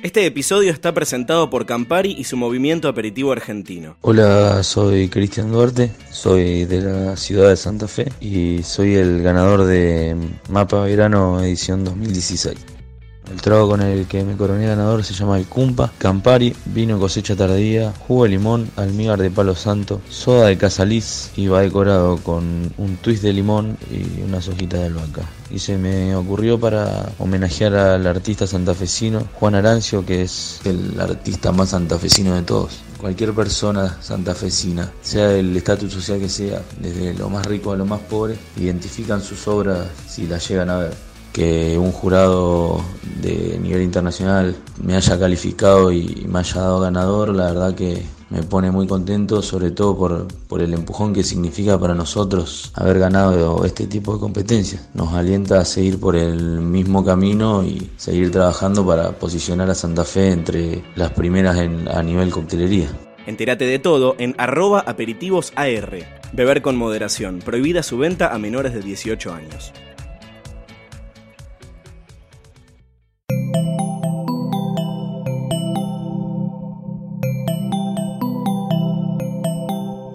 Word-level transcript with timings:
Este 0.00 0.24
episodio 0.24 0.70
está 0.70 0.94
presentado 0.94 1.50
por 1.50 1.66
Campari 1.66 2.14
y 2.16 2.22
su 2.22 2.36
movimiento 2.36 2.86
aperitivo 2.86 3.32
argentino. 3.32 3.96
Hola, 4.02 4.62
soy 4.62 5.08
Cristian 5.08 5.50
Duarte, 5.50 5.90
soy 6.12 6.66
de 6.66 6.82
la 6.82 7.16
ciudad 7.16 7.48
de 7.48 7.56
Santa 7.56 7.88
Fe 7.88 8.12
y 8.20 8.62
soy 8.62 8.94
el 8.94 9.22
ganador 9.22 9.64
de 9.64 10.14
Mapa 10.48 10.82
Verano 10.84 11.42
edición 11.42 11.84
2016. 11.84 12.77
El 13.30 13.40
trago 13.42 13.68
con 13.68 13.82
el 13.82 14.06
que 14.06 14.24
me 14.24 14.36
coroné 14.36 14.66
ganador 14.66 15.04
se 15.04 15.12
llama 15.12 15.38
el 15.38 15.46
Cumpa, 15.46 15.92
Campari, 15.98 16.54
vino 16.66 16.98
cosecha 16.98 17.36
tardía, 17.36 17.92
jugo 18.06 18.24
de 18.24 18.30
limón, 18.30 18.70
almíbar 18.76 19.20
de 19.20 19.30
palo 19.30 19.54
santo, 19.54 20.00
soda 20.08 20.46
de 20.46 20.56
casaliz 20.56 21.30
y 21.36 21.48
va 21.48 21.60
decorado 21.60 22.16
con 22.18 22.72
un 22.78 22.96
twist 22.96 23.22
de 23.22 23.32
limón 23.32 23.76
y 23.90 24.22
unas 24.22 24.48
hojitas 24.48 24.80
de 24.80 24.86
albahaca. 24.86 25.22
Y 25.50 25.58
se 25.58 25.76
me 25.76 26.14
ocurrió 26.14 26.58
para 26.58 27.12
homenajear 27.18 27.74
al 27.74 28.06
artista 28.06 28.46
santafesino 28.46 29.28
Juan 29.34 29.54
Arancio, 29.54 30.04
que 30.04 30.22
es 30.22 30.60
el 30.64 30.98
artista 31.00 31.52
más 31.52 31.70
santafesino 31.70 32.34
de 32.34 32.42
todos. 32.42 32.80
Cualquier 32.98 33.32
persona 33.32 33.96
santafesina, 34.00 34.90
sea 35.02 35.28
del 35.28 35.56
estatus 35.56 35.92
social 35.92 36.18
que 36.18 36.28
sea, 36.28 36.62
desde 36.80 37.14
lo 37.14 37.30
más 37.30 37.46
rico 37.46 37.72
a 37.72 37.76
lo 37.76 37.84
más 37.84 38.00
pobre, 38.00 38.36
identifican 38.56 39.22
sus 39.22 39.46
obras 39.48 39.86
si 40.08 40.26
las 40.26 40.48
llegan 40.48 40.70
a 40.70 40.78
ver 40.78 41.07
que 41.32 41.78
un 41.78 41.92
jurado 41.92 42.80
de 43.20 43.58
nivel 43.60 43.82
internacional 43.82 44.56
me 44.82 44.96
haya 44.96 45.18
calificado 45.18 45.92
y 45.92 46.26
me 46.28 46.40
haya 46.40 46.60
dado 46.60 46.80
ganador, 46.80 47.34
la 47.34 47.46
verdad 47.46 47.74
que 47.74 48.02
me 48.30 48.42
pone 48.42 48.70
muy 48.70 48.86
contento, 48.86 49.42
sobre 49.42 49.70
todo 49.70 49.96
por, 49.96 50.28
por, 50.48 50.60
el 50.60 50.74
empujón 50.74 51.14
que 51.14 51.22
significa 51.22 51.78
para 51.78 51.94
nosotros 51.94 52.70
haber 52.74 52.98
ganado 52.98 53.64
este 53.64 53.86
tipo 53.86 54.14
de 54.14 54.20
competencias. 54.20 54.88
Nos 54.94 55.14
alienta 55.14 55.60
a 55.60 55.64
seguir 55.64 55.98
por 55.98 56.14
el 56.16 56.60
mismo 56.60 57.04
camino 57.04 57.64
y 57.64 57.90
seguir 57.96 58.30
trabajando 58.30 58.86
para 58.86 59.12
posicionar 59.12 59.70
a 59.70 59.74
Santa 59.74 60.04
Fe 60.04 60.30
entre 60.30 60.84
las 60.94 61.12
primeras 61.12 61.58
en, 61.58 61.88
a 61.88 62.02
nivel 62.02 62.30
coctelería. 62.30 62.88
Entérate 63.26 63.66
de 63.66 63.78
todo 63.78 64.14
en 64.18 64.34
arroba 64.38 64.80
aperitivosAR. 64.80 66.18
Beber 66.32 66.62
con 66.62 66.76
moderación. 66.76 67.40
Prohibida 67.40 67.82
su 67.82 67.98
venta 67.98 68.34
a 68.34 68.38
menores 68.38 68.74
de 68.74 68.80
18 68.80 69.32
años. 69.32 69.72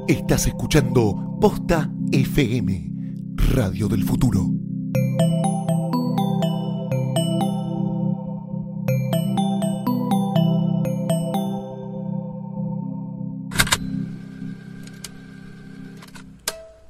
Estás 0.07 0.47
escuchando 0.47 1.37
Posta 1.39 1.89
FM, 2.11 2.91
Radio 3.53 3.87
del 3.87 4.03
Futuro. 4.03 4.49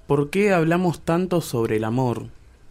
¿Por 0.07 0.31
qué 0.31 0.51
hablamos 0.51 1.01
tanto 1.01 1.41
sobre 1.41 1.77
el 1.77 1.83
amor? 1.83 2.29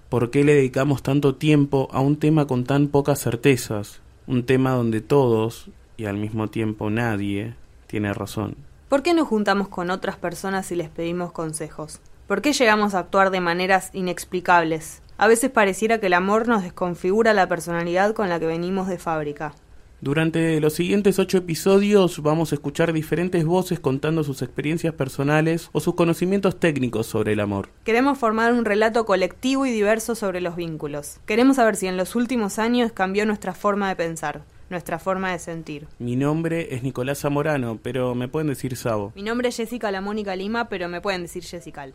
¿Por 0.08 0.32
qué 0.32 0.42
le 0.42 0.56
dedicamos 0.56 1.04
tanto 1.04 1.36
tiempo 1.36 1.86
a 1.92 2.00
un 2.00 2.16
tema 2.16 2.48
con 2.48 2.64
tan 2.64 2.88
pocas 2.88 3.20
certezas? 3.20 4.00
Un 4.26 4.44
tema 4.44 4.72
donde 4.72 5.00
todos, 5.02 5.70
y 5.96 6.06
al 6.06 6.16
mismo 6.16 6.48
tiempo 6.48 6.90
nadie, 6.90 7.54
tiene 7.86 8.12
razón. 8.12 8.71
¿Por 8.92 9.02
qué 9.02 9.14
nos 9.14 9.26
juntamos 9.26 9.68
con 9.68 9.88
otras 9.88 10.16
personas 10.16 10.70
y 10.70 10.74
les 10.76 10.90
pedimos 10.90 11.32
consejos? 11.32 12.00
¿Por 12.26 12.42
qué 12.42 12.52
llegamos 12.52 12.92
a 12.92 12.98
actuar 12.98 13.30
de 13.30 13.40
maneras 13.40 13.88
inexplicables? 13.94 15.00
A 15.16 15.28
veces 15.28 15.50
pareciera 15.50 15.98
que 15.98 16.08
el 16.08 16.12
amor 16.12 16.46
nos 16.46 16.62
desconfigura 16.62 17.32
la 17.32 17.48
personalidad 17.48 18.12
con 18.12 18.28
la 18.28 18.38
que 18.38 18.44
venimos 18.44 18.88
de 18.88 18.98
fábrica. 18.98 19.54
Durante 20.02 20.60
los 20.60 20.74
siguientes 20.74 21.18
ocho 21.18 21.38
episodios 21.38 22.22
vamos 22.22 22.52
a 22.52 22.56
escuchar 22.56 22.92
diferentes 22.92 23.46
voces 23.46 23.80
contando 23.80 24.24
sus 24.24 24.42
experiencias 24.42 24.92
personales 24.92 25.70
o 25.72 25.80
sus 25.80 25.94
conocimientos 25.94 26.60
técnicos 26.60 27.06
sobre 27.06 27.32
el 27.32 27.40
amor. 27.40 27.70
Queremos 27.84 28.18
formar 28.18 28.52
un 28.52 28.66
relato 28.66 29.06
colectivo 29.06 29.64
y 29.64 29.70
diverso 29.70 30.14
sobre 30.14 30.42
los 30.42 30.54
vínculos. 30.54 31.18
Queremos 31.24 31.56
saber 31.56 31.76
si 31.76 31.86
en 31.86 31.96
los 31.96 32.14
últimos 32.14 32.58
años 32.58 32.92
cambió 32.92 33.24
nuestra 33.24 33.54
forma 33.54 33.88
de 33.88 33.96
pensar 33.96 34.42
nuestra 34.72 34.98
forma 34.98 35.30
de 35.30 35.38
sentir. 35.38 35.86
Mi 36.00 36.16
nombre 36.16 36.74
es 36.74 36.82
Nicolás 36.82 37.20
Zamorano, 37.20 37.78
pero 37.80 38.16
me 38.16 38.26
pueden 38.26 38.48
decir 38.48 38.76
Sabo. 38.76 39.12
Mi 39.14 39.22
nombre 39.22 39.50
es 39.50 39.56
Jessica 39.56 39.92
La 39.92 40.00
Mónica 40.00 40.34
Lima, 40.34 40.68
pero 40.68 40.88
me 40.88 41.00
pueden 41.00 41.22
decir 41.22 41.44
Jessica. 41.44 41.86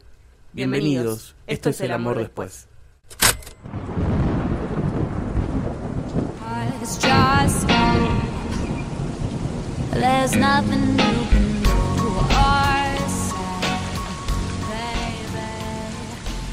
Bienvenidos. 0.53 0.53
Bienvenidos. 0.53 1.35
Esto, 1.47 1.69
Esto, 1.69 1.69
es 1.69 1.81
El 1.81 1.91
Amor, 1.91 2.17
después. 2.17 2.67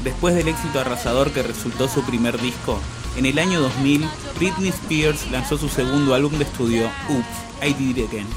Después 0.03 0.35
del 0.35 0.47
éxito 0.47 0.79
arrasador 0.79 1.31
que 1.31 1.41
resultó 1.41 1.87
su 1.87 2.03
primer 2.03 2.39
disco, 2.39 2.79
en 3.17 3.25
el 3.25 3.39
año 3.39 3.61
2000, 3.61 4.07
Britney 4.37 4.69
Spears 4.69 5.29
lanzó 5.31 5.57
su 5.57 5.69
segundo 5.69 6.13
álbum 6.13 6.33
de 6.33 6.43
estudio, 6.43 6.89
Oops, 7.09 7.65
I 7.65 7.73
Did 7.73 7.97
It 7.97 8.09
Again. 8.09 8.27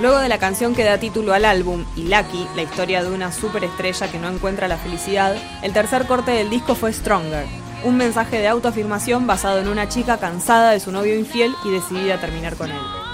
Luego 0.00 0.18
de 0.18 0.28
la 0.28 0.38
canción 0.38 0.74
que 0.74 0.84
da 0.84 0.98
título 0.98 1.32
al 1.32 1.44
álbum 1.44 1.84
y 1.96 2.02
Lucky, 2.02 2.46
la 2.54 2.62
historia 2.62 3.02
de 3.02 3.10
una 3.10 3.32
superestrella 3.32 4.10
que 4.10 4.18
no 4.18 4.28
encuentra 4.28 4.68
la 4.68 4.76
felicidad, 4.76 5.36
el 5.62 5.72
tercer 5.72 6.06
corte 6.06 6.32
del 6.32 6.50
disco 6.50 6.74
fue 6.74 6.92
Stronger, 6.92 7.46
un 7.84 7.96
mensaje 7.96 8.38
de 8.38 8.48
autoafirmación 8.48 9.26
basado 9.26 9.58
en 9.58 9.68
una 9.68 9.88
chica 9.88 10.18
cansada 10.18 10.72
de 10.72 10.80
su 10.80 10.92
novio 10.92 11.16
infiel 11.16 11.54
y 11.64 11.70
decidida 11.70 12.16
a 12.16 12.20
terminar 12.20 12.56
con 12.56 12.70
él. 12.70 13.05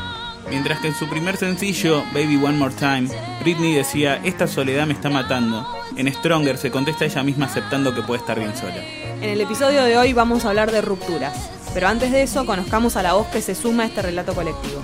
Mientras 0.53 0.81
que 0.81 0.89
en 0.89 0.95
su 0.95 1.09
primer 1.09 1.39
sencillo, 1.39 2.05
Baby 2.13 2.37
One 2.37 2.59
More 2.59 2.75
Time, 2.75 3.09
Britney 3.41 3.75
decía, 3.75 4.21
esta 4.23 4.47
soledad 4.47 4.87
me 4.87 4.93
está 4.93 5.09
matando. 5.09 5.67
En 5.97 6.13
Stronger 6.13 6.59
se 6.59 6.71
contesta 6.71 7.07
ella 7.07 7.23
misma 7.23 7.47
aceptando 7.47 7.95
que 7.95 8.03
puede 8.03 8.21
estar 8.21 8.39
bien 8.39 8.55
sola. 8.55 8.85
En 9.23 9.31
el 9.31 9.41
episodio 9.41 9.83
de 9.83 9.97
hoy 9.97 10.13
vamos 10.13 10.45
a 10.45 10.51
hablar 10.51 10.71
de 10.71 10.83
rupturas, 10.83 11.51
pero 11.73 11.89
antes 11.89 12.13
de 12.13 12.23
eso 12.23 12.45
conozcamos 12.45 12.97
a 12.97 13.03
la 13.03 13.15
voz 13.15 13.29
que 13.29 13.41
se 13.41 13.55
suma 13.55 13.85
a 13.85 13.87
este 13.87 14.03
relato 14.03 14.35
colectivo. 14.35 14.83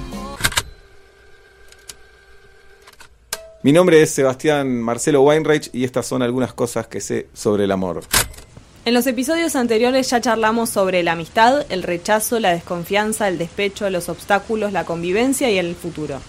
Mi 3.63 3.71
nombre 3.71 4.01
es 4.01 4.11
Sebastián 4.11 4.81
Marcelo 4.81 5.21
Weinreich 5.21 5.69
y 5.75 5.85
estas 5.85 6.07
son 6.07 6.23
algunas 6.23 6.55
cosas 6.55 6.87
que 6.87 7.03
sé 7.03 7.29
sobre 7.35 7.65
el 7.65 7.73
amor. 7.73 8.05
En 8.89 8.95
los 8.95 9.07
episodios 9.07 9.55
anteriores 9.55 10.09
ya 10.09 10.23
charlamos 10.23 10.71
sobre 10.71 11.03
la 11.03 11.13
amistad, 11.13 11.67
el 11.69 11.83
rechazo, 11.83 12.41
la 12.41 12.53
desconfianza, 12.53 13.29
el 13.29 13.37
despecho, 13.37 13.91
los 13.91 14.09
obstáculos, 14.09 14.73
la 14.73 14.87
convivencia 14.87 15.51
y 15.51 15.59
el 15.59 15.75
futuro. 15.75 16.23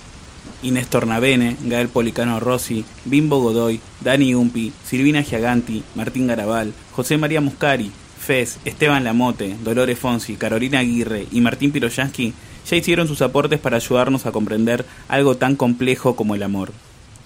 Inés 0.61 0.89
Tornavene, 0.89 1.55
Gael 1.61 1.87
Policano 1.87 2.41
Rossi, 2.41 2.83
Bimbo 3.05 3.39
Godoy, 3.39 3.79
Dani 4.01 4.35
Umpi, 4.35 4.73
Silvina 4.83 5.23
Giaganti, 5.23 5.85
Martín 5.95 6.27
Garabal, 6.27 6.73
José 6.91 7.17
María 7.17 7.39
Muscari, 7.39 7.93
Fez, 8.19 8.57
Esteban 8.65 9.05
Lamote, 9.05 9.55
Dolores 9.63 9.97
Fonsi, 9.97 10.35
Carolina 10.35 10.79
Aguirre 10.79 11.27
y 11.31 11.39
Martín 11.39 11.71
Piroyansky 11.71 12.33
ya 12.69 12.75
hicieron 12.75 13.07
sus 13.07 13.21
aportes 13.21 13.61
para 13.61 13.77
ayudarnos 13.77 14.25
a 14.25 14.33
comprender 14.33 14.83
algo 15.07 15.37
tan 15.37 15.55
complejo 15.55 16.17
como 16.17 16.35
el 16.35 16.43
amor. 16.43 16.73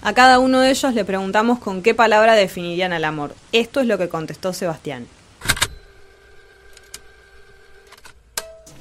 A 0.00 0.12
cada 0.12 0.38
uno 0.38 0.60
de 0.60 0.70
ellos 0.70 0.94
le 0.94 1.04
preguntamos 1.04 1.58
con 1.58 1.82
qué 1.82 1.92
palabra 1.92 2.36
definirían 2.36 2.92
al 2.92 3.04
amor. 3.04 3.34
Esto 3.50 3.80
es 3.80 3.88
lo 3.88 3.98
que 3.98 4.08
contestó 4.08 4.52
Sebastián. 4.52 5.08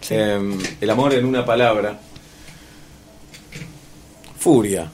Em, 0.10 0.58
el 0.82 0.90
amor 0.90 1.14
en 1.14 1.26
una 1.26 1.46
palabra. 1.46 2.00
Furia. 4.38 4.92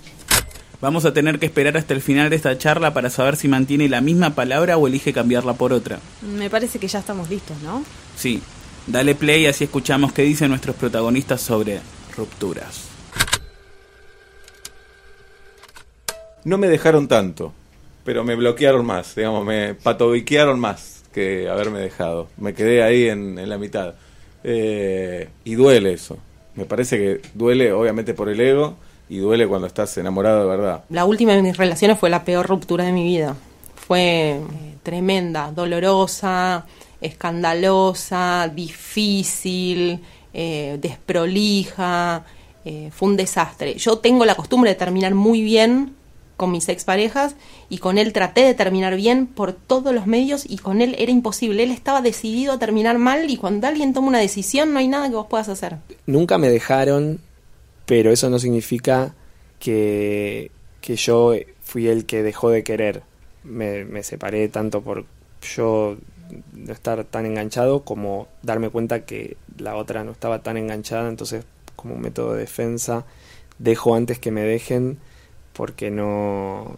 Vamos 0.82 1.04
a 1.04 1.14
tener 1.14 1.40
que 1.40 1.48
esperar 1.48 1.76
hasta 1.76 1.94
el 1.94 2.02
final 2.02 2.30
de 2.30 2.38
esta 2.38 2.58
charla 2.58 2.94
para 2.94 3.10
saber 3.10 3.36
si 3.36 3.48
mantiene 3.48 3.90
la 3.90 4.00
misma 4.00 4.30
palabra 4.36 4.78
o 4.78 4.88
elige 4.88 5.12
cambiarla 5.12 5.54
por 5.54 5.74
otra. 5.74 6.00
Me 6.22 6.50
parece 6.50 6.80
que 6.80 6.88
ya 6.88 7.00
estamos 7.00 7.30
listos, 7.30 7.58
¿no? 7.62 7.84
Sí. 8.16 8.42
Dale 8.88 9.14
play 9.14 9.46
así 9.46 9.66
escuchamos 9.66 10.14
qué 10.14 10.22
dicen 10.22 10.50
nuestros 10.50 10.76
protagonistas 10.76 11.42
sobre 11.42 11.82
rupturas. 12.16 12.86
No 16.46 16.58
me 16.58 16.70
dejaron 16.70 17.08
tanto, 17.08 17.54
pero 18.06 18.24
me 18.24 18.36
bloquearon 18.36 18.86
más, 18.86 19.14
digamos, 19.16 19.46
me 19.46 19.76
patobiquearon 19.76 20.60
más 20.60 21.04
que 21.14 21.50
haberme 21.50 21.80
dejado. 21.80 22.30
Me 22.38 22.54
quedé 22.54 22.82
ahí 22.82 23.10
en, 23.10 23.38
en 23.38 23.50
la 23.50 23.58
mitad. 23.58 23.96
Eh, 24.44 25.30
y 25.44 25.56
duele 25.56 25.94
eso. 25.94 26.18
Me 26.56 26.66
parece 26.66 26.98
que 26.98 27.22
duele 27.34 27.72
obviamente 27.72 28.14
por 28.14 28.30
el 28.30 28.40
ego 28.40 28.76
y 29.10 29.18
duele 29.18 29.48
cuando 29.48 29.68
estás 29.68 29.98
enamorado 29.98 30.42
de 30.42 30.48
verdad. 30.48 30.84
La 30.90 31.06
última 31.06 31.34
de 31.34 31.42
mis 31.42 31.58
relaciones 31.58 31.98
fue 32.00 32.10
la 32.10 32.24
peor 32.24 32.48
ruptura 32.48 32.84
de 32.84 32.92
mi 32.92 33.04
vida. 33.04 33.36
Fue 33.76 34.32
eh, 34.32 34.40
tremenda, 34.84 35.52
dolorosa, 35.52 36.66
escandalosa, 37.02 38.52
difícil, 38.54 40.00
eh, 40.34 40.78
desprolija. 40.82 42.24
eh, 42.66 42.90
fue 42.92 43.10
un 43.10 43.18
desastre. 43.18 43.76
Yo 43.76 44.00
tengo 44.00 44.26
la 44.26 44.36
costumbre 44.36 44.70
de 44.70 44.76
terminar 44.76 45.16
muy 45.16 45.42
bien 45.42 45.96
con 46.40 46.52
mis 46.52 46.70
exparejas 46.70 47.36
y 47.68 47.80
con 47.80 47.98
él 47.98 48.14
traté 48.14 48.42
de 48.42 48.54
terminar 48.54 48.96
bien 48.96 49.28
por 49.28 49.52
todos 49.52 49.94
los 49.94 50.08
medios 50.08 50.46
y 50.50 50.58
con 50.58 50.82
él 50.82 50.96
era 50.98 51.12
imposible. 51.12 51.64
Él 51.64 51.72
estaba 51.72 52.02
decidido 52.02 52.54
a 52.54 52.60
terminar 52.60 52.98
mal 52.98 53.30
y 53.30 53.36
cuando 53.36 53.68
alguien 53.68 53.94
toma 53.94 54.08
una 54.08 54.20
decisión 54.20 54.72
no 54.72 54.80
hay 54.80 54.88
nada 54.88 55.10
que 55.10 55.16
vos 55.16 55.28
puedas 55.30 55.50
hacer. 55.50 55.76
Nunca 56.06 56.38
me 56.38 56.50
dejaron, 56.50 57.20
pero 57.86 58.12
eso 58.12 58.30
no 58.30 58.40
significa 58.40 59.14
que, 59.60 60.50
que 60.80 60.96
yo 60.96 61.34
fui 61.62 61.90
el 61.90 62.06
que 62.06 62.24
dejó 62.24 62.50
de 62.50 62.64
querer. 62.64 63.04
Me, 63.44 64.02
separé 64.02 64.48
tanto 64.48 64.82
por 64.82 65.06
yo 65.42 65.98
no 66.54 66.72
estar 66.72 67.04
tan 67.04 67.26
enganchado 67.26 67.84
como 67.84 68.30
darme 68.44 68.70
cuenta 68.70 69.02
que 69.02 69.36
la 69.58 69.76
otra 69.76 70.06
no 70.06 70.12
estaba 70.14 70.42
tan 70.42 70.56
enganchada, 70.56 71.10
entonces 71.10 71.44
como 71.76 71.98
método 71.98 72.34
de 72.34 72.42
defensa 72.42 73.06
dejo 73.58 73.94
antes 73.94 74.20
que 74.20 74.32
me 74.32 74.42
dejen 74.42 75.00
porque 75.60 75.92
no, 75.92 76.78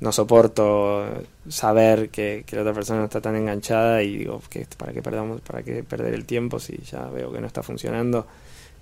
no 0.00 0.10
soporto 0.10 1.04
saber 1.46 2.08
que, 2.08 2.42
que 2.46 2.56
la 2.56 2.62
otra 2.62 2.72
persona 2.72 3.00
no 3.00 3.04
está 3.04 3.20
tan 3.20 3.36
enganchada 3.36 4.02
y 4.02 4.16
digo 4.16 4.40
que 4.48 4.66
para 4.78 4.94
qué 4.94 5.02
perdamos 5.02 5.42
para 5.42 5.62
qué 5.62 5.82
perder 5.82 6.14
el 6.14 6.24
tiempo 6.24 6.58
si 6.58 6.78
ya 6.90 7.04
veo 7.08 7.30
que 7.30 7.42
no 7.42 7.46
está 7.46 7.62
funcionando 7.62 8.26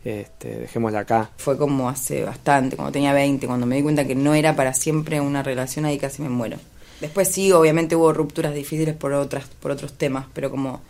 este, 0.04 0.60
dejémosla 0.60 1.00
acá 1.00 1.30
Fue 1.38 1.58
como 1.58 1.88
hace 1.88 2.22
bastante, 2.22 2.76
cuando 2.76 2.92
tenía 2.92 3.12
20, 3.12 3.44
cuando 3.48 3.66
me 3.66 3.74
di 3.74 3.82
cuenta 3.82 4.06
que 4.06 4.14
no 4.14 4.32
era 4.32 4.54
para 4.54 4.74
siempre 4.74 5.20
una 5.20 5.42
relación, 5.42 5.86
ahí 5.86 5.98
casi 5.98 6.22
me 6.22 6.28
muero. 6.28 6.58
Después 7.00 7.26
sí, 7.26 7.50
obviamente 7.50 7.96
hubo 7.96 8.12
rupturas 8.12 8.54
difíciles 8.54 8.94
por 8.94 9.12
otras 9.12 9.46
por 9.60 9.72
otros 9.72 9.94
temas, 9.94 10.26
pero 10.32 10.52
como 10.52 10.82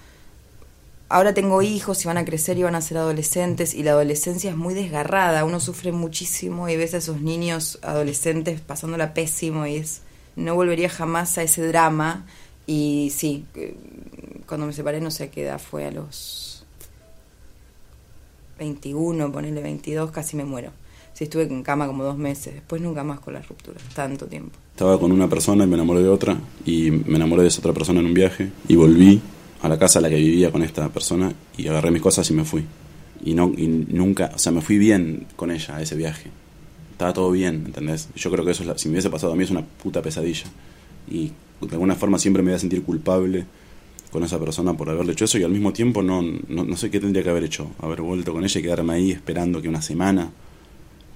ahora 1.12 1.34
tengo 1.34 1.60
hijos 1.60 2.02
y 2.02 2.08
van 2.08 2.16
a 2.16 2.24
crecer 2.24 2.56
y 2.56 2.62
van 2.62 2.74
a 2.74 2.80
ser 2.80 2.96
adolescentes 2.96 3.74
y 3.74 3.82
la 3.82 3.90
adolescencia 3.90 4.50
es 4.50 4.56
muy 4.56 4.72
desgarrada, 4.72 5.44
uno 5.44 5.60
sufre 5.60 5.92
muchísimo 5.92 6.70
y 6.70 6.76
ves 6.76 6.94
a 6.94 6.96
esos 6.96 7.20
niños 7.20 7.78
adolescentes 7.82 8.62
pasándola 8.62 9.12
pésimo 9.12 9.66
y 9.66 9.76
es 9.76 10.00
no 10.36 10.54
volvería 10.54 10.88
jamás 10.88 11.36
a 11.36 11.42
ese 11.42 11.66
drama 11.66 12.24
y 12.66 13.12
sí, 13.14 13.44
eh, 13.56 13.76
cuando 14.46 14.66
me 14.66 14.72
separé 14.72 15.02
no 15.02 15.10
sé 15.10 15.28
qué 15.28 15.42
edad 15.42 15.60
fue 15.60 15.84
a 15.84 15.90
los 15.90 16.64
21, 18.58 19.30
ponerle 19.30 19.60
22, 19.60 20.10
casi 20.12 20.36
me 20.36 20.44
muero. 20.44 20.70
Sí, 21.12 21.24
estuve 21.24 21.42
en 21.42 21.62
cama 21.62 21.86
como 21.86 22.04
dos 22.04 22.16
meses, 22.16 22.54
después 22.54 22.80
nunca 22.80 23.04
más 23.04 23.20
con 23.20 23.34
las 23.34 23.46
rupturas, 23.46 23.82
tanto 23.94 24.24
tiempo. 24.24 24.56
Estaba 24.70 24.98
con 24.98 25.12
una 25.12 25.28
persona 25.28 25.64
y 25.64 25.66
me 25.66 25.74
enamoré 25.74 26.02
de 26.02 26.08
otra 26.08 26.38
y 26.64 26.90
me 26.90 27.16
enamoré 27.16 27.42
de 27.42 27.48
esa 27.48 27.58
otra 27.58 27.74
persona 27.74 28.00
en 28.00 28.06
un 28.06 28.14
viaje 28.14 28.50
y 28.66 28.76
volví 28.76 29.20
a 29.62 29.68
la 29.68 29.78
casa 29.78 29.98
a 30.00 30.02
la 30.02 30.08
que 30.10 30.16
vivía 30.16 30.50
con 30.50 30.62
esta 30.62 30.88
persona 30.90 31.32
y 31.56 31.66
agarré 31.68 31.90
mis 31.90 32.02
cosas 32.02 32.28
y 32.30 32.34
me 32.34 32.44
fui. 32.44 32.64
Y, 33.24 33.34
no, 33.34 33.52
y 33.56 33.66
nunca, 33.68 34.32
o 34.34 34.38
sea, 34.38 34.50
me 34.52 34.60
fui 34.60 34.78
bien 34.78 35.26
con 35.36 35.50
ella 35.50 35.76
a 35.76 35.82
ese 35.82 35.94
viaje. 35.96 36.30
Estaba 36.92 37.12
todo 37.12 37.30
bien, 37.30 37.62
¿entendés? 37.66 38.08
Yo 38.16 38.30
creo 38.30 38.44
que 38.44 38.50
eso, 38.50 38.62
es 38.62 38.68
la- 38.68 38.78
si 38.78 38.88
me 38.88 38.94
hubiese 38.94 39.10
pasado 39.10 39.32
a 39.32 39.36
mí, 39.36 39.44
es 39.44 39.50
una 39.50 39.62
puta 39.64 40.02
pesadilla. 40.02 40.46
Y 41.10 41.30
de 41.60 41.72
alguna 41.72 41.94
forma 41.94 42.18
siempre 42.18 42.42
me 42.42 42.50
voy 42.50 42.56
a 42.56 42.60
sentir 42.60 42.82
culpable 42.82 43.44
con 44.10 44.24
esa 44.24 44.38
persona 44.38 44.74
por 44.74 44.90
haberle 44.90 45.12
hecho 45.12 45.24
eso 45.24 45.38
y 45.38 45.42
al 45.44 45.50
mismo 45.52 45.72
tiempo 45.72 46.02
no, 46.02 46.20
no, 46.22 46.64
no 46.64 46.76
sé 46.76 46.90
qué 46.90 47.00
tendría 47.00 47.22
que 47.22 47.30
haber 47.30 47.44
hecho. 47.44 47.70
Haber 47.80 48.02
vuelto 48.02 48.32
con 48.32 48.44
ella 48.44 48.58
y 48.60 48.62
quedarme 48.62 48.92
ahí 48.94 49.10
esperando 49.12 49.62
que 49.62 49.68
una 49.68 49.80
semana 49.80 50.30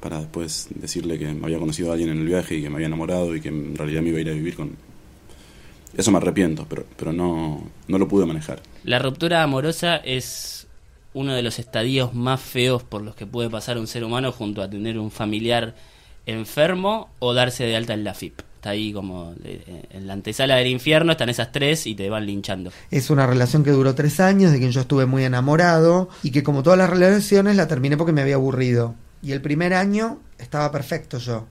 para 0.00 0.20
después 0.20 0.69
decirle 0.75 1.19
que 1.19 1.32
me 1.34 1.44
había 1.46 1.58
conocido 1.58 1.90
a 1.90 1.93
alguien 1.94 2.10
en 2.10 2.19
el 2.19 2.26
viaje 2.26 2.56
y 2.56 2.62
que 2.62 2.69
me 2.70 2.76
había 2.76 2.87
enamorado 2.87 3.34
y 3.34 3.40
que 3.40 3.48
en 3.48 3.75
realidad 3.76 4.02
me 4.02 4.10
iba 4.10 4.19
a 4.19 4.20
ir 4.20 4.28
a 4.31 4.32
vivir 4.32 4.54
con... 4.54 4.70
Eso 5.96 6.10
me 6.10 6.18
arrepiento, 6.18 6.66
pero, 6.68 6.84
pero 6.96 7.12
no, 7.12 7.62
no 7.88 7.98
lo 7.98 8.08
pude 8.08 8.26
manejar. 8.26 8.60
La 8.84 8.98
ruptura 8.98 9.42
amorosa 9.42 9.96
es 9.96 10.66
uno 11.14 11.34
de 11.34 11.42
los 11.42 11.58
estadios 11.58 12.14
más 12.14 12.40
feos 12.40 12.82
por 12.82 13.02
los 13.02 13.14
que 13.14 13.26
puede 13.26 13.48
pasar 13.48 13.78
un 13.78 13.86
ser 13.86 14.04
humano 14.04 14.32
junto 14.32 14.62
a 14.62 14.68
tener 14.68 14.98
un 14.98 15.10
familiar 15.10 15.74
enfermo 16.26 17.08
o 17.20 17.32
darse 17.32 17.64
de 17.64 17.74
alta 17.74 17.94
en 17.94 18.04
la 18.04 18.12
FIP. 18.12 18.40
Está 18.56 18.70
ahí 18.70 18.92
como 18.92 19.32
eh, 19.42 19.84
en 19.90 20.06
la 20.06 20.12
antesala 20.12 20.56
del 20.56 20.66
infierno, 20.66 21.12
están 21.12 21.30
esas 21.30 21.52
tres 21.52 21.86
y 21.86 21.94
te 21.94 22.10
van 22.10 22.26
linchando. 22.26 22.70
Es 22.90 23.08
una 23.08 23.26
relación 23.26 23.64
que 23.64 23.70
duró 23.70 23.94
tres 23.94 24.20
años, 24.20 24.52
de 24.52 24.58
quien 24.58 24.72
yo 24.72 24.82
estuve 24.82 25.06
muy 25.06 25.24
enamorado 25.24 26.10
y 26.22 26.32
que 26.32 26.42
como 26.42 26.62
todas 26.62 26.78
las 26.78 26.90
relaciones 26.90 27.56
la 27.56 27.68
terminé 27.68 27.96
porque 27.96 28.12
me 28.12 28.20
había 28.20 28.34
aburrido. 28.34 28.94
Y 29.22 29.32
el 29.32 29.40
primer 29.40 29.72
año 29.72 30.18
estaba 30.38 30.70
perfecto 30.70 31.18
yo, 31.18 31.46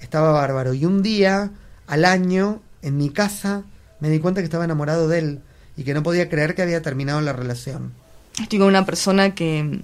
estaba 0.00 0.32
bárbaro. 0.32 0.72
Y 0.72 0.86
un 0.86 1.02
día, 1.02 1.50
al 1.86 2.04
año, 2.06 2.62
en 2.80 2.96
mi 2.96 3.10
casa, 3.10 3.64
me 4.00 4.10
di 4.10 4.18
cuenta 4.18 4.40
que 4.40 4.44
estaba 4.44 4.64
enamorado 4.64 5.08
de 5.08 5.18
él 5.18 5.40
y 5.76 5.84
que 5.84 5.94
no 5.94 6.02
podía 6.02 6.28
creer 6.28 6.54
que 6.54 6.62
había 6.62 6.82
terminado 6.82 7.20
la 7.20 7.32
relación. 7.32 7.92
Estoy 8.40 8.58
con 8.58 8.68
una 8.68 8.84
persona 8.84 9.34
que 9.34 9.80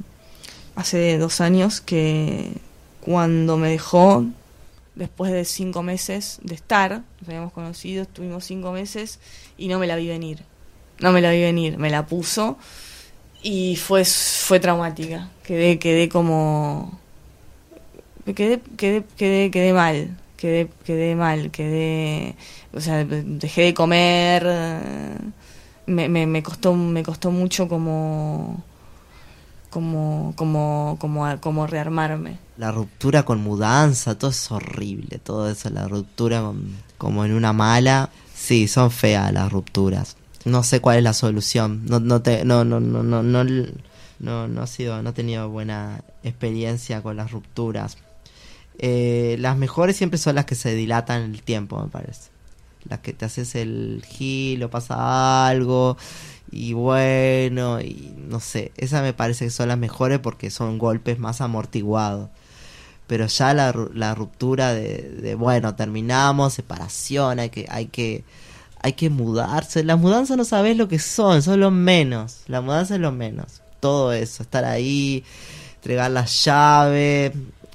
hace 0.74 1.18
dos 1.18 1.40
años 1.40 1.80
que 1.80 2.52
cuando 3.00 3.56
me 3.56 3.68
dejó, 3.70 4.24
después 4.94 5.32
de 5.32 5.44
cinco 5.44 5.82
meses 5.82 6.38
de 6.42 6.54
estar, 6.54 7.02
nos 7.20 7.28
habíamos 7.28 7.52
conocido, 7.52 8.02
estuvimos 8.02 8.44
cinco 8.44 8.72
meses 8.72 9.20
y 9.56 9.68
no 9.68 9.78
me 9.78 9.86
la 9.86 9.96
vi 9.96 10.08
venir. 10.08 10.42
No 11.00 11.12
me 11.12 11.20
la 11.20 11.30
vi 11.30 11.40
venir, 11.40 11.78
me 11.78 11.90
la 11.90 12.06
puso 12.06 12.56
y 13.42 13.76
fue, 13.76 14.04
fue 14.04 14.60
traumática. 14.60 15.28
Quedé, 15.44 15.78
quedé 15.78 16.08
como... 16.08 16.98
Quedé, 18.34 18.60
quedé, 18.76 19.04
quedé, 19.16 19.52
quedé 19.52 19.72
mal, 19.72 20.16
quedé, 20.36 20.68
quedé 20.84 21.14
mal, 21.14 21.50
quedé... 21.50 22.36
O 22.72 22.80
sea, 22.80 23.04
dejé 23.04 23.62
de 23.62 23.74
comer, 23.74 24.46
me, 25.86 26.08
me, 26.08 26.42
costó 26.42 26.74
me 26.74 27.02
costó 27.02 27.30
mucho 27.30 27.68
como 27.68 28.62
como 29.70 30.32
como 30.36 30.96
como 31.00 31.40
como 31.40 31.66
rearmarme 31.66 32.38
La 32.56 32.72
ruptura 32.72 33.24
con 33.24 33.42
mudanza, 33.42 34.16
todo 34.18 34.30
es 34.30 34.50
horrible, 34.50 35.18
todo 35.18 35.50
eso, 35.50 35.70
la 35.70 35.86
ruptura 35.88 36.40
con- 36.40 36.76
como 36.98 37.24
en 37.24 37.32
una 37.34 37.52
mala. 37.52 38.10
Sí, 38.34 38.68
son 38.68 38.90
feas 38.90 39.32
las 39.32 39.50
rupturas. 39.52 40.16
No 40.44 40.62
sé 40.62 40.80
cuál 40.80 40.98
es 40.98 41.02
la 41.04 41.12
solución. 41.12 41.82
No, 41.86 41.98
no 42.00 42.22
te, 42.22 42.44
no, 42.44 42.64
no, 42.64 42.80
no, 42.80 43.02
no, 43.02 43.22
no, 43.22 43.44
no, 44.18 44.48
no 44.48 44.62
ha 44.62 44.66
sido, 44.66 45.02
no 45.02 45.10
he 45.10 45.12
tenido 45.12 45.48
buena 45.50 46.00
experiencia 46.22 47.02
con 47.02 47.16
las 47.16 47.32
rupturas. 47.32 47.98
Eh, 48.78 49.36
las 49.40 49.56
mejores 49.56 49.96
siempre 49.96 50.18
son 50.18 50.34
las 50.34 50.44
que 50.44 50.54
se 50.54 50.74
dilatan 50.74 51.22
el 51.22 51.42
tiempo, 51.42 51.82
me 51.82 51.88
parece. 51.88 52.30
Las 52.88 53.00
que 53.00 53.12
te 53.12 53.24
haces 53.24 53.54
el 53.54 54.04
gil 54.06 54.62
o 54.62 54.70
pasa 54.70 55.48
algo 55.48 55.96
y 56.50 56.72
bueno, 56.72 57.80
y 57.80 58.14
no 58.16 58.40
sé, 58.40 58.72
esas 58.76 59.02
me 59.02 59.12
parece 59.12 59.46
que 59.46 59.50
son 59.50 59.68
las 59.68 59.78
mejores 59.78 60.20
porque 60.20 60.50
son 60.50 60.78
golpes 60.78 61.18
más 61.18 61.40
amortiguados. 61.40 62.30
Pero 63.06 63.26
ya 63.26 63.54
la, 63.54 63.74
la 63.94 64.14
ruptura 64.14 64.74
de, 64.74 65.02
de, 65.22 65.34
bueno, 65.36 65.74
terminamos, 65.76 66.54
separación, 66.54 67.38
hay 67.38 67.50
que, 67.50 67.66
hay 67.68 67.86
que, 67.86 68.24
hay 68.82 68.94
que 68.94 69.10
mudarse. 69.10 69.84
Las 69.84 69.98
mudanzas 69.98 70.36
no 70.36 70.44
sabes 70.44 70.76
lo 70.76 70.88
que 70.88 70.98
son, 70.98 71.42
son 71.42 71.60
lo 71.60 71.70
menos. 71.70 72.40
La 72.48 72.60
mudanza 72.60 72.94
es 72.96 73.00
lo 73.00 73.12
menos. 73.12 73.62
Todo 73.80 74.12
eso, 74.12 74.42
estar 74.42 74.64
ahí, 74.64 75.24
entregar 75.76 76.10
la 76.10 76.24
llave, 76.24 77.32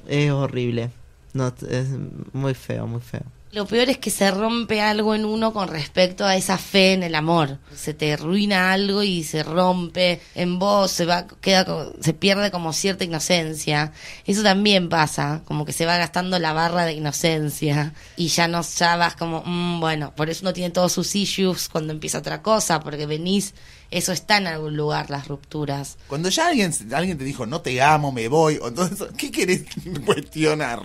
es 0.08 0.32
horrible. 0.32 0.90
No, 1.34 1.54
es 1.70 1.88
muy 2.34 2.54
feo, 2.54 2.88
muy 2.88 3.02
feo. 3.02 3.24
Lo 3.52 3.66
peor 3.66 3.90
es 3.90 3.98
que 3.98 4.12
se 4.12 4.32
rompe 4.32 4.80
algo 4.80 5.14
en 5.14 5.26
uno 5.26 5.52
con 5.52 5.68
respecto 5.68 6.24
a 6.24 6.38
esa 6.38 6.58
fe 6.58 6.94
en 6.94 7.04
el 7.04 7.16
amor. 7.16 7.58
Se 7.76 7.94
te 7.94 8.14
arruina 8.14 8.72
algo 8.72 9.04
y 9.04 9.24
se 9.26 9.44
rompe 9.44 10.22
en 10.36 10.58
vos, 10.58 10.90
se 10.92 11.06
va, 11.06 11.28
queda, 11.28 11.66
se 12.00 12.14
pierde 12.14 12.50
como 12.50 12.72
cierta 12.72 13.04
inocencia. 13.04 13.92
Eso 14.26 14.42
también 14.42 14.88
pasa, 14.88 15.42
como 15.44 15.66
que 15.66 15.74
se 15.74 15.86
va 15.86 15.98
gastando 15.98 16.40
la 16.40 16.54
barra 16.54 16.86
de 16.86 16.94
inocencia 16.94 17.94
y 18.16 18.30
ya 18.30 18.48
no 18.48 18.62
ya 18.62 18.96
vas 18.96 19.18
como, 19.18 19.44
mm, 19.46 19.82
bueno, 19.82 20.14
por 20.16 20.30
eso 20.30 20.44
uno 20.44 20.54
tiene 20.54 20.70
todos 20.70 20.94
sus 20.94 21.14
issues 21.14 21.68
cuando 21.68 21.92
empieza 21.92 22.20
otra 22.20 22.42
cosa, 22.42 22.80
porque 22.80 23.06
venís, 23.06 23.54
eso 23.92 24.12
está 24.14 24.38
en 24.38 24.48
algún 24.48 24.76
lugar, 24.78 25.10
las 25.10 25.28
rupturas. 25.28 25.98
Cuando 26.08 26.30
ya 26.30 26.48
alguien, 26.48 26.74
alguien 26.94 27.18
te 27.18 27.24
dijo, 27.26 27.46
no 27.46 27.62
te 27.62 27.82
amo, 27.82 28.12
me 28.12 28.28
voy, 28.30 28.58
o 28.62 28.72
todo 28.74 28.86
eso, 28.88 29.10
¿qué 29.18 29.30
querés 29.32 29.64
cuestionar? 30.06 30.82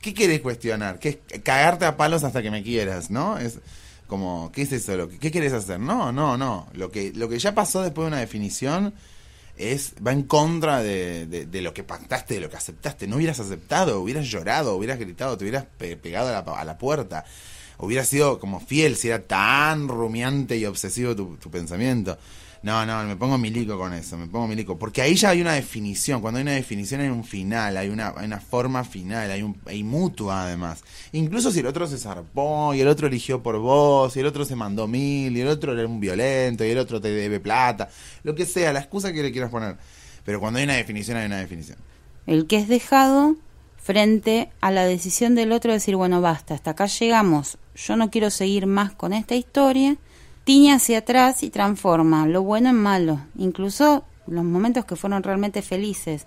¿Qué 0.00 0.12
querés 0.12 0.40
cuestionar? 0.40 0.98
¿Qué 0.98 1.20
es 1.30 1.40
cagarte 1.42 1.84
a 1.84 1.96
palos 1.96 2.24
hasta 2.24 2.42
que 2.42 2.50
me 2.50 2.62
quieras, 2.62 3.10
no? 3.10 3.38
Es 3.38 3.58
como, 4.06 4.50
¿qué 4.52 4.62
es 4.62 4.72
eso? 4.72 4.96
Lo 4.96 5.08
que, 5.08 5.18
¿Qué 5.18 5.30
querés 5.30 5.52
hacer? 5.52 5.78
No, 5.80 6.12
no, 6.12 6.36
no. 6.36 6.66
Lo 6.74 6.90
que, 6.90 7.12
lo 7.14 7.28
que 7.28 7.38
ya 7.38 7.54
pasó 7.54 7.82
después 7.82 8.04
de 8.04 8.08
una 8.08 8.18
definición 8.20 8.94
es 9.56 9.94
va 10.06 10.12
en 10.12 10.22
contra 10.22 10.82
de, 10.82 11.26
de- 11.26 11.62
lo 11.62 11.74
que 11.74 11.82
pactaste, 11.82 12.34
de 12.34 12.40
lo 12.40 12.48
que 12.50 12.56
aceptaste. 12.56 13.06
No 13.08 13.16
hubieras 13.16 13.40
aceptado, 13.40 14.00
hubieras 14.00 14.26
llorado, 14.26 14.76
hubieras 14.76 14.98
gritado, 14.98 15.36
te 15.36 15.44
hubieras 15.44 15.64
pe- 15.76 15.96
pegado 15.96 16.28
a 16.28 16.32
la, 16.32 16.38
a 16.60 16.64
la 16.64 16.78
puerta. 16.78 17.24
Hubieras 17.78 18.08
sido 18.08 18.38
como 18.40 18.60
fiel 18.60 18.96
si 18.96 19.08
era 19.08 19.22
tan 19.22 19.88
rumiante 19.88 20.56
y 20.56 20.64
obsesivo 20.64 21.14
tu, 21.14 21.36
tu 21.36 21.50
pensamiento. 21.50 22.16
No, 22.62 22.84
no, 22.84 23.04
me 23.04 23.14
pongo 23.14 23.38
milico 23.38 23.78
con 23.78 23.92
eso, 23.92 24.18
me 24.18 24.26
pongo 24.26 24.48
milico. 24.48 24.78
Porque 24.78 25.00
ahí 25.00 25.14
ya 25.14 25.30
hay 25.30 25.40
una 25.40 25.52
definición. 25.52 26.20
Cuando 26.20 26.38
hay 26.38 26.42
una 26.42 26.52
definición 26.52 27.00
hay 27.00 27.08
un 27.08 27.24
final, 27.24 27.76
hay 27.76 27.88
una, 27.88 28.14
hay 28.16 28.26
una 28.26 28.40
forma 28.40 28.82
final, 28.84 29.30
hay, 29.30 29.42
un, 29.42 29.56
hay 29.66 29.84
mutua 29.84 30.44
además. 30.44 30.82
Incluso 31.12 31.52
si 31.52 31.60
el 31.60 31.66
otro 31.66 31.86
se 31.86 31.98
zarpó 31.98 32.74
y 32.74 32.80
el 32.80 32.88
otro 32.88 33.06
eligió 33.06 33.42
por 33.42 33.58
vos, 33.58 34.16
y 34.16 34.20
el 34.20 34.26
otro 34.26 34.44
se 34.44 34.56
mandó 34.56 34.88
mil, 34.88 35.36
y 35.36 35.40
el 35.40 35.48
otro 35.48 35.72
era 35.72 35.86
un 35.86 36.00
violento, 36.00 36.64
y 36.64 36.70
el 36.70 36.78
otro 36.78 37.00
te 37.00 37.10
debe 37.10 37.40
plata, 37.40 37.88
lo 38.24 38.34
que 38.34 38.44
sea, 38.44 38.72
la 38.72 38.80
excusa 38.80 39.12
que 39.12 39.22
le 39.22 39.30
quieras 39.30 39.50
poner. 39.50 39.76
Pero 40.24 40.40
cuando 40.40 40.58
hay 40.58 40.64
una 40.64 40.74
definición, 40.74 41.16
hay 41.16 41.26
una 41.26 41.38
definición. 41.38 41.78
El 42.26 42.46
que 42.46 42.56
es 42.56 42.68
dejado 42.68 43.36
frente 43.76 44.50
a 44.60 44.70
la 44.70 44.84
decisión 44.84 45.34
del 45.34 45.52
otro 45.52 45.70
de 45.70 45.78
decir, 45.78 45.96
bueno, 45.96 46.20
basta, 46.20 46.54
hasta 46.54 46.72
acá 46.72 46.86
llegamos, 46.86 47.56
yo 47.74 47.96
no 47.96 48.10
quiero 48.10 48.28
seguir 48.28 48.66
más 48.66 48.92
con 48.92 49.14
esta 49.14 49.34
historia, 49.34 49.96
tiñe 50.48 50.72
hacia 50.72 51.00
atrás 51.00 51.42
y 51.42 51.50
transforma 51.50 52.26
lo 52.26 52.42
bueno 52.42 52.70
en 52.70 52.76
malo, 52.76 53.20
incluso 53.36 54.04
los 54.26 54.44
momentos 54.44 54.86
que 54.86 54.96
fueron 54.96 55.22
realmente 55.22 55.60
felices, 55.60 56.26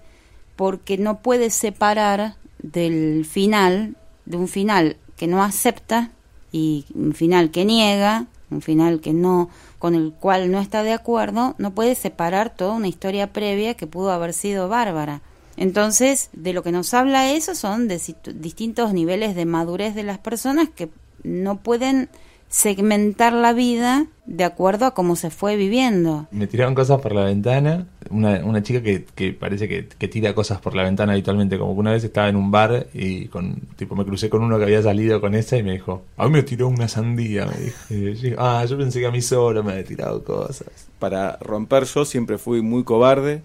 porque 0.56 1.00
no 1.00 1.24
puedes 1.24 1.56
separar 1.56 2.36
del 2.60 3.26
final, 3.26 3.96
de 4.28 4.38
un 4.38 4.48
final 4.48 4.98
que 5.18 5.26
no 5.26 5.42
acepta 5.42 6.12
y 6.52 6.86
un 6.94 7.16
final 7.16 7.50
que 7.50 7.66
niega, 7.66 8.28
un 8.52 8.62
final 8.62 9.02
que 9.02 9.12
no 9.12 9.50
con 9.80 9.96
el 9.96 10.14
cual 10.14 10.52
no 10.52 10.60
está 10.60 10.84
de 10.84 10.94
acuerdo, 10.94 11.56
no 11.58 11.72
puedes 11.72 11.98
separar 11.98 12.56
toda 12.56 12.74
una 12.74 12.90
historia 12.90 13.34
previa 13.34 13.74
que 13.74 13.88
pudo 13.88 14.12
haber 14.12 14.34
sido 14.34 14.70
bárbara. 14.70 15.24
Entonces, 15.58 16.30
de 16.34 16.54
lo 16.54 16.62
que 16.62 16.72
nos 16.72 16.94
habla 16.94 17.32
eso 17.32 17.56
son 17.56 17.88
de 17.88 18.00
distintos 18.36 18.94
niveles 18.94 19.34
de 19.34 19.46
madurez 19.46 19.96
de 19.96 20.04
las 20.04 20.20
personas 20.20 20.70
que 20.70 20.90
no 21.24 21.58
pueden 21.58 22.08
segmentar 22.52 23.32
la 23.32 23.54
vida 23.54 24.08
de 24.26 24.44
acuerdo 24.44 24.86
a 24.86 24.94
cómo 24.94 25.16
se 25.16 25.30
fue 25.32 25.56
viviendo. 25.56 26.28
Me 26.32 26.48
tiraron 26.48 26.76
cosas 26.76 27.02
por 27.02 27.14
la 27.14 27.24
ventana. 27.24 27.88
Una, 28.10 28.44
una 28.46 28.62
chica 28.62 28.84
que, 28.84 29.06
que 29.16 29.32
parece 29.32 29.68
que, 29.70 29.88
que 29.88 30.08
tira 30.10 30.36
cosas 30.36 30.60
por 30.60 30.76
la 30.76 30.84
ventana 30.84 31.14
habitualmente. 31.14 31.58
Como 31.58 31.74
que 31.74 31.80
una 31.80 31.92
vez 31.92 32.04
estaba 32.04 32.28
en 32.28 32.36
un 32.36 32.52
bar 32.52 32.88
y 32.94 33.26
con 33.28 33.56
tipo 33.78 33.96
me 33.96 34.06
crucé 34.06 34.30
con 34.30 34.44
uno 34.44 34.58
que 34.58 34.66
había 34.66 34.84
salido 34.84 35.22
con 35.22 35.34
esa 35.34 35.58
y 35.58 35.64
me 35.64 35.72
dijo, 35.72 36.04
a 36.18 36.26
mí 36.26 36.32
me 36.32 36.44
tiró 36.44 36.68
una 36.68 36.88
sandía. 36.88 37.46
Me 37.46 37.58
dijo. 37.58 37.78
Y 37.90 38.14
yo 38.16 38.36
ah, 38.38 38.66
yo 38.66 38.78
pensé 38.78 39.00
que 39.00 39.08
a 39.08 39.12
mí 39.12 39.22
solo 39.22 39.64
me 39.64 39.72
había 39.72 39.86
tirado 39.86 40.24
cosas. 40.24 40.90
Para 41.00 41.38
romper 41.38 41.86
yo 41.86 42.04
siempre 42.04 42.38
fui 42.38 42.62
muy 42.62 42.84
cobarde 42.84 43.44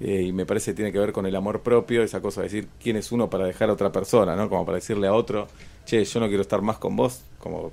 eh, 0.00 0.22
y 0.22 0.32
me 0.32 0.46
parece 0.46 0.70
que 0.70 0.76
tiene 0.76 0.92
que 0.92 0.98
ver 0.98 1.12
con 1.12 1.26
el 1.26 1.36
amor 1.36 1.60
propio, 1.60 2.02
esa 2.02 2.20
cosa 2.20 2.40
de 2.40 2.46
decir 2.46 2.68
quién 2.82 2.96
es 2.96 3.12
uno 3.12 3.28
para 3.28 3.44
dejar 3.44 3.68
a 3.68 3.74
otra 3.74 3.92
persona, 3.92 4.34
¿no? 4.34 4.48
Como 4.48 4.64
para 4.64 4.76
decirle 4.76 5.08
a 5.08 5.12
otro, 5.12 5.46
che, 5.84 6.02
yo 6.04 6.20
no 6.20 6.28
quiero 6.28 6.42
estar 6.42 6.62
más 6.62 6.78
con 6.78 6.96
vos, 6.96 7.22
como 7.38 7.70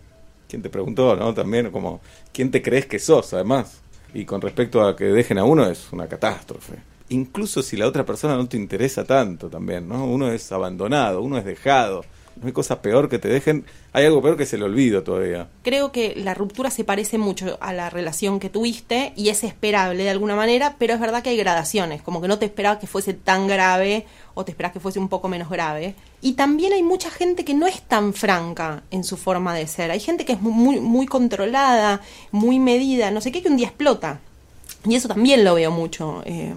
quién 0.54 0.62
te 0.62 0.70
preguntó, 0.70 1.16
¿no? 1.16 1.34
También 1.34 1.72
como 1.72 2.00
quién 2.32 2.52
te 2.52 2.62
crees 2.62 2.86
que 2.86 3.00
sos, 3.00 3.34
además. 3.34 3.82
Y 4.14 4.24
con 4.24 4.40
respecto 4.40 4.86
a 4.86 4.96
que 4.96 5.06
dejen 5.06 5.40
a 5.40 5.46
uno 5.46 5.68
es 5.68 5.92
una 5.92 6.08
catástrofe. 6.08 6.76
Incluso 7.10 7.64
si 7.64 7.76
la 7.76 7.88
otra 7.88 8.06
persona 8.06 8.36
no 8.36 8.48
te 8.48 8.56
interesa 8.56 9.04
tanto 9.04 9.50
también, 9.50 9.90
¿no? 9.90 10.06
Uno 10.06 10.32
es 10.32 10.52
abandonado, 10.52 11.24
uno 11.24 11.40
es 11.40 11.46
dejado. 11.46 12.06
No 12.40 12.46
hay 12.46 12.54
cosa 12.54 12.84
peor 12.84 13.10
que 13.10 13.18
te 13.18 13.30
dejen, 13.30 13.66
hay 13.94 14.06
algo 14.06 14.22
peor 14.22 14.38
que 14.38 14.44
es 14.44 14.54
el 14.54 14.62
olvido 14.62 15.02
todavía. 15.02 15.48
Creo 15.64 15.92
que 15.92 16.14
la 16.16 16.36
ruptura 16.36 16.70
se 16.70 16.84
parece 16.84 17.18
mucho 17.18 17.58
a 17.60 17.74
la 17.74 17.90
relación 17.90 18.40
que 18.40 18.50
tuviste 18.52 19.14
y 19.16 19.30
es 19.30 19.44
esperable 19.44 20.04
de 20.04 20.12
alguna 20.12 20.36
manera, 20.36 20.76
pero 20.78 20.94
es 20.94 21.00
verdad 21.00 21.24
que 21.24 21.32
hay 21.32 21.38
gradaciones, 21.38 22.04
como 22.04 22.22
que 22.22 22.28
no 22.28 22.38
te 22.38 22.46
esperaba 22.46 22.78
que 22.78 22.86
fuese 22.86 23.16
tan 23.16 23.48
grave 23.48 24.06
o 24.36 24.46
te 24.46 24.52
esperas 24.52 24.72
que 24.72 24.80
fuese 24.80 25.00
un 25.00 25.10
poco 25.10 25.30
menos 25.30 25.50
grave. 25.50 25.96
Y 26.24 26.34
también 26.34 26.72
hay 26.72 26.84
mucha 26.84 27.10
gente 27.12 27.44
que 27.44 27.54
no 27.54 27.68
es 27.68 27.82
tan 27.82 28.14
franca 28.14 28.84
en 28.92 29.04
su 29.04 29.18
forma 29.18 29.54
de 29.54 29.68
ser. 29.68 29.92
Hay 29.92 30.00
gente 30.00 30.24
que 30.24 30.32
es 30.32 30.42
muy, 30.42 30.80
muy 30.80 31.06
controlada, 31.06 32.00
muy 32.32 32.60
medida, 32.60 33.12
no 33.12 33.20
sé 33.20 33.34
qué, 33.34 33.44
que 33.44 33.50
un 33.50 33.58
día 33.58 33.68
explota. 33.68 34.22
Y 34.86 34.96
eso 34.96 35.10
también 35.10 35.44
lo 35.44 35.56
veo 35.56 35.70
mucho. 35.70 36.24
Eh, 36.26 36.54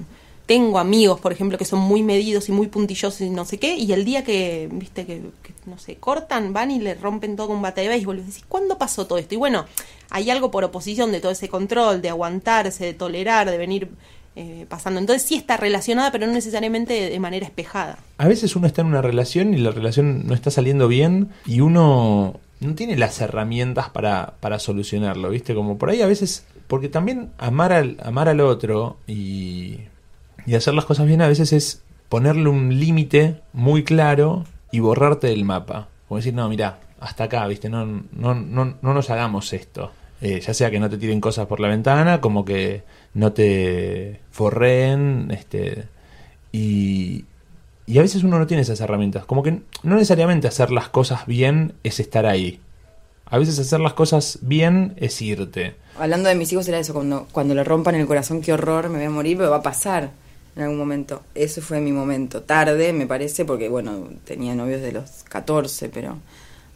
tengo 0.47 0.79
amigos, 0.79 1.19
por 1.19 1.33
ejemplo, 1.33 1.59
que 1.59 1.65
son 1.65 1.81
muy 1.81 2.05
medidos 2.05 2.49
y 2.49 2.53
muy 2.53 2.69
puntillosos 2.69 3.21
y 3.23 3.31
no 3.31 3.45
sé 3.45 3.59
qué, 3.59 3.75
y 3.75 3.93
el 3.93 4.05
día 4.05 4.23
que, 4.23 4.69
viste, 4.71 5.05
que, 5.05 5.21
que, 5.43 5.53
no 5.65 5.77
sé, 5.79 5.97
cortan, 5.97 6.53
van 6.53 6.71
y 6.71 6.79
le 6.79 6.95
rompen 6.95 7.35
todo 7.35 7.49
con 7.49 7.57
un 7.57 7.63
bate 7.63 7.81
de 7.81 7.89
béisbol, 7.89 8.21
y 8.21 8.23
decís, 8.23 8.45
¿cuándo 8.49 8.79
pasó 8.79 9.09
todo 9.09 9.19
esto? 9.19 9.35
Y 9.35 9.39
bueno, 9.39 9.67
hay 10.11 10.31
algo 10.31 10.53
por 10.53 10.63
oposición 10.63 11.11
de 11.11 11.21
todo 11.21 11.33
ese 11.33 11.49
control, 11.49 12.01
de 12.01 12.11
aguantarse, 12.11 12.85
de 12.85 12.95
tolerar, 12.95 13.51
de 13.51 13.59
venir 13.59 13.91
eh, 14.39 14.67
pasando. 14.69 15.01
Entonces 15.01 15.23
sí 15.23 15.35
está 15.35 15.57
relacionada, 15.57 16.13
pero 16.13 16.27
no 16.27 16.35
necesariamente 16.35 17.09
de, 17.09 17.21
manera 17.21 17.47
espejada. 17.47 17.99
A 18.19 18.29
veces 18.29 18.55
uno 18.55 18.67
está 18.67 18.83
en 18.83 18.89
una 18.89 19.01
relación 19.01 19.55
y 19.55 19.57
la 19.57 19.71
relación 19.71 20.27
no 20.27 20.35
está 20.35 20.51
saliendo 20.51 20.89
bien 20.89 21.31
y 21.47 21.61
uno 21.61 22.39
no 22.61 22.75
tiene 22.75 22.99
las 22.99 23.19
herramientas 23.23 23.89
para, 23.89 24.35
para 24.41 24.59
solucionarlo, 24.59 25.31
¿viste? 25.31 25.55
Como 25.55 25.79
por 25.79 25.89
ahí 25.89 26.03
a 26.03 26.07
veces, 26.07 26.45
porque 26.67 26.91
también 26.91 27.31
amar 27.39 27.73
al, 27.73 27.97
amar 28.03 28.29
al 28.29 28.41
otro 28.41 28.99
y, 29.07 29.79
y 30.45 30.55
hacer 30.55 30.75
las 30.75 30.85
cosas 30.85 31.07
bien 31.07 31.23
a 31.23 31.29
veces 31.29 31.55
es 31.55 31.83
ponerle 32.11 32.51
un 32.51 32.79
límite 32.79 33.41
muy 33.55 33.85
claro 33.85 34.45
y 34.71 34.81
borrarte 34.81 35.29
del 35.29 35.47
mapa. 35.47 35.89
Como 36.09 36.19
decir, 36.19 36.35
no, 36.35 36.47
mira, 36.49 36.81
hasta 37.01 37.25
acá, 37.25 37.47
¿viste? 37.47 37.71
No, 37.71 37.87
no, 37.87 38.35
no, 38.35 38.77
no 38.83 38.95
nos 38.95 39.09
hagamos 39.09 39.55
esto. 39.55 39.93
Eh, 40.21 40.41
ya 40.41 40.55
sea 40.55 40.71
que 40.71 40.81
no 40.81 40.89
te 40.89 40.97
tiren 40.97 41.21
cosas 41.21 41.47
por 41.47 41.61
la 41.61 41.69
ventana, 41.69 42.21
como 42.21 42.45
que 42.45 42.83
no 43.17 43.33
te 43.33 44.21
forreen, 44.31 45.31
este, 45.31 45.87
y, 46.53 47.25
y 47.87 47.99
a 47.99 48.03
veces 48.03 48.23
uno 48.23 48.39
no 48.39 48.47
tiene 48.47 48.63
esas 48.63 48.81
herramientas. 48.81 49.25
Como 49.25 49.43
que 49.43 49.63
no 49.83 49.95
necesariamente 49.95 50.47
hacer 50.49 50.71
las 50.71 50.91
cosas 50.91 51.27
bien 51.27 51.73
es 51.83 51.99
estar 51.99 52.27
ahí. 52.27 52.61
A 53.25 53.39
veces 53.39 53.59
hacer 53.59 53.81
las 53.81 53.95
cosas 53.95 54.39
bien 54.43 54.95
es 54.99 55.21
irte. 55.23 55.75
Hablando 55.99 56.29
de 56.29 56.35
mis 56.35 56.53
hijos 56.53 56.69
era 56.69 56.79
eso, 56.79 56.93
cuando, 56.93 57.27
cuando 57.33 57.55
le 57.55 57.65
rompan 57.65 57.95
el 57.95 58.07
corazón, 58.07 58.43
qué 58.43 58.53
horror, 58.53 58.91
me 58.91 58.99
voy 58.99 59.07
a 59.07 59.11
morir, 59.11 59.39
pero 59.39 59.51
va 59.51 59.57
a 59.57 59.63
pasar 59.63 60.11
en 60.55 60.63
algún 60.63 60.77
momento. 60.77 61.23
Eso 61.35 61.63
fue 61.63 61.81
mi 61.81 61.93
momento. 61.93 62.43
Tarde, 62.43 62.93
me 62.93 63.07
parece, 63.07 63.47
porque 63.47 63.71
bueno, 63.71 64.11
tenía 64.27 64.55
novios 64.55 64.83
de 64.83 64.93
los 64.93 65.25
14, 65.25 65.89
pero 65.89 66.19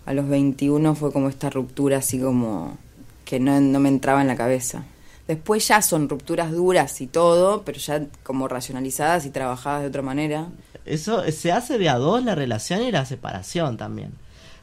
a 0.06 0.14
los 0.14 0.26
21 0.26 0.94
fue 0.94 1.12
como 1.12 1.28
esta 1.28 1.50
ruptura 1.50 1.99
así 1.99 2.18
como 2.18 2.78
que 3.26 3.38
no, 3.38 3.61
no 3.61 3.78
me 3.78 3.90
entraba 3.90 4.23
en 4.23 4.28
la 4.28 4.37
cabeza. 4.37 4.85
Después 5.30 5.68
ya 5.68 5.80
son 5.80 6.08
rupturas 6.08 6.50
duras 6.50 7.00
y 7.00 7.06
todo, 7.06 7.62
pero 7.62 7.78
ya 7.78 8.04
como 8.25 8.49
racionalizadas 8.49 9.26
y 9.26 9.30
trabajadas 9.30 9.82
de 9.82 9.87
otra 9.87 10.02
manera. 10.02 10.49
Eso 10.84 11.22
se 11.30 11.52
hace 11.52 11.78
de 11.78 11.88
a 11.88 11.99
dos 11.99 12.25
la 12.25 12.34
relación 12.34 12.82
y 12.82 12.90
la 12.90 13.04
separación 13.06 13.76
también. 13.76 14.10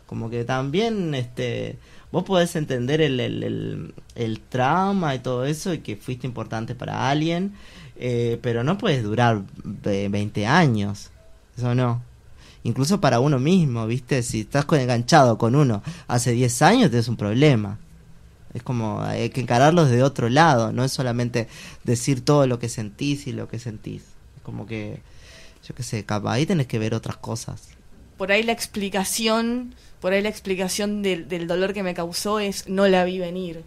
Como 0.08 0.30
que 0.30 0.44
también 0.44 1.16
este 1.16 1.78
vos 2.12 2.26
podés 2.26 2.54
entender 2.58 3.00
el, 3.00 3.18
el, 3.22 3.44
el, 3.44 3.94
el 4.16 4.40
trauma 4.42 5.16
y 5.16 5.20
todo 5.20 5.46
eso 5.46 5.74
y 5.74 5.80
que 5.80 5.96
fuiste 5.96 6.28
importante 6.28 6.76
para 6.76 7.10
alguien, 7.10 7.54
eh, 7.96 8.38
pero 8.42 8.62
no 8.66 8.78
puedes 8.78 9.04
durar 9.04 9.44
ve- 9.64 10.10
20 10.10 10.46
años. 10.48 11.12
Eso 11.58 11.74
no. 11.76 12.02
Incluso 12.64 13.00
para 13.00 13.22
uno 13.22 13.40
mismo, 13.40 13.88
¿viste? 13.88 14.22
Si 14.22 14.42
estás 14.42 14.66
enganchado 14.74 15.38
con 15.38 15.56
uno 15.56 15.82
hace 16.10 16.32
10 16.32 16.62
años, 16.62 16.90
tienes 16.90 17.08
un 17.08 17.16
problema. 17.16 17.80
Es 18.58 18.64
como 18.64 19.02
hay 19.02 19.30
que 19.30 19.42
encararlos 19.42 19.90
de 19.90 20.04
otro 20.04 20.30
lado, 20.30 20.72
no 20.72 20.84
es 20.84 20.92
solamente 20.92 21.48
decir 21.84 22.26
todo 22.26 22.48
lo 22.48 22.60
que 22.60 22.70
sentís 22.70 23.28
y 23.28 23.32
lo 23.32 23.48
que 23.48 23.60
sentís. 23.60 24.02
Es 24.36 24.42
como 24.44 24.66
que, 24.66 25.00
yo 25.68 25.76
qué 25.76 25.84
sé, 25.84 26.04
capaz 26.06 26.34
ahí 26.34 26.46
tenés 26.46 26.68
que 26.68 26.80
ver 26.80 26.94
otras 26.94 27.18
cosas. 27.18 27.70
por 28.18 28.32
ahí 28.32 28.42
la 28.42 28.52
explicación, 28.52 29.76
por 30.02 30.14
ahí 30.14 30.22
la 30.22 30.30
explicación 30.30 31.04
del, 31.04 31.28
del 31.28 31.46
dolor 31.48 31.74
que 31.74 31.84
me 31.84 31.94
causó 31.94 32.40
es 32.40 32.68
no 32.68 32.88
la 32.88 33.04
vi 33.06 33.20
venir. 33.20 33.64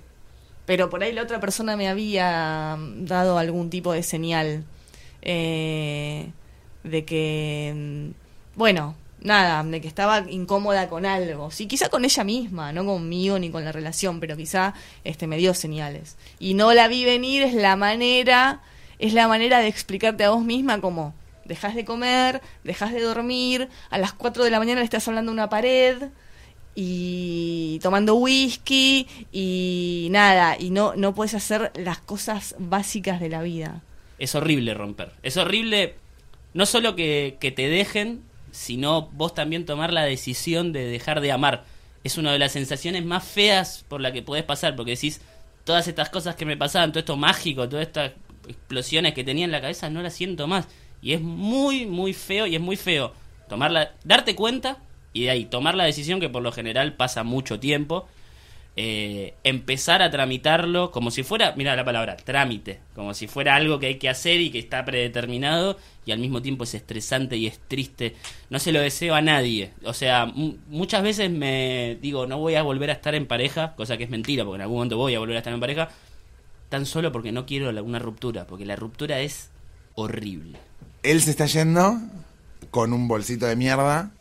Pero 0.66 0.90
por 0.90 1.02
ahí 1.02 1.12
la 1.12 1.22
otra 1.22 1.40
persona 1.40 1.76
me 1.76 1.88
había 1.88 2.76
dado 2.96 3.38
algún 3.38 3.70
tipo 3.70 3.92
de 3.92 4.02
señal 4.02 4.64
eh, 5.22 6.30
de 6.84 7.04
que, 7.04 7.72
mm, 7.76 8.58
bueno, 8.58 8.94
nada, 9.22 9.62
de 9.62 9.80
que 9.80 9.88
estaba 9.88 10.24
incómoda 10.28 10.88
con 10.88 11.06
algo. 11.06 11.50
Sí, 11.50 11.66
quizá 11.66 11.88
con 11.88 12.04
ella 12.04 12.24
misma, 12.24 12.72
no 12.72 12.84
conmigo 12.84 13.38
ni 13.38 13.50
con 13.50 13.64
la 13.64 13.72
relación, 13.72 14.20
pero 14.20 14.36
quizá 14.36 14.74
este 15.04 15.26
me 15.26 15.36
dio 15.36 15.54
señales. 15.54 16.16
Y 16.38 16.54
no 16.54 16.72
la 16.72 16.88
vi 16.88 17.04
venir 17.04 17.42
es 17.42 17.54
la 17.54 17.76
manera, 17.76 18.60
es 18.98 19.12
la 19.12 19.28
manera 19.28 19.60
de 19.60 19.68
explicarte 19.68 20.24
a 20.24 20.30
vos 20.30 20.44
misma 20.44 20.80
como 20.80 21.14
dejas 21.44 21.74
de 21.74 21.84
comer, 21.84 22.40
dejas 22.64 22.92
de 22.92 23.00
dormir, 23.00 23.68
a 23.90 23.98
las 23.98 24.12
4 24.12 24.44
de 24.44 24.50
la 24.50 24.58
mañana 24.58 24.80
le 24.80 24.84
estás 24.84 25.06
hablando 25.08 25.32
a 25.32 25.34
una 25.34 25.48
pared 25.48 26.10
y 26.74 27.80
tomando 27.82 28.14
whisky 28.14 29.06
y 29.32 30.08
nada, 30.12 30.56
y 30.58 30.70
no, 30.70 30.94
no 30.94 31.14
puedes 31.14 31.34
hacer 31.34 31.72
las 31.74 31.98
cosas 31.98 32.54
básicas 32.58 33.20
de 33.20 33.28
la 33.28 33.42
vida. 33.42 33.82
Es 34.18 34.34
horrible 34.34 34.74
romper. 34.74 35.12
Es 35.22 35.36
horrible 35.36 35.96
no 36.54 36.66
solo 36.66 36.94
que, 36.94 37.36
que 37.40 37.50
te 37.50 37.68
dejen, 37.68 38.22
sino 38.52 39.08
vos 39.12 39.34
también 39.34 39.66
tomar 39.66 39.92
la 39.92 40.04
decisión 40.04 40.72
de 40.72 40.84
dejar 40.84 41.20
de 41.20 41.32
amar. 41.32 41.64
Es 42.04 42.18
una 42.18 42.32
de 42.32 42.38
las 42.38 42.52
sensaciones 42.52 43.04
más 43.04 43.24
feas 43.24 43.84
por 43.88 44.00
la 44.00 44.12
que 44.12 44.22
podés 44.22 44.44
pasar, 44.44 44.76
porque 44.76 44.92
decís, 44.92 45.20
todas 45.64 45.86
estas 45.88 46.08
cosas 46.08 46.36
que 46.36 46.46
me 46.46 46.56
pasaban, 46.56 46.92
todo 46.92 47.00
esto 47.00 47.16
mágico, 47.16 47.68
todas 47.68 47.86
estas 47.86 48.12
explosiones 48.48 49.14
que 49.14 49.24
tenía 49.24 49.44
en 49.44 49.52
la 49.52 49.60
cabeza, 49.60 49.90
no 49.90 50.02
las 50.02 50.14
siento 50.14 50.46
más. 50.46 50.66
Y 51.02 51.12
es 51.12 51.20
muy, 51.20 51.86
muy 51.86 52.12
feo, 52.12 52.46
y 52.46 52.54
es 52.54 52.60
muy 52.60 52.76
feo 52.76 53.12
tomarla, 53.48 53.92
darte 54.04 54.34
cuenta 54.34 54.78
y 55.12 55.24
de 55.24 55.30
ahí 55.30 55.44
tomar 55.44 55.74
la 55.74 55.84
decisión 55.84 56.20
que 56.20 56.28
por 56.28 56.42
lo 56.42 56.52
general 56.52 56.94
pasa 56.94 57.24
mucho 57.24 57.58
tiempo. 57.60 58.08
Eh, 58.76 59.34
empezar 59.44 60.00
a 60.00 60.10
tramitarlo 60.10 60.90
como 60.90 61.10
si 61.10 61.22
fuera, 61.22 61.52
mira 61.56 61.74
la 61.76 61.84
palabra, 61.84 62.16
trámite, 62.16 62.80
como 62.94 63.14
si 63.14 63.26
fuera 63.26 63.56
algo 63.56 63.78
que 63.78 63.86
hay 63.86 63.94
que 63.98 64.08
hacer 64.08 64.40
y 64.40 64.50
que 64.50 64.58
está 64.58 64.84
predeterminado 64.84 65.76
y 66.06 66.12
al 66.12 66.18
mismo 66.18 66.40
tiempo 66.40 66.64
es 66.64 66.74
estresante 66.74 67.36
y 67.36 67.46
es 67.46 67.58
triste. 67.68 68.14
No 68.48 68.58
se 68.58 68.72
lo 68.72 68.80
deseo 68.80 69.14
a 69.14 69.20
nadie. 69.20 69.72
O 69.84 69.92
sea, 69.92 70.26
mu- 70.26 70.54
muchas 70.68 71.02
veces 71.02 71.30
me 71.30 71.98
digo, 72.00 72.26
no 72.26 72.38
voy 72.38 72.54
a 72.54 72.62
volver 72.62 72.90
a 72.90 72.94
estar 72.94 73.14
en 73.14 73.26
pareja, 73.26 73.74
cosa 73.74 73.96
que 73.96 74.04
es 74.04 74.10
mentira, 74.10 74.44
porque 74.44 74.56
en 74.56 74.62
algún 74.62 74.76
momento 74.78 74.96
voy 74.96 75.14
a 75.14 75.18
volver 75.18 75.36
a 75.36 75.40
estar 75.40 75.52
en 75.52 75.60
pareja, 75.60 75.88
tan 76.68 76.86
solo 76.86 77.12
porque 77.12 77.32
no 77.32 77.46
quiero 77.46 77.68
una 77.84 77.98
ruptura, 77.98 78.46
porque 78.46 78.64
la 78.64 78.76
ruptura 78.76 79.20
es 79.20 79.50
horrible. 79.96 80.58
Él 81.02 81.20
se 81.20 81.30
está 81.32 81.46
yendo 81.46 81.98
con 82.70 82.92
un 82.92 83.08
bolsito 83.08 83.46
de 83.46 83.56
mierda. 83.56 84.12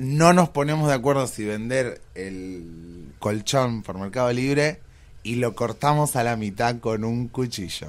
No 0.00 0.32
nos 0.32 0.48
ponemos 0.50 0.88
de 0.88 0.94
acuerdo 0.94 1.26
si 1.26 1.44
vender 1.44 2.00
el 2.14 3.12
colchón 3.18 3.82
por 3.82 3.98
Mercado 3.98 4.32
Libre 4.32 4.80
y 5.22 5.36
lo 5.36 5.54
cortamos 5.54 6.16
a 6.16 6.22
la 6.22 6.36
mitad 6.36 6.78
con 6.78 7.04
un 7.04 7.28
cuchillo. 7.28 7.88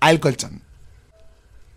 Al 0.00 0.20
colchón. 0.20 0.62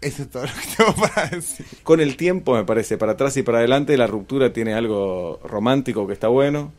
Eso 0.02 0.24
es 0.24 0.30
todo 0.30 0.44
lo 0.44 0.52
que 0.54 0.76
tengo 0.78 0.94
para 0.96 1.30
decir. 1.30 1.66
Con 1.84 2.00
el 2.00 2.16
tiempo, 2.16 2.54
me 2.54 2.64
parece, 2.64 2.98
para 2.98 3.14
atrás 3.14 3.36
y 3.38 3.44
para 3.44 3.58
adelante, 3.60 3.98
la 3.98 4.08
ruptura 4.08 4.54
tiene 4.54 4.74
algo 4.74 5.40
romántico 5.44 6.06
que 6.06 6.14
está 6.14 6.28
bueno, 6.28 6.72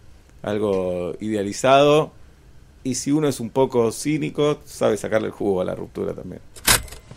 algo 0.42 1.14
idealizado, 1.20 2.12
y 2.84 2.94
si 2.94 3.10
uno 3.10 3.26
es 3.26 3.40
un 3.40 3.50
poco 3.50 3.90
cínico, 3.90 4.60
sabe 4.64 4.96
sacarle 4.96 5.26
el 5.26 5.32
jugo 5.32 5.60
a 5.60 5.64
la 5.64 5.74
ruptura 5.74 6.14
también. 6.14 6.40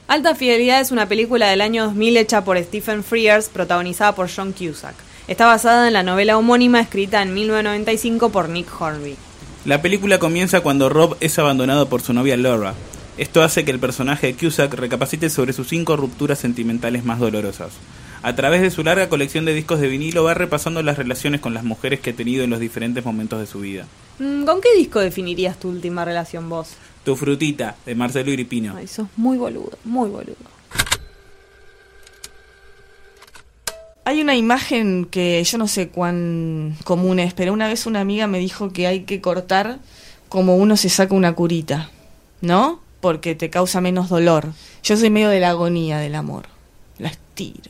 Alta 0.08 0.34
Fidelidad 0.34 0.82
es 0.82 0.92
una 0.92 1.08
película 1.08 1.48
del 1.48 1.62
año 1.62 1.84
2000 1.84 2.18
hecha 2.18 2.44
por 2.44 2.58
Stephen 2.58 3.04
Frears, 3.04 3.48
protagonizada 3.50 4.16
por 4.16 4.28
John 4.36 4.52
Cusack. 4.52 4.96
Está 5.30 5.46
basada 5.46 5.86
en 5.86 5.94
la 5.94 6.02
novela 6.02 6.40
homónima 6.40 6.82
escrita 6.82 7.22
en 7.22 7.36
1995 7.36 8.32
por 8.32 8.50
Nick 8.50 8.82
Hornby. 8.82 9.16
La 9.64 9.80
película 9.80 10.18
comienza 10.18 10.62
cuando 10.62 10.90
Rob 10.90 11.18
es 11.20 11.38
abandonado 11.38 11.88
por 11.88 12.02
su 12.02 12.14
novia 12.14 12.36
Laura. 12.36 12.74
Esto 13.16 13.44
hace 13.44 13.64
que 13.64 13.70
el 13.70 13.78
personaje 13.78 14.26
de 14.26 14.34
Cusack 14.34 14.74
recapacite 14.74 15.30
sobre 15.30 15.54
sus 15.54 15.68
cinco 15.68 15.96
rupturas 15.98 16.40
sentimentales 16.40 17.06
más 17.06 17.20
dolorosas. 17.20 17.74
A 18.24 18.34
través 18.34 18.64
de 18.64 18.72
su 18.72 18.84
larga 18.84 19.08
colección 19.08 19.46
de 19.46 19.54
discos 19.54 19.80
de 19.80 19.88
vinilo 19.88 20.24
va 20.24 20.34
repasando 20.34 20.82
las 20.82 20.98
relaciones 20.98 21.42
con 21.42 21.54
las 21.54 21.64
mujeres 21.64 22.00
que 22.00 22.10
ha 22.10 22.16
tenido 22.16 22.44
en 22.44 22.50
los 22.50 22.60
diferentes 22.60 23.06
momentos 23.06 23.40
de 23.40 23.46
su 23.46 23.60
vida. 23.60 23.86
Mm, 24.18 24.46
¿Con 24.46 24.62
qué 24.62 24.76
disco 24.76 25.00
definirías 25.00 25.60
tu 25.60 25.70
última 25.70 26.06
relación 26.06 26.50
vos? 26.50 26.70
Tu 27.04 27.16
frutita, 27.16 27.76
de 27.86 27.94
Marcelo 27.94 28.32
Iripino. 28.32 28.74
Ay, 28.76 28.88
sos 28.88 29.08
muy 29.16 29.38
boludo, 29.38 29.78
muy 29.84 30.10
boludo. 30.10 30.59
Hay 34.10 34.24
una 34.24 34.36
imagen 34.36 35.06
que 35.06 35.44
yo 35.44 35.60
no 35.60 35.68
sé 35.68 35.90
cuán 35.90 36.76
común 36.84 37.20
es, 37.20 37.36
pero 37.36 37.54
una 37.54 37.68
vez 37.68 37.86
una 37.86 38.00
amiga 38.00 38.26
me 38.26 38.40
dijo 38.40 38.74
que 38.74 38.88
hay 38.88 39.02
que 39.02 39.22
cortar 39.22 39.78
como 40.30 40.56
uno 40.56 40.78
se 40.78 40.90
saca 40.90 41.14
una 41.14 41.36
curita, 41.36 41.92
¿no? 42.42 42.80
Porque 43.02 43.36
te 43.36 43.52
causa 43.52 43.82
menos 43.82 44.10
dolor. 44.10 44.52
Yo 44.82 44.98
soy 44.98 45.12
medio 45.12 45.30
de 45.30 45.40
la 45.40 45.50
agonía 45.50 46.00
del 46.00 46.16
amor. 46.16 46.48
La 46.98 47.10
estiro. 47.10 47.70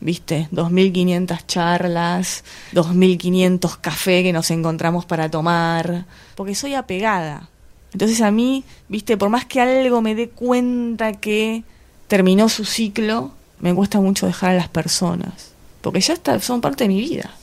¿Viste? 0.00 0.48
2500 0.50 1.46
charlas, 1.46 2.42
2500 2.72 3.76
café 3.76 4.24
que 4.24 4.32
nos 4.32 4.50
encontramos 4.50 5.06
para 5.06 5.30
tomar. 5.30 6.06
Porque 6.34 6.56
soy 6.56 6.74
apegada. 6.74 7.50
Entonces 7.92 8.20
a 8.20 8.32
mí, 8.32 8.64
¿viste? 8.88 9.16
Por 9.16 9.28
más 9.28 9.44
que 9.44 9.60
algo 9.60 10.02
me 10.02 10.16
dé 10.16 10.28
cuenta 10.28 11.12
que 11.12 11.62
terminó 12.08 12.48
su 12.48 12.64
ciclo, 12.64 13.30
me 13.60 13.72
cuesta 13.72 14.00
mucho 14.00 14.26
dejar 14.26 14.50
a 14.50 14.56
las 14.56 14.68
personas. 14.68 15.56
Porque 15.80 16.00
ya 16.00 16.14
está, 16.14 16.38
son 16.40 16.60
parte 16.60 16.84
de 16.84 16.88
mi 16.88 17.00
vida. 17.00 17.34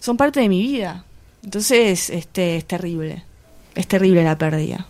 Son 0.00 0.16
parte 0.16 0.40
de 0.40 0.48
mi 0.48 0.60
vida. 0.62 1.04
Entonces, 1.42 2.10
este, 2.10 2.56
es 2.56 2.64
terrible. 2.64 3.22
Es 3.74 3.86
terrible 3.86 4.24
la 4.24 4.36
pérdida. 4.38 4.86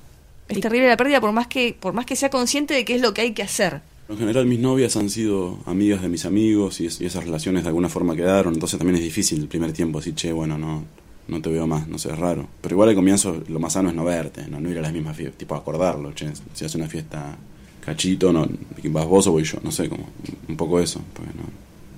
Es 0.48 0.60
terrible 0.60 0.88
la 0.88 0.96
pérdida 0.96 1.20
por 1.20 1.32
más 1.32 1.46
que, 1.48 1.76
por 1.78 1.92
más 1.92 2.06
que 2.06 2.16
sea 2.16 2.30
consciente 2.30 2.74
de 2.74 2.84
qué 2.84 2.94
es 2.94 3.02
lo 3.02 3.12
que 3.14 3.22
hay 3.22 3.32
que 3.32 3.42
hacer. 3.42 3.80
En 4.08 4.16
general 4.18 4.46
mis 4.46 4.60
novias 4.60 4.96
han 4.96 5.10
sido 5.10 5.58
amigas 5.66 6.00
de 6.00 6.08
mis 6.08 6.24
amigos 6.24 6.80
y, 6.80 6.86
es- 6.86 7.00
y 7.00 7.06
esas 7.06 7.24
relaciones 7.24 7.64
de 7.64 7.68
alguna 7.70 7.88
forma 7.88 8.14
quedaron, 8.14 8.54
entonces 8.54 8.78
también 8.78 8.94
es 8.96 9.02
difícil 9.02 9.40
el 9.40 9.48
primer 9.48 9.72
tiempo 9.72 9.98
decir, 9.98 10.14
che, 10.14 10.30
bueno, 10.32 10.56
no, 10.56 10.84
no 11.26 11.42
te 11.42 11.50
veo 11.50 11.66
más, 11.66 11.88
no 11.88 11.98
sé, 11.98 12.12
es 12.12 12.18
raro. 12.18 12.46
Pero 12.60 12.76
igual 12.76 12.90
al 12.90 12.94
comienzo 12.94 13.42
lo 13.48 13.58
más 13.58 13.72
sano 13.72 13.88
es 13.88 13.96
no 13.96 14.04
verte, 14.04 14.46
no, 14.46 14.60
no 14.60 14.70
ir 14.70 14.78
a 14.78 14.82
las 14.82 14.92
mismas 14.92 15.16
fiestas, 15.16 15.36
tipo 15.38 15.56
acordarlo, 15.56 16.12
che, 16.14 16.30
si 16.54 16.64
hace 16.64 16.78
una 16.78 16.86
fiesta 16.86 17.36
cachito, 17.84 18.32
no, 18.32 18.46
vas 18.84 19.06
vos 19.06 19.26
o 19.26 19.32
voy 19.32 19.42
yo, 19.42 19.58
no 19.64 19.72
sé, 19.72 19.88
como 19.88 20.06
un 20.48 20.56
poco 20.56 20.78
eso, 20.78 21.00
porque 21.12 21.32
no, 21.36 21.42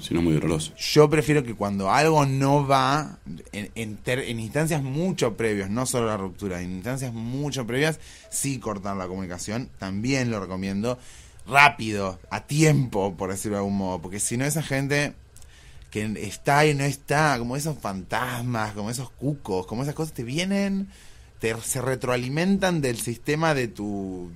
si 0.01 0.15
no 0.15 0.23
muy 0.23 0.35
doloroso. 0.35 0.73
Yo 0.77 1.11
prefiero 1.11 1.43
que 1.45 1.55
cuando 1.55 1.91
algo 1.91 2.25
no 2.27 2.67
va, 2.67 3.19
en, 3.53 3.97
ter- 3.97 4.21
en 4.21 4.41
instancias 4.41 4.83
mucho 4.83 5.37
previas, 5.37 5.71
no 5.71 5.87
solo 5.87 6.07
la 6.07 6.17
ruptura, 6.17 6.61
en 6.63 6.73
instancias 6.73 7.13
mucho 7.13 7.67
previas, 7.67 7.99
sí 8.31 8.59
cortar 8.59 8.97
la 8.97 9.09
comunicación. 9.09 9.69
También 9.79 10.31
lo 10.31 10.41
recomiendo. 10.41 10.99
Rápido, 11.47 12.19
a 12.31 12.47
tiempo, 12.47 13.17
por 13.17 13.31
decirlo 13.31 13.57
de 13.57 13.61
algún 13.61 13.79
modo. 13.79 14.03
Porque 14.03 14.21
si 14.21 14.37
no, 14.37 14.45
esa 14.45 14.63
gente 14.63 15.15
que 15.91 16.05
está 16.21 16.67
y 16.67 16.75
no 16.75 16.85
está, 16.85 17.39
como 17.39 17.57
esos 17.57 17.79
fantasmas, 17.79 18.75
como 18.75 18.91
esos 18.91 19.09
cucos, 19.11 19.67
como 19.67 19.83
esas 19.83 19.95
cosas, 19.95 20.13
te 20.13 20.25
vienen, 20.25 20.89
te, 21.39 21.59
se 21.63 21.81
retroalimentan 21.81 22.83
del 22.83 22.99
sistema 22.99 23.55
de 23.55 23.69
tu. 23.69 24.31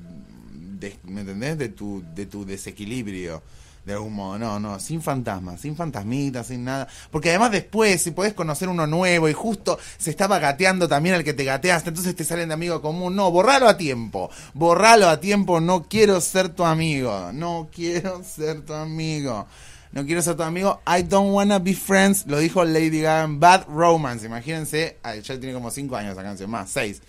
¿Me 1.04 1.20
entendés? 1.20 1.58
De 1.58 1.68
tu, 1.68 2.02
de 2.14 2.26
tu 2.26 2.44
desequilibrio 2.46 3.42
de 3.84 3.94
algún 3.94 4.14
modo. 4.14 4.38
No, 4.38 4.60
no, 4.60 4.78
sin 4.78 5.02
fantasmas, 5.02 5.60
sin 5.60 5.76
fantasmitas, 5.76 6.46
sin 6.46 6.64
nada. 6.64 6.86
Porque 7.10 7.30
además 7.30 7.50
después, 7.50 8.02
si 8.02 8.12
podés 8.12 8.34
conocer 8.34 8.68
uno 8.68 8.86
nuevo 8.86 9.28
y 9.28 9.32
justo 9.32 9.78
se 9.98 10.10
estaba 10.10 10.38
gateando 10.38 10.88
también 10.88 11.14
al 11.14 11.24
que 11.24 11.34
te 11.34 11.44
gateaste, 11.44 11.90
entonces 11.90 12.14
te 12.14 12.24
salen 12.24 12.48
de 12.48 12.54
amigo 12.54 12.80
común. 12.80 13.16
No, 13.16 13.30
borralo 13.30 13.68
a 13.68 13.76
tiempo. 13.76 14.30
Borralo 14.54 15.08
a 15.08 15.20
tiempo. 15.20 15.60
No 15.60 15.84
quiero 15.88 16.20
ser 16.20 16.50
tu 16.50 16.64
amigo. 16.64 17.30
No 17.32 17.68
quiero 17.72 18.22
ser 18.24 18.62
tu 18.62 18.74
amigo. 18.74 19.46
No 19.92 20.06
quiero 20.06 20.22
ser 20.22 20.36
tu 20.36 20.42
amigo. 20.42 20.80
I 20.86 21.02
don't 21.02 21.34
wanna 21.34 21.58
be 21.58 21.74
friends. 21.74 22.24
Lo 22.26 22.38
dijo 22.38 22.64
Lady 22.64 23.02
Gaga 23.02 23.24
en 23.24 23.40
Bad 23.40 23.66
Romance. 23.68 24.24
Imagínense, 24.24 24.98
ya 25.04 25.38
tiene 25.38 25.52
como 25.52 25.70
5 25.70 25.96
años 25.96 26.12
esa 26.12 26.22
canción, 26.22 26.50
más 26.50 26.70
6. 26.70 27.02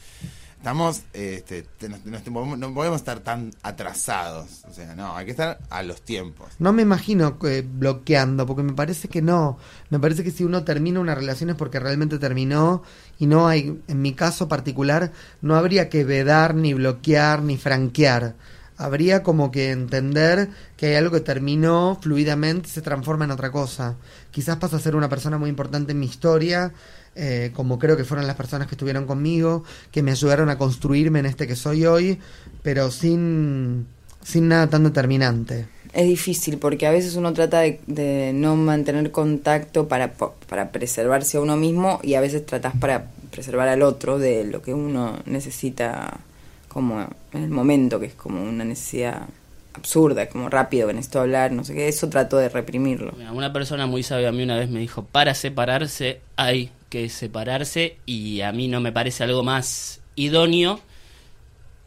Estamos, 0.63 1.01
este, 1.11 1.63
te- 1.77 1.89
no, 1.89 1.97
no- 2.05 2.55
no 2.55 2.73
podemos 2.73 2.95
estar 3.01 3.19
tan 3.19 3.51
atrasados. 3.63 4.63
O 4.69 4.73
sea, 4.73 4.95
no, 4.95 5.13
hay 5.13 5.25
que 5.25 5.31
estar 5.31 5.59
a 5.69 5.83
los 5.83 6.01
tiempos. 6.03 6.53
No 6.57 6.71
me 6.71 6.83
imagino 6.83 7.37
eh, 7.43 7.67
bloqueando, 7.69 8.45
porque 8.45 8.63
me 8.63 8.71
parece 8.71 9.09
que 9.09 9.21
no. 9.21 9.57
Me 9.89 9.99
parece 9.99 10.23
que 10.23 10.31
si 10.31 10.45
uno 10.45 10.63
termina 10.63 11.01
una 11.01 11.15
relación 11.15 11.49
es 11.49 11.57
porque 11.57 11.81
realmente 11.81 12.17
terminó 12.17 12.81
y 13.19 13.27
no 13.27 13.45
hay, 13.49 13.77
en 13.89 14.01
mi 14.01 14.13
caso 14.13 14.47
particular, 14.47 15.11
no 15.41 15.57
habría 15.57 15.89
que 15.89 16.05
vedar, 16.05 16.55
ni 16.55 16.73
bloquear, 16.73 17.41
ni 17.41 17.57
franquear. 17.57 18.35
Habría 18.77 19.21
como 19.21 19.51
que 19.51 19.69
entender 19.71 20.49
que 20.77 20.85
hay 20.87 20.95
algo 20.95 21.11
que 21.11 21.19
terminó 21.19 21.99
fluidamente 22.01 22.69
y 22.69 22.71
se 22.71 22.81
transforma 22.81 23.25
en 23.25 23.31
otra 23.31 23.51
cosa. 23.51 23.97
Quizás 24.31 24.55
pasa 24.57 24.77
a 24.77 24.79
ser 24.79 24.95
una 24.95 25.09
persona 25.09 25.37
muy 25.37 25.49
importante 25.49 25.91
en 25.91 25.99
mi 25.99 26.05
historia, 26.05 26.71
eh, 27.15 27.51
como 27.53 27.79
creo 27.79 27.95
que 27.97 28.03
fueron 28.03 28.27
las 28.27 28.35
personas 28.35 28.67
que 28.67 28.75
estuvieron 28.75 29.05
conmigo, 29.05 29.63
que 29.91 30.01
me 30.03 30.11
ayudaron 30.11 30.49
a 30.49 30.57
construirme 30.57 31.19
en 31.19 31.25
este 31.25 31.47
que 31.47 31.55
soy 31.55 31.85
hoy, 31.85 32.19
pero 32.61 32.91
sin, 32.91 33.87
sin 34.23 34.47
nada 34.47 34.67
tan 34.67 34.83
determinante. 34.83 35.67
Es 35.93 36.07
difícil 36.07 36.57
porque 36.57 36.87
a 36.87 36.91
veces 36.91 37.15
uno 37.15 37.33
trata 37.33 37.59
de, 37.59 37.79
de 37.85 38.31
no 38.33 38.55
mantener 38.55 39.11
contacto 39.11 39.87
para, 39.87 40.13
para 40.13 40.71
preservarse 40.71 41.37
a 41.37 41.41
uno 41.41 41.55
mismo 41.55 41.99
y 42.01 42.15
a 42.15 42.21
veces 42.21 42.45
tratas 42.45 42.73
para 42.79 43.11
preservar 43.29 43.67
al 43.67 43.83
otro 43.83 44.17
de 44.17 44.43
lo 44.43 44.61
que 44.61 44.73
uno 44.73 45.19
necesita 45.25 46.19
como 46.67 47.07
en 47.31 47.43
el 47.43 47.49
momento, 47.49 47.99
que 47.99 48.07
es 48.07 48.15
como 48.15 48.43
una 48.43 48.65
necesidad 48.65 49.27
absurda, 49.73 50.27
como 50.27 50.49
rápido, 50.49 50.87
que 50.87 50.93
necesito 50.93 51.21
hablar, 51.21 51.51
no 51.51 51.63
sé 51.63 51.73
qué, 51.73 51.87
eso 51.87 52.09
trato 52.09 52.37
de 52.37 52.49
reprimirlo. 52.49 53.13
Mira, 53.17 53.31
Una 53.31 53.53
persona 53.53 53.85
muy 53.85 54.03
sabia 54.03 54.29
a 54.29 54.31
mí 54.31 54.43
una 54.43 54.57
vez 54.57 54.69
me 54.69 54.79
dijo, 54.79 55.03
para 55.03 55.35
separarse 55.35 56.21
hay 56.35 56.71
que 56.93 57.09
separarse 57.09 57.97
y 58.05 58.41
a 58.41 58.51
mí 58.51 58.67
no 58.67 58.79
me 58.79 58.91
parece 58.91 59.23
algo 59.23 59.41
más 59.41 60.03
idóneo. 60.15 60.79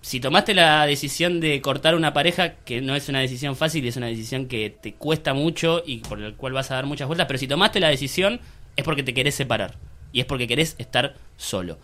Si 0.00 0.18
tomaste 0.18 0.52
la 0.52 0.84
decisión 0.84 1.38
de 1.38 1.62
cortar 1.62 1.94
una 1.94 2.12
pareja, 2.12 2.56
que 2.56 2.80
no 2.80 2.96
es 2.96 3.08
una 3.08 3.20
decisión 3.20 3.54
fácil, 3.54 3.86
es 3.86 3.96
una 3.96 4.08
decisión 4.08 4.46
que 4.46 4.68
te 4.68 4.94
cuesta 4.94 5.32
mucho 5.32 5.80
y 5.86 5.98
por 5.98 6.20
el 6.20 6.34
cual 6.34 6.54
vas 6.54 6.72
a 6.72 6.74
dar 6.74 6.86
muchas 6.86 7.06
vueltas, 7.06 7.28
pero 7.28 7.38
si 7.38 7.46
tomaste 7.46 7.78
la 7.78 7.88
decisión 7.88 8.40
es 8.74 8.82
porque 8.82 9.04
te 9.04 9.14
querés 9.14 9.36
separar 9.36 9.76
y 10.12 10.18
es 10.18 10.26
porque 10.26 10.48
querés 10.48 10.74
estar 10.78 11.14
solo. 11.36 11.78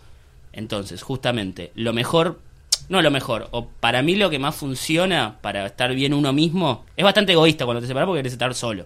Entonces, 0.51 1.01
justamente, 1.01 1.71
lo 1.75 1.93
mejor, 1.93 2.41
no 2.89 3.01
lo 3.01 3.09
mejor, 3.09 3.47
o 3.51 3.69
para 3.69 4.01
mí 4.01 4.17
lo 4.17 4.29
que 4.29 4.37
más 4.37 4.53
funciona 4.53 5.37
para 5.39 5.65
estar 5.65 5.95
bien 5.95 6.13
uno 6.13 6.33
mismo, 6.33 6.85
es 6.97 7.05
bastante 7.05 7.31
egoísta 7.31 7.63
cuando 7.63 7.79
te 7.79 7.87
separas 7.87 8.07
porque 8.07 8.19
querés 8.19 8.33
estar 8.33 8.53
solo 8.53 8.85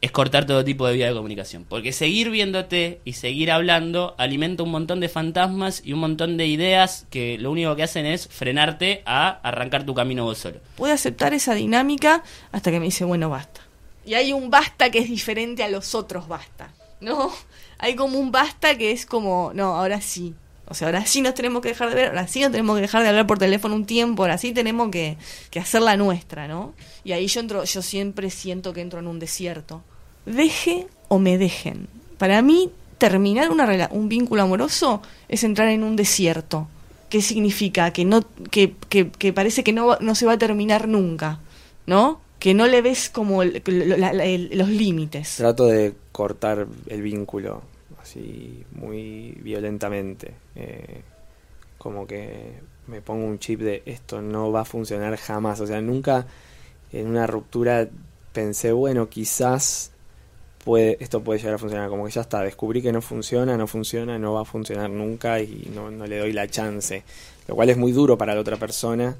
es 0.00 0.12
cortar 0.12 0.46
todo 0.46 0.64
tipo 0.64 0.86
de 0.86 0.94
vía 0.94 1.08
de 1.08 1.14
comunicación. 1.14 1.64
Porque 1.68 1.92
seguir 1.92 2.30
viéndote 2.30 3.00
y 3.04 3.14
seguir 3.14 3.50
hablando 3.50 4.14
alimenta 4.18 4.62
un 4.62 4.70
montón 4.70 5.00
de 5.00 5.08
fantasmas 5.08 5.82
y 5.84 5.92
un 5.92 6.00
montón 6.00 6.36
de 6.36 6.46
ideas 6.46 7.06
que 7.10 7.36
lo 7.38 7.50
único 7.50 7.76
que 7.76 7.82
hacen 7.82 8.06
es 8.06 8.28
frenarte 8.28 9.02
a 9.04 9.28
arrancar 9.28 9.84
tu 9.84 9.94
camino 9.94 10.24
vos 10.24 10.38
solo. 10.38 10.58
Pude 10.76 10.92
aceptar 10.92 11.34
esa 11.34 11.54
dinámica 11.54 12.22
hasta 12.52 12.70
que 12.70 12.80
me 12.80 12.86
dice, 12.86 13.04
bueno, 13.04 13.28
basta. 13.28 13.60
Y 14.04 14.14
hay 14.14 14.32
un 14.32 14.50
basta 14.50 14.90
que 14.90 15.00
es 15.00 15.08
diferente 15.08 15.62
a 15.62 15.68
los 15.68 15.94
otros 15.94 16.26
basta, 16.26 16.72
¿no? 17.00 17.30
Hay 17.78 17.94
como 17.94 18.18
un 18.18 18.32
basta 18.32 18.76
que 18.78 18.92
es 18.92 19.04
como, 19.04 19.52
no, 19.54 19.76
ahora 19.76 20.00
sí. 20.00 20.34
O 20.66 20.74
sea, 20.74 20.88
ahora 20.88 21.04
sí 21.04 21.20
nos 21.20 21.34
tenemos 21.34 21.62
que 21.62 21.68
dejar 21.68 21.90
de 21.90 21.96
ver, 21.96 22.06
ahora 22.08 22.28
sí 22.28 22.40
nos 22.40 22.52
tenemos 22.52 22.76
que 22.76 22.82
dejar 22.82 23.02
de 23.02 23.08
hablar 23.08 23.26
por 23.26 23.38
teléfono 23.38 23.74
un 23.74 23.86
tiempo, 23.86 24.22
ahora 24.22 24.38
sí 24.38 24.52
tenemos 24.52 24.90
que, 24.90 25.18
que 25.50 25.58
hacer 25.58 25.82
la 25.82 25.96
nuestra, 25.96 26.46
¿no? 26.46 26.74
Y 27.02 27.12
ahí 27.12 27.26
yo 27.26 27.40
entro, 27.40 27.64
yo 27.64 27.82
siempre 27.82 28.30
siento 28.30 28.72
que 28.72 28.80
entro 28.80 29.00
en 29.00 29.08
un 29.08 29.18
desierto. 29.18 29.82
Deje 30.26 30.86
o 31.08 31.18
me 31.18 31.38
dejen. 31.38 31.88
Para 32.18 32.42
mí, 32.42 32.70
terminar 32.98 33.50
una 33.50 33.88
un 33.92 34.08
vínculo 34.08 34.42
amoroso 34.42 35.02
es 35.28 35.42
entrar 35.44 35.68
en 35.68 35.82
un 35.82 35.96
desierto. 35.96 36.68
¿Qué 37.08 37.22
significa? 37.22 37.92
Que 37.92 38.04
no, 38.04 38.22
que, 38.50 38.74
que, 38.88 39.10
que 39.10 39.32
parece 39.32 39.64
que 39.64 39.72
no, 39.72 39.96
no 40.00 40.14
se 40.14 40.26
va 40.26 40.32
a 40.34 40.38
terminar 40.38 40.86
nunca, 40.86 41.40
¿no? 41.86 42.20
Que 42.38 42.54
no 42.54 42.66
le 42.68 42.82
ves 42.82 43.10
como 43.10 43.42
el- 43.42 43.62
la- 43.98 44.10
el- 44.24 44.50
los 44.56 44.68
límites. 44.68 45.36
Trato 45.36 45.66
de 45.66 45.94
cortar 46.12 46.66
el 46.86 47.02
vínculo 47.02 47.62
así 48.00 48.64
muy 48.72 49.32
violentamente. 49.42 50.34
eh, 50.54 51.02
como 51.78 52.06
que 52.06 52.52
me 52.86 53.00
pongo 53.00 53.24
un 53.26 53.38
chip 53.38 53.60
de 53.60 53.82
esto 53.86 54.20
no 54.20 54.52
va 54.52 54.60
a 54.60 54.64
funcionar 54.66 55.16
jamás. 55.16 55.60
O 55.60 55.66
sea, 55.66 55.80
nunca 55.80 56.26
en 56.92 57.06
una 57.08 57.26
ruptura 57.26 57.88
pensé, 58.34 58.72
bueno, 58.72 59.08
quizás 59.08 59.90
puede, 60.64 60.96
esto 61.00 61.22
puede 61.22 61.38
llegar 61.40 61.54
a 61.54 61.58
funcionar. 61.58 61.88
Como 61.88 62.04
que 62.04 62.10
ya 62.12 62.20
está, 62.22 62.42
descubrí 62.42 62.82
que 62.82 62.92
no 62.92 63.02
funciona, 63.02 63.56
no 63.56 63.66
funciona, 63.66 64.18
no 64.18 64.34
va 64.34 64.42
a 64.42 64.44
funcionar 64.44 64.90
nunca 64.90 65.40
y 65.40 65.70
no, 65.74 65.90
no 65.90 66.06
le 66.06 66.18
doy 66.18 66.32
la 66.32 66.48
chance. 66.48 67.02
Lo 67.48 67.54
cual 67.54 67.70
es 67.70 67.76
muy 67.76 67.92
duro 67.92 68.16
para 68.18 68.34
la 68.34 68.40
otra 68.40 68.56
persona. 68.56 69.16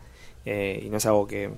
eh, 0.47 0.83
y 0.87 0.89
no 0.89 0.97
es 0.97 1.05
algo 1.07 1.27
que, 1.27 1.51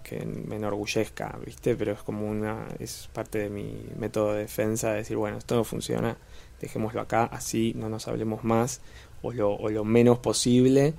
me 0.49 0.57
enorgullezca, 0.57 1.39
¿viste? 1.47 1.77
Pero 1.77 1.93
es 1.93 2.01
como 2.03 2.27
una, 2.29 2.67
es 2.81 3.09
parte 3.13 3.39
de 3.39 3.49
mi 3.51 3.73
método 3.99 4.33
de 4.35 4.41
defensa, 4.41 4.91
de 4.91 4.97
decir, 4.99 5.17
bueno, 5.17 5.39
esto 5.39 5.55
no 5.55 5.63
funciona, 5.65 6.17
dejémoslo 6.61 7.01
acá, 7.01 7.25
así 7.27 7.75
no 7.77 7.89
nos 7.89 8.09
hablemos 8.09 8.43
más, 8.45 8.81
o 9.23 9.33
lo, 9.33 9.53
o 9.55 9.69
lo 9.71 9.85
menos 9.85 10.19
posible. 10.19 10.95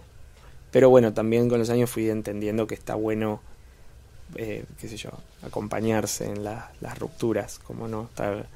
Pero 0.71 0.89
bueno, 0.89 1.13
también 1.13 1.49
con 1.49 1.59
los 1.59 1.69
años 1.69 1.89
fui 1.89 2.09
entendiendo 2.09 2.67
que 2.67 2.75
está 2.75 2.95
bueno, 2.95 3.41
eh, 4.35 4.65
qué 4.79 4.87
sé 4.87 4.97
yo, 4.97 5.11
acompañarse 5.43 6.25
en 6.25 6.43
la- 6.43 6.71
las 6.81 6.97
rupturas, 6.99 7.59
como 7.59 7.87
no 7.87 8.03
estar 8.05 8.47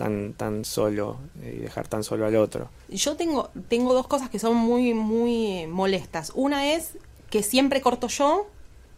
tan, 0.00 0.32
tan 0.32 0.64
solo 0.64 1.18
eh, 1.42 1.56
y 1.58 1.60
dejar 1.60 1.86
tan 1.86 2.02
solo 2.02 2.24
al 2.24 2.34
otro. 2.36 2.70
Yo 2.88 3.16
tengo, 3.16 3.50
tengo 3.68 3.92
dos 3.92 4.06
cosas 4.06 4.30
que 4.30 4.38
son 4.38 4.56
muy, 4.56 4.94
muy 4.94 5.66
molestas. 5.66 6.32
Una 6.34 6.72
es 6.72 6.96
que 7.28 7.42
siempre 7.42 7.82
corto 7.82 8.08
yo 8.08 8.46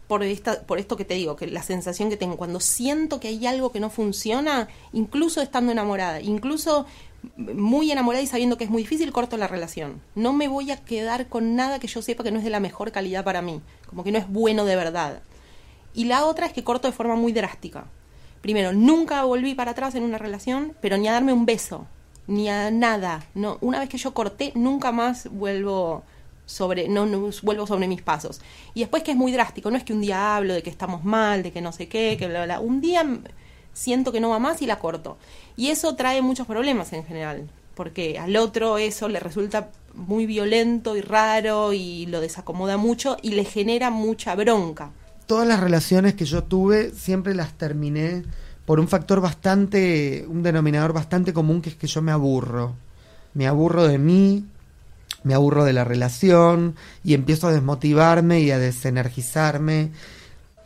por, 0.07 0.23
esta, 0.23 0.61
por 0.61 0.79
esto 0.79 0.95
que 0.95 1.03
te 1.03 1.15
digo, 1.15 1.35
que 1.35 1.47
la 1.47 1.61
sensación 1.61 2.09
que 2.09 2.15
tengo, 2.15 2.37
cuando 2.37 2.61
siento 2.61 3.19
que 3.19 3.27
hay 3.27 3.45
algo 3.45 3.73
que 3.73 3.81
no 3.81 3.89
funciona, 3.89 4.69
incluso 4.93 5.41
estando 5.41 5.73
enamorada, 5.73 6.21
incluso 6.21 6.85
muy 7.37 7.91
enamorada 7.91 8.23
y 8.23 8.27
sabiendo 8.27 8.57
que 8.57 8.63
es 8.63 8.69
muy 8.69 8.83
difícil, 8.83 9.11
corto 9.11 9.35
la 9.35 9.47
relación. 9.47 10.01
No 10.15 10.31
me 10.31 10.47
voy 10.47 10.71
a 10.71 10.77
quedar 10.77 11.27
con 11.27 11.57
nada 11.57 11.79
que 11.79 11.87
yo 11.87 12.01
sepa 12.01 12.23
que 12.23 12.31
no 12.31 12.37
es 12.37 12.45
de 12.45 12.49
la 12.49 12.61
mejor 12.61 12.93
calidad 12.93 13.25
para 13.25 13.41
mí, 13.41 13.59
como 13.87 14.05
que 14.05 14.13
no 14.13 14.19
es 14.19 14.29
bueno 14.29 14.63
de 14.63 14.77
verdad. 14.77 15.21
Y 15.93 16.05
la 16.05 16.23
otra 16.25 16.45
es 16.45 16.53
que 16.53 16.63
corto 16.63 16.87
de 16.87 16.93
forma 16.93 17.15
muy 17.15 17.33
drástica. 17.33 17.87
Primero, 18.43 18.73
nunca 18.73 19.23
volví 19.23 19.55
para 19.55 19.71
atrás 19.71 19.95
en 19.95 20.03
una 20.03 20.17
relación, 20.17 20.75
pero 20.81 20.97
ni 20.97 21.07
a 21.07 21.13
darme 21.13 21.31
un 21.31 21.45
beso, 21.45 21.87
ni 22.27 22.49
a 22.49 22.71
nada. 22.71 23.25
No, 23.35 23.57
una 23.61 23.79
vez 23.79 23.87
que 23.87 23.97
yo 23.97 24.13
corté, 24.13 24.51
nunca 24.53 24.91
más 24.91 25.29
vuelvo 25.31 26.03
sobre, 26.45 26.89
no, 26.89 27.07
vuelvo 27.41 27.65
sobre 27.65 27.87
mis 27.87 28.01
pasos. 28.01 28.41
Y 28.73 28.81
después 28.81 29.01
que 29.01 29.11
es 29.11 29.17
muy 29.17 29.31
drástico, 29.31 29.71
no 29.71 29.77
es 29.77 29.85
que 29.85 29.93
un 29.93 30.01
día 30.01 30.35
hablo 30.35 30.53
de 30.53 30.61
que 30.61 30.69
estamos 30.69 31.05
mal, 31.05 31.41
de 31.41 31.53
que 31.53 31.61
no 31.61 31.71
sé 31.71 31.87
qué, 31.87 32.17
que 32.19 32.27
bla 32.27 32.43
bla. 32.43 32.59
Un 32.59 32.81
día 32.81 33.07
siento 33.71 34.11
que 34.11 34.19
no 34.19 34.27
va 34.27 34.39
más 34.39 34.61
y 34.61 34.65
la 34.65 34.77
corto. 34.77 35.17
Y 35.55 35.69
eso 35.69 35.95
trae 35.95 36.21
muchos 36.21 36.45
problemas 36.45 36.91
en 36.91 37.05
general, 37.05 37.49
porque 37.75 38.19
al 38.19 38.35
otro 38.35 38.77
eso 38.77 39.07
le 39.07 39.21
resulta 39.21 39.69
muy 39.93 40.25
violento 40.25 40.97
y 40.97 41.01
raro 41.01 41.71
y 41.71 42.07
lo 42.07 42.19
desacomoda 42.19 42.75
mucho 42.75 43.15
y 43.21 43.29
le 43.29 43.45
genera 43.45 43.89
mucha 43.89 44.35
bronca. 44.35 44.91
Todas 45.33 45.47
las 45.47 45.61
relaciones 45.61 46.13
que 46.13 46.25
yo 46.25 46.43
tuve 46.43 46.91
siempre 46.91 47.33
las 47.33 47.57
terminé 47.57 48.21
por 48.67 48.79
un 48.79 48.87
factor 48.87 49.19
bastante, 49.19 50.27
un 50.27 50.43
denominador 50.43 50.93
bastante 50.93 51.33
común 51.33 51.59
que 51.59 51.71
es 51.71 51.75
que 51.75 51.87
yo 51.87 52.03
me 52.03 52.11
aburro. 52.11 52.75
Me 53.33 53.47
aburro 53.47 53.87
de 53.87 53.97
mí, 53.97 54.45
me 55.23 55.33
aburro 55.33 55.65
de 55.65 55.73
la 55.73 55.85
relación 55.85 56.75
y 57.03 57.15
empiezo 57.15 57.47
a 57.47 57.51
desmotivarme 57.51 58.41
y 58.41 58.51
a 58.51 58.59
desenergizarme 58.59 59.89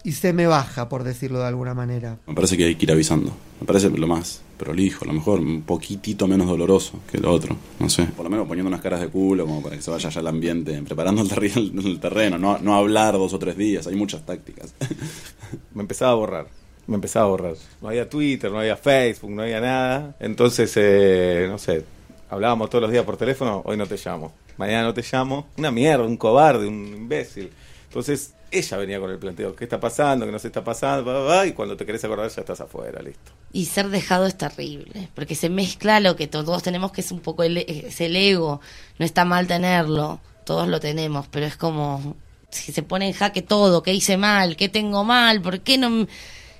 y 0.03 0.11
se 0.11 0.33
me 0.33 0.47
baja, 0.47 0.89
por 0.89 1.05
decirlo 1.05 1.39
de 1.39 1.47
alguna 1.47 1.73
manera. 1.73 2.17
Me 2.27 2.33
parece 2.35 2.57
que 2.57 2.65
hay 2.65 2.75
que 2.75 2.83
ir 2.83 2.91
avisando. 2.91 3.31
Me 3.61 3.65
parece 3.65 3.89
lo 3.89 4.05
más 4.05 4.41
prolijo, 4.57 5.05
a 5.05 5.07
lo 5.07 5.13
mejor 5.13 5.39
un 5.39 5.61
poquitito 5.61 6.27
menos 6.27 6.47
doloroso 6.47 6.99
que 7.11 7.17
lo 7.19 7.31
otro. 7.31 7.55
No 7.79 7.89
sé. 7.89 8.03
Por 8.05 8.23
lo 8.25 8.29
menos 8.29 8.47
poniendo 8.47 8.67
unas 8.67 8.81
caras 8.81 8.99
de 9.01 9.07
culo 9.07 9.45
como 9.45 9.61
para 9.61 9.75
que 9.75 9.81
se 9.81 9.91
vaya 9.91 10.09
ya 10.09 10.19
el 10.19 10.27
ambiente, 10.27 10.81
preparando 10.83 11.21
el, 11.21 11.29
terri- 11.29 11.85
el 11.85 11.99
terreno, 11.99 12.37
no, 12.37 12.57
no 12.59 12.75
hablar 12.75 13.13
dos 13.13 13.33
o 13.33 13.39
tres 13.39 13.55
días. 13.57 13.87
Hay 13.87 13.95
muchas 13.95 14.25
tácticas. 14.25 14.73
me 15.73 15.81
empezaba 15.81 16.11
a 16.11 16.15
borrar. 16.15 16.47
Me 16.87 16.95
empezaba 16.95 17.25
a 17.25 17.29
borrar. 17.29 17.53
No 17.81 17.89
había 17.89 18.09
Twitter, 18.09 18.51
no 18.51 18.59
había 18.59 18.77
Facebook, 18.77 19.31
no 19.31 19.41
había 19.43 19.59
nada. 19.61 20.15
Entonces, 20.19 20.71
eh, 20.77 21.47
no 21.49 21.57
sé, 21.57 21.83
hablábamos 22.29 22.69
todos 22.69 22.81
los 22.83 22.91
días 22.91 23.03
por 23.05 23.17
teléfono, 23.17 23.61
hoy 23.65 23.77
no 23.77 23.85
te 23.87 23.97
llamo. 24.03 24.33
Mañana 24.57 24.83
no 24.83 24.93
te 24.93 25.03
llamo. 25.11 25.47
Una 25.57 25.69
mierda, 25.71 26.03
un 26.05 26.17
cobarde, 26.17 26.65
un 26.67 26.87
imbécil. 26.87 27.49
Entonces, 27.89 28.33
ella 28.49 28.77
venía 28.77 28.99
con 28.99 29.11
el 29.11 29.17
planteo, 29.19 29.53
¿qué 29.55 29.65
está 29.65 29.79
pasando? 29.79 30.25
¿Qué 30.25 30.31
no 30.31 30.39
se 30.39 30.47
está 30.47 30.63
pasando? 30.63 31.43
Y 31.45 31.51
cuando 31.51 31.75
te 31.75 31.85
querés 31.85 32.03
acordar 32.05 32.29
ya 32.29 32.39
estás 32.41 32.61
afuera, 32.61 33.01
listo. 33.01 33.31
Y 33.57 33.65
ser 33.65 33.89
dejado 33.89 34.27
es 34.27 34.37
terrible, 34.37 35.09
porque 35.15 35.33
se 35.33 35.49
mezcla 35.49 35.99
lo 35.99 36.15
que 36.15 36.27
todos 36.27 36.61
tenemos, 36.61 36.91
que 36.91 37.01
es 37.01 37.11
un 37.11 37.21
poco 37.21 37.41
el, 37.41 37.57
es 37.57 37.99
el 38.01 38.15
ego. 38.15 38.61
No 38.99 39.03
está 39.03 39.25
mal 39.25 39.47
tenerlo, 39.47 40.19
todos 40.45 40.67
lo 40.67 40.79
tenemos, 40.79 41.27
pero 41.31 41.47
es 41.47 41.57
como 41.57 42.15
si 42.51 42.71
se 42.71 42.83
pone 42.83 43.07
en 43.07 43.13
jaque 43.13 43.41
todo, 43.41 43.81
qué 43.81 43.95
hice 43.95 44.15
mal, 44.15 44.57
qué 44.57 44.69
tengo 44.69 45.03
mal, 45.03 45.41
por 45.41 45.61
qué 45.61 45.79
no... 45.79 46.05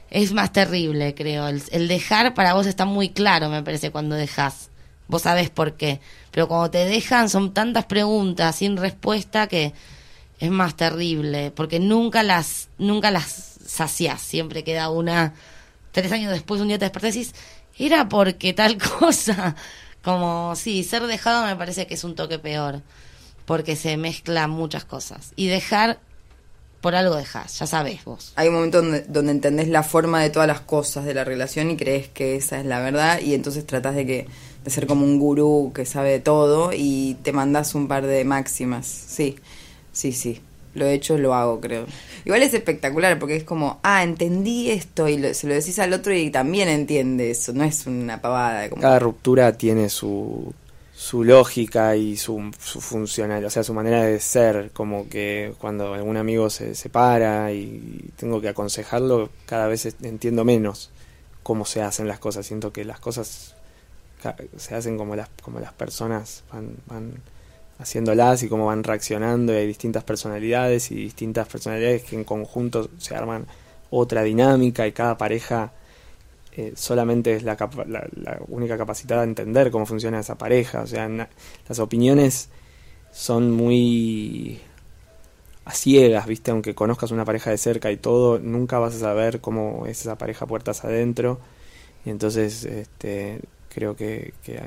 Es 0.09 0.33
más 0.33 0.51
terrible, 0.51 1.13
creo. 1.13 1.47
El, 1.47 1.61
el 1.69 1.87
dejar 1.87 2.33
para 2.33 2.55
vos 2.55 2.65
está 2.65 2.85
muy 2.85 3.09
claro, 3.09 3.47
me 3.49 3.61
parece, 3.61 3.91
cuando 3.91 4.15
dejas. 4.15 4.71
Vos 5.07 5.21
sabés 5.21 5.51
por 5.51 5.73
qué. 5.73 5.99
Pero 6.31 6.47
cuando 6.47 6.71
te 6.71 6.83
dejan 6.83 7.29
son 7.29 7.53
tantas 7.53 7.85
preguntas 7.85 8.55
sin 8.55 8.75
respuesta 8.75 9.45
que 9.45 9.71
es 10.39 10.49
más 10.49 10.75
terrible, 10.75 11.51
porque 11.51 11.79
nunca 11.79 12.23
las, 12.23 12.69
nunca 12.79 13.11
las 13.11 13.59
saciás, 13.67 14.19
siempre 14.19 14.63
queda 14.63 14.89
una, 14.89 15.35
tres 15.97 16.11
años 16.11 16.31
después 16.31 16.61
un 16.61 16.67
día 16.67 16.77
te 16.77 16.85
despertás 16.85 17.15
y 17.15 17.19
decís, 17.21 17.35
era 17.79 18.07
porque 18.07 18.53
tal 18.53 18.77
cosa, 18.99 19.55
como, 20.03 20.55
sí, 20.55 20.83
ser 20.83 21.07
dejado 21.07 21.47
me 21.47 21.55
parece 21.55 21.87
que 21.87 21.95
es 21.95 22.03
un 22.03 22.13
toque 22.13 22.37
peor, 22.37 22.83
porque 23.45 23.75
se 23.75 23.97
mezclan 23.97 24.51
muchas 24.51 24.85
cosas, 24.85 25.33
y 25.35 25.47
dejar, 25.47 25.97
por 26.81 26.93
algo 26.93 27.15
dejas, 27.15 27.57
ya 27.57 27.65
sabes 27.65 28.05
vos. 28.05 28.33
Hay 28.35 28.49
un 28.49 28.53
momento 28.53 28.83
donde, 28.83 29.01
donde 29.07 29.31
entendés 29.31 29.69
la 29.69 29.81
forma 29.81 30.21
de 30.21 30.29
todas 30.29 30.47
las 30.47 30.61
cosas 30.61 31.03
de 31.03 31.15
la 31.15 31.23
relación 31.23 31.71
y 31.71 31.77
crees 31.77 32.07
que 32.09 32.35
esa 32.35 32.59
es 32.59 32.65
la 32.67 32.79
verdad 32.79 33.19
y 33.19 33.33
entonces 33.33 33.65
tratás 33.65 33.95
de 33.95 34.05
que 34.05 34.27
de 34.63 34.69
ser 34.69 34.85
como 34.85 35.03
un 35.03 35.17
gurú 35.17 35.71
que 35.73 35.87
sabe 35.87 36.11
de 36.11 36.19
todo 36.19 36.69
y 36.73 37.17
te 37.23 37.33
mandás 37.33 37.73
un 37.73 37.87
par 37.87 38.05
de 38.05 38.23
máximas. 38.23 38.85
Sí, 38.85 39.37
sí, 39.91 40.11
sí. 40.11 40.41
Lo 40.77 40.85
he 40.85 40.93
hecho, 40.93 41.17
lo 41.17 41.33
hago, 41.33 41.59
creo. 41.59 41.85
Igual 42.23 42.43
es 42.43 42.53
espectacular 42.53 43.17
porque 43.19 43.35
es 43.35 43.43
como, 43.43 43.79
ah, 43.83 44.03
entendí 44.03 44.69
esto 44.71 45.07
y 45.09 45.17
lo- 45.17 45.33
se 45.33 45.47
lo 45.47 45.53
decís 45.53 45.79
al 45.79 45.91
otro 45.93 46.13
y 46.13 46.29
también 46.29 46.69
entiende 46.69 47.31
eso. 47.31 47.51
No 47.53 47.63
es 47.63 47.85
una 47.87 48.21
pavada. 48.21 48.69
Como... 48.69 48.81
Cada 48.81 48.99
ruptura 48.99 49.57
tiene 49.57 49.89
su, 49.89 50.53
su 50.95 51.23
lógica 51.23 51.95
y 51.95 52.15
su, 52.17 52.51
su 52.59 52.79
funcional, 52.81 53.43
o 53.45 53.49
sea, 53.49 53.63
su 53.63 53.73
manera 53.73 54.03
de 54.03 54.19
ser, 54.19 54.71
como 54.73 55.07
que 55.09 55.53
cuando 55.59 55.93
algún 55.93 56.17
amigo 56.17 56.49
se 56.49 56.75
separa 56.75 57.51
y 57.51 58.09
tengo 58.17 58.39
que 58.41 58.49
aconsejarlo, 58.49 59.29
cada 59.45 59.67
vez 59.67 59.85
entiendo 60.03 60.43
menos 60.45 60.91
cómo 61.43 61.65
se 61.65 61.81
hacen 61.81 62.07
las 62.07 62.19
cosas. 62.19 62.45
Siento 62.45 62.71
que 62.73 62.83
las 62.85 62.99
cosas 62.99 63.55
se 64.57 64.75
hacen 64.75 64.97
como 64.97 65.15
las, 65.15 65.29
como 65.41 65.59
las 65.59 65.71
personas 65.73 66.43
van, 66.51 66.71
van 66.87 67.13
haciéndolas 67.79 68.43
y 68.43 68.49
cómo 68.49 68.67
van 68.67 68.83
reaccionando 68.83 69.53
y 69.53 69.57
hay 69.57 69.67
distintas 69.67 70.03
personalidades 70.03 70.91
y 70.91 70.95
distintas 70.95 71.47
personalidades 71.47 72.03
que 72.03 72.15
en 72.15 72.23
conjunto 72.23 72.89
se 72.97 73.15
arman 73.15 73.45
otra 73.91 74.23
dinámica 74.23 74.87
y 74.87 74.91
cada 74.91 75.17
pareja 75.17 75.71
eh, 76.53 76.73
solamente 76.75 77.33
es 77.35 77.43
la, 77.43 77.55
capa- 77.57 77.85
la, 77.85 78.07
única 78.47 78.77
capacitada 78.77 79.21
de 79.21 79.29
entender 79.29 79.71
cómo 79.71 79.85
funciona 79.85 80.19
esa 80.19 80.37
pareja. 80.37 80.81
O 80.81 80.87
sea, 80.87 81.07
las 81.67 81.79
opiniones 81.79 82.49
son 83.11 83.51
muy 83.51 84.59
a 85.65 85.73
ciegas, 85.73 86.25
¿viste? 86.27 86.51
Aunque 86.51 86.75
conozcas 86.75 87.11
una 87.11 87.25
pareja 87.25 87.49
de 87.51 87.57
cerca 87.57 87.91
y 87.91 87.97
todo, 87.97 88.39
nunca 88.39 88.79
vas 88.79 88.95
a 88.95 88.99
saber 88.99 89.41
cómo 89.41 89.85
es 89.85 90.01
esa 90.01 90.17
pareja 90.17 90.45
puertas 90.47 90.83
adentro. 90.85 91.39
Y 92.05 92.09
entonces, 92.11 92.65
este, 92.65 93.41
creo 93.77 93.95
que, 93.95 94.33
que 94.43 94.59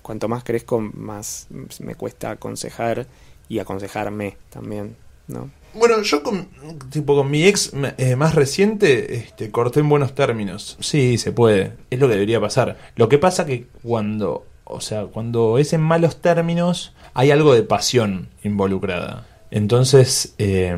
cuanto 0.00 0.28
más 0.28 0.44
crezco, 0.44 0.80
más 0.80 1.46
me 1.80 1.94
cuesta 1.94 2.30
aconsejar 2.30 3.06
y 3.50 3.58
aconsejarme 3.58 4.38
también, 4.48 4.96
¿no? 5.28 5.50
Bueno, 5.74 6.00
yo 6.00 6.22
con, 6.22 6.48
tipo, 6.88 7.14
con 7.16 7.30
mi 7.30 7.44
ex 7.44 7.72
eh, 7.98 8.16
más 8.16 8.34
reciente 8.34 9.14
este, 9.16 9.50
corté 9.50 9.80
en 9.80 9.90
buenos 9.90 10.14
términos. 10.14 10.78
Sí, 10.80 11.18
se 11.18 11.32
puede. 11.32 11.74
Es 11.90 12.00
lo 12.00 12.08
que 12.08 12.14
debería 12.14 12.40
pasar. 12.40 12.78
Lo 12.96 13.10
que 13.10 13.18
pasa 13.18 13.44
que 13.44 13.66
cuando 13.82 14.46
o 14.64 14.80
sea, 14.80 15.04
cuando 15.04 15.58
es 15.58 15.74
en 15.74 15.82
malos 15.82 16.22
términos, 16.22 16.94
hay 17.12 17.30
algo 17.30 17.52
de 17.52 17.62
pasión 17.62 18.30
involucrada. 18.42 19.26
Entonces, 19.50 20.34
eh, 20.38 20.74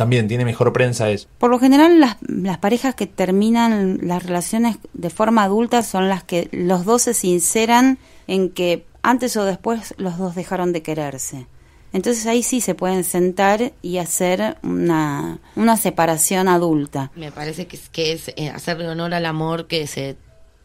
también 0.00 0.28
tiene 0.28 0.46
mejor 0.46 0.72
prensa 0.72 1.10
eso. 1.10 1.28
Por 1.36 1.50
lo 1.50 1.58
general, 1.58 2.00
las, 2.00 2.16
las 2.22 2.56
parejas 2.56 2.94
que 2.94 3.06
terminan 3.06 3.98
las 4.02 4.22
relaciones 4.22 4.78
de 4.94 5.10
forma 5.10 5.44
adulta 5.44 5.82
son 5.82 6.08
las 6.08 6.24
que 6.24 6.48
los 6.52 6.86
dos 6.86 7.02
se 7.02 7.12
sinceran 7.12 7.98
en 8.26 8.48
que 8.48 8.86
antes 9.02 9.36
o 9.36 9.44
después 9.44 9.94
los 9.98 10.16
dos 10.16 10.34
dejaron 10.34 10.72
de 10.72 10.80
quererse. 10.82 11.46
Entonces 11.92 12.24
ahí 12.26 12.42
sí 12.42 12.62
se 12.62 12.74
pueden 12.74 13.04
sentar 13.04 13.72
y 13.82 13.98
hacer 13.98 14.56
una, 14.62 15.38
una 15.54 15.76
separación 15.76 16.48
adulta. 16.48 17.10
Me 17.14 17.30
parece 17.30 17.66
que 17.66 17.76
es, 17.76 17.90
que 17.90 18.12
es 18.12 18.28
eh, 18.36 18.48
hacerle 18.48 18.88
honor 18.88 19.12
al 19.12 19.26
amor 19.26 19.66
que 19.66 19.86
se, 19.86 20.16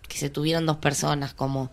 que 0.07 0.17
se 0.17 0.29
tuvieron 0.29 0.65
dos 0.65 0.77
personas, 0.77 1.33
como, 1.33 1.71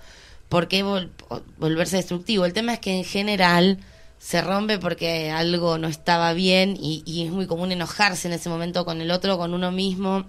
¿por 0.49 0.67
qué 0.67 0.83
vol- 0.85 1.11
volverse 1.59 1.97
destructivo? 1.97 2.45
El 2.45 2.55
tema 2.55 2.73
es 2.73 2.81
que 2.81 2.91
en 2.97 3.05
general 3.05 3.79
se 4.23 4.41
rompe 4.41 4.79
porque 4.79 5.31
algo 5.33 5.79
no 5.79 5.89
estaba 5.89 6.33
bien 6.33 6.77
y, 6.81 7.25
es 7.27 7.33
muy 7.33 7.47
común 7.47 7.73
enojarse 7.73 8.29
en 8.29 8.35
ese 8.35 8.49
momento 8.49 8.85
con 8.85 9.01
el 9.01 9.11
otro, 9.11 9.37
con 9.37 9.53
uno 9.53 9.73
mismo. 9.73 10.25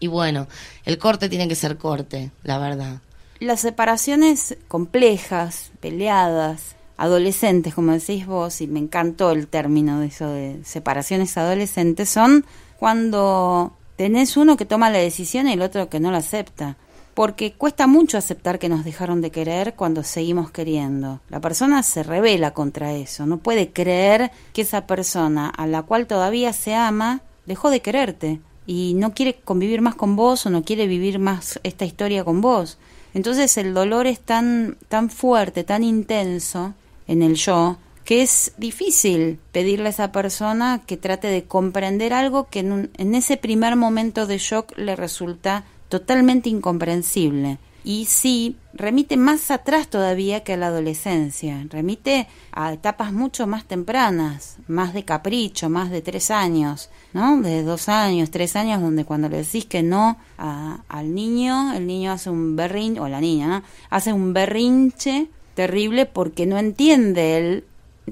Y 0.00 0.06
bueno, 0.06 0.46
el 0.84 0.98
corte 0.98 1.30
tiene 1.30 1.48
que 1.48 1.54
ser 1.54 1.78
corte, 1.78 2.30
la 2.44 2.58
verdad. 2.58 2.98
Las 3.40 3.60
separaciones 3.60 4.58
complejas, 4.68 5.70
peleadas, 5.80 6.76
adolescentes, 6.98 7.74
como 7.74 7.92
decís 7.92 8.26
vos, 8.26 8.60
y 8.60 8.66
me 8.66 8.80
encantó 8.80 9.30
el 9.30 9.48
término 9.48 10.00
de 10.00 10.06
eso 10.08 10.28
de 10.28 10.60
separaciones 10.64 11.36
adolescentes, 11.38 12.10
son 12.10 12.44
cuando 12.78 13.72
tenés 13.96 14.36
uno 14.36 14.58
que 14.58 14.66
toma 14.66 14.90
la 14.90 14.98
decisión 14.98 15.48
y 15.48 15.54
el 15.54 15.62
otro 15.62 15.88
que 15.88 16.00
no 16.00 16.10
la 16.10 16.18
acepta. 16.18 16.76
Porque 17.18 17.50
cuesta 17.52 17.88
mucho 17.88 18.16
aceptar 18.16 18.60
que 18.60 18.68
nos 18.68 18.84
dejaron 18.84 19.20
de 19.20 19.32
querer 19.32 19.74
cuando 19.74 20.04
seguimos 20.04 20.52
queriendo. 20.52 21.18
La 21.30 21.40
persona 21.40 21.82
se 21.82 22.04
revela 22.04 22.52
contra 22.52 22.92
eso, 22.92 23.26
no 23.26 23.38
puede 23.38 23.72
creer 23.72 24.30
que 24.52 24.62
esa 24.62 24.86
persona 24.86 25.48
a 25.48 25.66
la 25.66 25.82
cual 25.82 26.06
todavía 26.06 26.52
se 26.52 26.76
ama 26.76 27.22
dejó 27.44 27.70
de 27.70 27.80
quererte 27.80 28.38
y 28.68 28.94
no 28.94 29.14
quiere 29.14 29.34
convivir 29.34 29.80
más 29.80 29.96
con 29.96 30.14
vos 30.14 30.46
o 30.46 30.50
no 30.50 30.62
quiere 30.62 30.86
vivir 30.86 31.18
más 31.18 31.58
esta 31.64 31.84
historia 31.84 32.22
con 32.22 32.40
vos. 32.40 32.78
Entonces 33.14 33.56
el 33.58 33.74
dolor 33.74 34.06
es 34.06 34.20
tan, 34.20 34.76
tan 34.88 35.10
fuerte, 35.10 35.64
tan 35.64 35.82
intenso 35.82 36.74
en 37.08 37.22
el 37.22 37.34
yo, 37.34 37.78
que 38.04 38.22
es 38.22 38.52
difícil 38.58 39.40
pedirle 39.50 39.88
a 39.88 39.90
esa 39.90 40.12
persona 40.12 40.82
que 40.86 40.96
trate 40.96 41.26
de 41.26 41.42
comprender 41.42 42.12
algo 42.12 42.46
que 42.48 42.60
en, 42.60 42.70
un- 42.70 42.90
en 42.96 43.16
ese 43.16 43.36
primer 43.36 43.74
momento 43.74 44.28
de 44.28 44.38
shock 44.38 44.72
le 44.78 44.94
resulta 44.94 45.64
totalmente 45.88 46.48
incomprensible. 46.48 47.58
Y 47.84 48.04
sí, 48.06 48.56
remite 48.74 49.16
más 49.16 49.50
atrás 49.50 49.88
todavía 49.88 50.42
que 50.44 50.52
a 50.54 50.56
la 50.58 50.66
adolescencia, 50.66 51.64
remite 51.70 52.26
a 52.52 52.72
etapas 52.72 53.12
mucho 53.12 53.46
más 53.46 53.64
tempranas, 53.64 54.56
más 54.66 54.92
de 54.92 55.04
capricho, 55.04 55.70
más 55.70 55.90
de 55.90 56.02
tres 56.02 56.30
años, 56.30 56.90
¿no? 57.14 57.40
De 57.40 57.62
dos 57.62 57.88
años, 57.88 58.30
tres 58.30 58.56
años, 58.56 58.82
donde 58.82 59.04
cuando 59.06 59.28
le 59.30 59.38
decís 59.38 59.64
que 59.64 59.82
no 59.82 60.18
a- 60.36 60.80
al 60.88 61.14
niño, 61.14 61.72
el 61.72 61.86
niño 61.86 62.12
hace 62.12 62.28
un 62.28 62.56
berrinche, 62.56 63.00
o 63.00 63.08
la 63.08 63.20
niña, 63.20 63.46
¿no? 63.46 63.62
Hace 63.88 64.12
un 64.12 64.34
berrinche 64.34 65.28
terrible 65.54 66.04
porque 66.04 66.44
no 66.46 66.58
entiende 66.58 67.38
él 67.38 67.64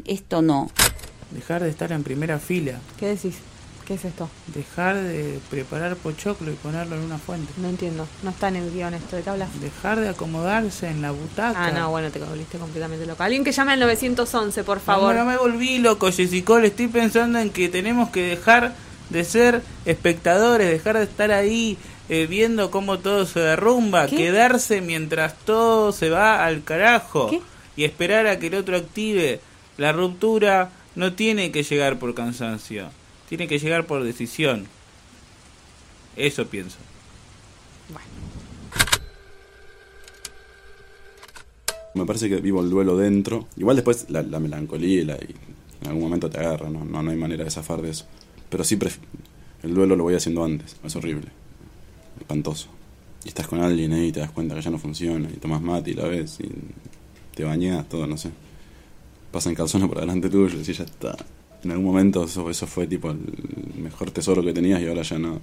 esto 0.07 0.41
no. 0.43 0.71
Dejar 1.33 1.63
de 1.63 1.69
estar 1.71 1.93
en 1.93 2.03
primera 2.03 2.39
fila. 2.39 2.79
¿Qué 2.99 3.09
decís? 3.09 3.37
¿Qué 3.87 3.95
es 3.95 4.05
esto? 4.05 4.29
Dejar 4.53 4.97
de 4.97 5.39
preparar 5.49 5.95
pochoclo 5.95 6.51
y 6.51 6.55
ponerlo 6.57 6.97
en 6.97 7.03
una 7.03 7.19
fuente. 7.19 7.53
No 7.57 7.69
entiendo. 7.69 8.09
No 8.25 8.31
está 8.31 8.49
en 8.49 8.57
el 8.57 8.73
guion 8.73 8.95
esto. 8.95 9.15
¿De 9.15 9.23
qué 9.23 9.31
hablas? 9.31 9.61
Dejar 9.61 10.01
de 10.01 10.09
acomodarse 10.09 10.89
en 10.89 11.03
la 11.03 11.13
butaca. 11.13 11.67
Ah, 11.67 11.71
no, 11.71 11.91
bueno, 11.91 12.11
te 12.11 12.19
volviste 12.19 12.59
completamente 12.59 13.07
loca. 13.07 13.25
Alguien 13.25 13.45
que 13.45 13.53
llame 13.53 13.73
al 13.73 13.81
911, 13.81 14.65
por 14.65 14.81
favor. 14.81 15.15
No, 15.15 15.25
no 15.25 15.31
me 15.31 15.37
volví 15.37 15.79
loco, 15.79 16.11
Jessicol. 16.11 16.65
Estoy 16.65 16.89
pensando 16.89 17.39
en 17.39 17.51
que 17.51 17.69
tenemos 17.69 18.11
que 18.11 18.23
dejar 18.23 18.75
de 19.11 19.23
ser 19.23 19.63
espectadores, 19.85 20.69
dejar 20.69 20.99
de 20.99 21.05
estar 21.05 21.31
ahí 21.31 21.79
eh, 22.09 22.27
viendo 22.29 22.71
cómo 22.73 22.99
todo 22.99 23.25
se 23.25 23.39
derrumba, 23.41 24.07
¿Qué? 24.07 24.17
quedarse 24.17 24.81
mientras 24.81 25.35
todo 25.45 25.93
se 25.93 26.11
va 26.11 26.45
al 26.45 26.65
carajo 26.65 27.29
¿Qué? 27.31 27.41
y 27.77 27.85
esperar 27.85 28.27
a 28.27 28.39
que 28.39 28.49
el 28.49 28.55
otro 28.55 28.77
active. 28.77 29.41
La 29.77 29.93
ruptura 29.93 30.71
no 30.95 31.13
tiene 31.13 31.53
que 31.53 31.63
llegar 31.63 31.99
por 31.99 32.15
cansancio, 32.15 32.91
tiene 33.29 33.49
que 33.49 33.59
llegar 33.59 33.87
por 33.87 34.03
decisión. 34.05 34.67
Eso 36.17 36.47
pienso. 36.47 36.77
Me 41.95 42.05
parece 42.05 42.29
que 42.29 42.37
vivo 42.37 42.61
el 42.61 42.69
duelo 42.71 42.97
dentro. 42.97 43.47
Igual 43.57 43.77
después 43.77 44.07
la, 44.11 44.23
la 44.23 44.39
melancolía 44.39 45.01
y, 45.01 45.05
la- 45.05 45.17
y 45.17 45.35
en 45.81 45.87
algún 45.89 46.03
momento 46.03 46.29
te 46.29 46.39
agarra, 46.39 46.69
¿no? 46.69 46.85
No, 46.85 47.03
no 47.03 47.11
hay 47.11 47.17
manera 47.17 47.45
de 47.45 47.51
zafar 47.51 47.81
de 47.81 47.91
eso. 47.91 48.05
Pero 48.51 48.65
sí, 48.65 48.77
pref- 48.77 48.99
el 49.63 49.75
duelo 49.75 49.97
lo 49.97 50.05
voy 50.05 50.15
haciendo 50.15 50.45
antes. 50.45 50.77
Es 50.85 50.95
horrible. 50.97 51.29
Espantoso. 52.19 52.69
Y 53.25 53.29
estás 53.29 53.47
con 53.49 53.61
alguien 53.61 53.93
ahí 53.93 54.09
y 54.09 54.13
te 54.13 54.21
das 54.21 54.31
cuenta 54.31 54.55
que 54.55 54.61
ya 54.61 54.71
no 54.71 54.79
funciona. 54.79 55.29
Y 55.31 55.37
tomas 55.39 55.63
mate 55.63 55.91
y 55.91 55.95
la 55.95 56.07
ves 56.07 56.39
y 56.41 56.51
te 57.35 57.45
bañas, 57.45 57.89
todo, 57.89 58.07
no 58.07 58.17
sé. 58.19 58.31
Pasan 59.33 59.55
calzones 59.55 59.89
por 59.89 59.99
delante 59.99 60.29
tuyo 60.29 60.59
y 60.61 60.63
ya 60.63 60.85
está. 60.85 61.17
En 61.65 61.71
algún 61.71 61.87
momento 61.87 62.25
eso, 62.25 62.49
eso 62.51 62.67
fue 62.67 62.87
tipo 62.87 63.11
el 63.11 63.19
mejor 63.83 64.11
tesoro 64.11 64.43
que 64.43 64.53
tenías 64.53 64.81
y 64.81 64.87
ahora 64.87 65.03
ya 65.03 65.19
no. 65.19 65.41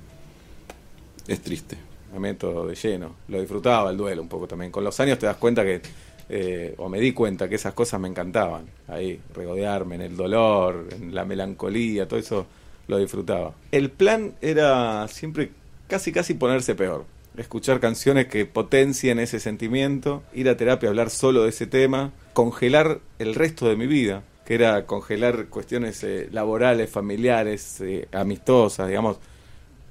Es 1.28 1.42
triste. 1.42 1.78
me 2.14 2.20
meto 2.20 2.68
de 2.68 2.76
lleno. 2.76 3.16
Lo 3.28 3.40
disfrutaba 3.40 3.90
el 3.92 3.98
duelo 3.98 4.22
un 4.22 4.28
poco 4.28 4.48
también. 4.48 4.72
Con 4.72 4.84
los 4.84 5.00
años 5.00 5.20
te 5.20 5.26
das 5.26 5.38
cuenta 5.38 5.64
que, 5.64 5.82
eh, 6.30 6.76
o 6.78 6.90
me 6.90 7.00
di 7.00 7.12
cuenta 7.14 7.50
que 7.50 7.56
esas 7.56 7.74
cosas 7.74 8.00
me 8.00 8.08
encantaban. 8.08 8.66
Ahí, 8.88 9.20
regodearme 9.34 9.96
en 9.96 10.02
el 10.02 10.16
dolor, 10.16 10.88
en 10.92 11.14
la 11.14 11.26
melancolía, 11.26 12.08
todo 12.08 12.20
eso 12.20 12.46
lo 12.88 12.98
disfrutaba. 12.98 13.54
El 13.72 13.90
plan 13.90 14.34
era 14.42 15.08
siempre 15.08 15.52
casi 15.88 16.12
casi 16.12 16.34
ponerse 16.34 16.76
peor. 16.76 17.06
Escuchar 17.38 17.80
canciones 17.80 18.28
que 18.28 18.46
potencien 18.46 19.20
ese 19.20 19.40
sentimiento, 19.40 20.24
ir 20.34 20.50
a 20.50 20.58
terapia 20.58 20.90
a 20.90 20.92
hablar 20.92 21.10
solo 21.10 21.44
de 21.44 21.50
ese 21.50 21.66
tema, 21.66 22.12
congelar 22.34 23.00
el 23.18 23.34
resto 23.34 23.68
de 23.68 23.76
mi 23.76 23.88
vida, 23.88 24.24
que 24.46 24.56
era 24.56 24.86
congelar 24.86 25.48
cuestiones 25.48 26.04
eh, 26.04 26.30
laborales, 26.32 26.90
familiares, 26.90 27.80
eh, 27.82 28.08
amistosas, 28.12 28.88
digamos, 28.88 29.20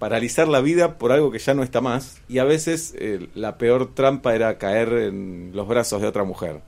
paralizar 0.02 0.48
la 0.48 0.60
vida 0.60 0.98
por 0.98 1.12
algo 1.12 1.30
que 1.30 1.38
ya 1.38 1.54
no 1.54 1.62
está 1.62 1.80
más 1.80 2.16
y 2.28 2.38
a 2.38 2.44
veces 2.44 2.92
eh, 2.98 3.28
la 3.36 3.56
peor 3.56 3.94
trampa 3.94 4.34
era 4.34 4.58
caer 4.58 4.92
en 4.94 5.52
los 5.54 5.68
brazos 5.68 6.02
de 6.02 6.08
otra 6.08 6.24
mujer. 6.24 6.60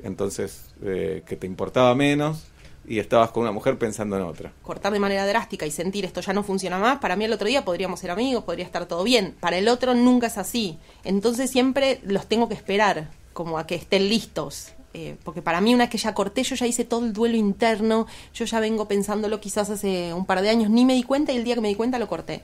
Entonces, 0.00 0.66
eh, 0.80 1.24
que 1.26 1.34
te 1.34 1.48
importaba 1.48 1.92
menos 1.96 2.44
y 2.86 3.00
estabas 3.00 3.32
con 3.32 3.42
una 3.42 3.50
mujer 3.50 3.78
pensando 3.78 4.16
en 4.16 4.22
otra. 4.22 4.52
cortar 4.62 4.92
de 4.92 5.00
manera 5.00 5.26
drástica 5.26 5.66
y 5.66 5.72
sentir 5.72 6.04
esto 6.04 6.20
ya 6.20 6.32
no 6.32 6.44
funciona 6.44 6.78
más, 6.78 7.00
para 7.00 7.16
mí 7.16 7.24
el 7.24 7.32
otro 7.32 7.48
día 7.48 7.64
podríamos 7.64 7.98
ser 7.98 8.12
amigos, 8.12 8.44
podría 8.44 8.64
estar 8.64 8.86
todo 8.86 9.02
bien. 9.02 9.34
Para 9.40 9.58
el 9.58 9.66
otro 9.66 9.94
nunca 9.94 10.28
es 10.28 10.38
así. 10.38 10.78
Entonces 11.02 11.50
siempre 11.50 11.98
los 12.04 12.28
tengo 12.28 12.48
que 12.48 12.54
esperar, 12.54 13.10
como 13.32 13.58
a 13.58 13.66
que 13.66 13.74
estén 13.74 14.08
listos. 14.08 14.72
Eh, 14.94 15.16
porque 15.24 15.40
para 15.40 15.60
mí 15.60 15.74
una 15.74 15.84
vez 15.84 15.90
que 15.90 15.98
ya 15.98 16.14
corté, 16.14 16.42
yo 16.42 16.54
ya 16.54 16.66
hice 16.66 16.84
todo 16.84 17.04
el 17.04 17.12
duelo 17.12 17.36
interno, 17.36 18.06
yo 18.34 18.44
ya 18.44 18.60
vengo 18.60 18.88
pensándolo 18.88 19.40
quizás 19.40 19.70
hace 19.70 20.12
un 20.12 20.26
par 20.26 20.42
de 20.42 20.50
años, 20.50 20.70
ni 20.70 20.84
me 20.84 20.94
di 20.94 21.02
cuenta 21.02 21.32
y 21.32 21.36
el 21.36 21.44
día 21.44 21.54
que 21.54 21.60
me 21.60 21.68
di 21.68 21.74
cuenta 21.74 21.98
lo 21.98 22.08
corté. 22.08 22.42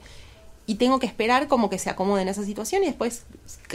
Y 0.65 0.75
tengo 0.75 0.99
que 0.99 1.07
esperar 1.07 1.47
como 1.47 1.69
que 1.69 1.79
se 1.79 1.89
acomode 1.89 2.21
en 2.21 2.27
esa 2.27 2.43
situación 2.43 2.83
y 2.83 2.87
después, 2.87 3.23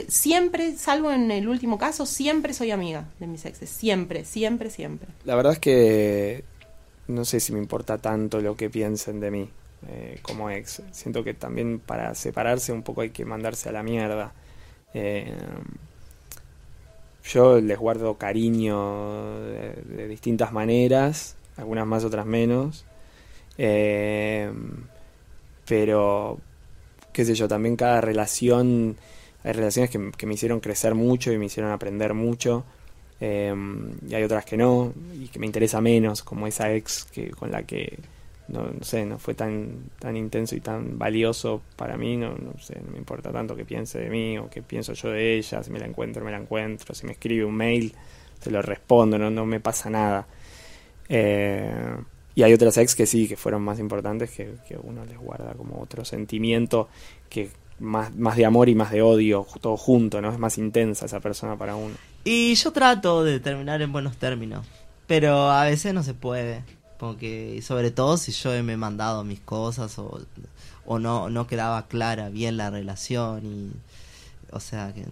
siempre, 0.07 0.77
salvo 0.77 1.11
en 1.11 1.31
el 1.33 1.49
último 1.49 1.77
caso, 1.77 2.07
siempre 2.07 2.55
soy 2.55 2.71
amiga 2.71 3.07
de 3.19 3.27
mis 3.27 3.45
exes. 3.47 3.69
Siempre, 3.69 4.25
siempre, 4.25 4.71
siempre. 4.71 5.09
La 5.25 5.35
verdad 5.35 5.55
es 5.55 5.59
que 5.59 6.45
no 7.09 7.25
sé 7.25 7.41
si 7.41 7.53
me 7.53 7.59
importa 7.59 7.99
tanto 7.99 8.41
lo 8.41 8.57
que 8.57 8.71
piensen 8.71 9.19
de 9.19 9.31
mí 9.31 9.49
eh, 9.89 10.21
como 10.23 10.51
ex. 10.51 10.83
Siento 10.93 11.25
que 11.25 11.35
también 11.35 11.81
para 11.81 12.15
separarse 12.15 12.73
un 12.73 12.83
poco 12.83 13.01
hay 13.01 13.11
que 13.11 13.25
mandarse 13.25 13.69
a 13.69 13.73
la 13.73 13.83
mierda. 13.83 14.33
Eh, 14.95 15.37
yo 17.25 17.61
les 17.61 17.79
guardo 17.79 18.17
cariño 18.19 19.41
de, 19.41 20.09
distintas 20.09 20.53
maneras, 20.53 21.37
algunas 21.57 21.87
más, 21.87 22.05
otras 22.05 22.27
menos. 22.27 22.85
Eh, 23.59 24.53
pero, 25.67 26.39
qué 27.13 27.25
sé 27.25 27.35
yo, 27.35 27.49
también 27.49 27.77
cada 27.77 28.01
relación, 28.01 28.97
hay 29.43 29.53
relaciones 29.53 29.91
que, 29.91 30.13
que 30.17 30.27
me 30.27 30.35
hicieron 30.35 30.61
crecer 30.61 30.95
mucho 30.95 31.33
y 31.33 31.39
me 31.39 31.47
hicieron 31.47 31.73
aprender 31.73 32.15
mucho. 32.15 32.65
Eh, 33.21 33.55
y 34.07 34.15
hay 34.15 34.23
otras 34.23 34.45
que 34.45 34.57
no, 34.57 34.93
y 35.15 35.29
que 35.29 35.39
me 35.39 35.47
interesa 35.47 35.81
menos, 35.81 36.23
como 36.23 36.47
esa 36.47 36.73
ex 36.75 37.05
que 37.05 37.31
con 37.31 37.51
la 37.51 37.63
que 37.63 37.99
no, 38.49 38.71
sé, 38.83 39.07
no 39.07 39.19
fue 39.19 39.35
tan, 39.35 39.91
tan 39.99 40.17
intenso 40.17 40.55
y 40.55 40.61
tan 40.61 40.99
valioso 40.99 41.63
para 41.77 41.97
mí, 41.97 42.17
no, 42.17 42.35
no 42.37 42.59
sé, 42.59 42.79
no 42.85 42.93
me 42.93 42.99
importa 42.99 43.33
tanto 43.33 43.57
que 43.57 43.65
piense 43.65 43.99
de 43.99 44.11
mí 44.11 44.39
o 44.39 44.51
que 44.51 44.63
pienso 44.63 44.93
yo 44.93 45.11
de 45.11 45.37
ella, 45.37 45.63
si 45.63 45.71
me 45.71 45.79
la 45.79 45.87
encuentro, 45.87 46.25
me 46.25 46.31
la 46.31 46.39
encuentro, 46.39 46.95
si 46.95 47.07
me 47.07 47.13
escribe 47.13 47.45
un 47.45 47.55
mail, 47.55 47.95
se 48.41 48.51
lo 48.51 48.61
respondo, 48.61 49.19
no, 49.19 49.31
no 49.31 49.47
me 49.47 49.61
pasa 49.61 49.89
nada. 49.89 50.27
Eh, 51.09 51.97
y 52.35 52.43
hay 52.43 52.53
otras 52.53 52.77
ex 52.79 52.95
que 52.95 53.07
sí, 53.07 53.29
que 53.29 53.37
fueron 53.37 53.63
más 53.63 53.79
importantes, 53.79 54.31
que, 54.31 54.55
que 54.69 54.77
uno 54.77 55.05
les 55.05 55.17
guarda 55.17 55.55
como 55.55 55.81
otro 55.81 56.05
sentimiento 56.05 56.89
que, 57.29 57.51
más, 57.79 58.15
más 58.17 58.37
de 58.37 58.45
amor 58.45 58.69
y 58.69 58.75
más 58.75 58.91
de 58.91 59.03
odio, 59.03 59.47
todo 59.61 59.77
junto, 59.77 60.21
¿no? 60.21 60.31
Es 60.31 60.39
más 60.39 60.59
intensa 60.59 61.07
esa 61.07 61.21
persona 61.21 61.57
para 61.57 61.77
uno. 61.77 61.95
Y 62.25 62.55
yo 62.55 62.73
trato 62.73 63.25
de 63.25 63.41
terminar 63.41 63.83
en 63.83 63.93
buenos 63.93 64.17
términos, 64.17 64.67
pero 65.07 65.51
a 65.51 65.65
veces 65.65 65.95
no 65.95 66.03
se 66.03 66.15
puede, 66.15 66.63
porque 67.05 67.61
sobre 67.63 67.91
todo 67.91 68.17
si 68.17 68.33
yo 68.33 68.51
me 68.63 68.73
he 68.73 68.77
mandado 68.77 69.25
mis 69.25 69.41
cosas 69.41 69.99
o, 69.99 70.21
o 70.87 70.99
no, 70.99 71.29
no 71.31 71.47
quedaba 71.47 71.87
clara 71.87 72.29
bien 72.31 72.57
la 72.57 72.71
relación 72.71 73.45
y, 73.45 73.73
o 74.51 74.61
sea, 74.61 74.93
que 74.95 75.05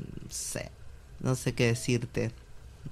no 1.21 1.35
sé, 1.35 1.55
qué 1.55 1.67
decirte. 1.67 2.33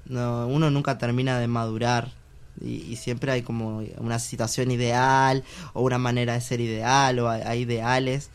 No, 0.04 0.46
uno 0.46 0.70
nunca 0.70 0.98
termina 0.98 1.38
de 1.38 1.48
madurar 1.48 2.12
y, 2.60 2.96
siempre 2.96 3.32
hay 3.32 3.42
como 3.42 3.82
una 3.98 4.18
situación 4.18 4.70
ideal 4.70 5.42
o 5.72 5.82
una 5.82 5.98
manera 5.98 6.34
de 6.34 6.40
ser 6.40 6.60
ideal 6.60 7.18
o 7.20 7.28
hay, 7.30 7.42
hay 7.42 7.60
ideales 7.60 8.28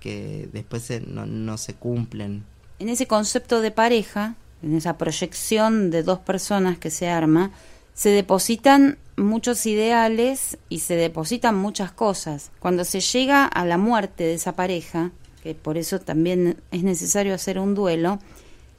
que 0.00 0.48
después 0.52 0.82
se- 0.82 1.00
no, 1.00 1.26
no 1.26 1.58
se 1.58 1.74
cumplen. 1.74 2.44
En 2.78 2.88
ese 2.88 3.06
concepto 3.06 3.60
de 3.60 3.70
pareja, 3.70 4.36
en 4.62 4.76
esa 4.76 4.96
proyección 4.98 5.90
de 5.90 6.02
dos 6.02 6.18
personas 6.20 6.78
que 6.78 6.90
se 6.90 7.08
arma, 7.08 7.50
se 7.94 8.08
depositan 8.10 8.98
muchos 9.16 9.66
ideales 9.66 10.58
y 10.68 10.80
se 10.80 10.96
depositan 10.96 11.56
muchas 11.56 11.92
cosas. 11.92 12.50
Cuando 12.58 12.84
se 12.84 13.00
llega 13.00 13.44
a 13.44 13.64
la 13.64 13.78
muerte 13.78 14.24
de 14.24 14.34
esa 14.34 14.52
pareja, 14.52 15.10
que 15.42 15.54
por 15.54 15.76
eso 15.76 15.98
también 16.00 16.60
es 16.70 16.82
necesario 16.82 17.34
hacer 17.34 17.58
un 17.58 17.74
duelo, 17.74 18.18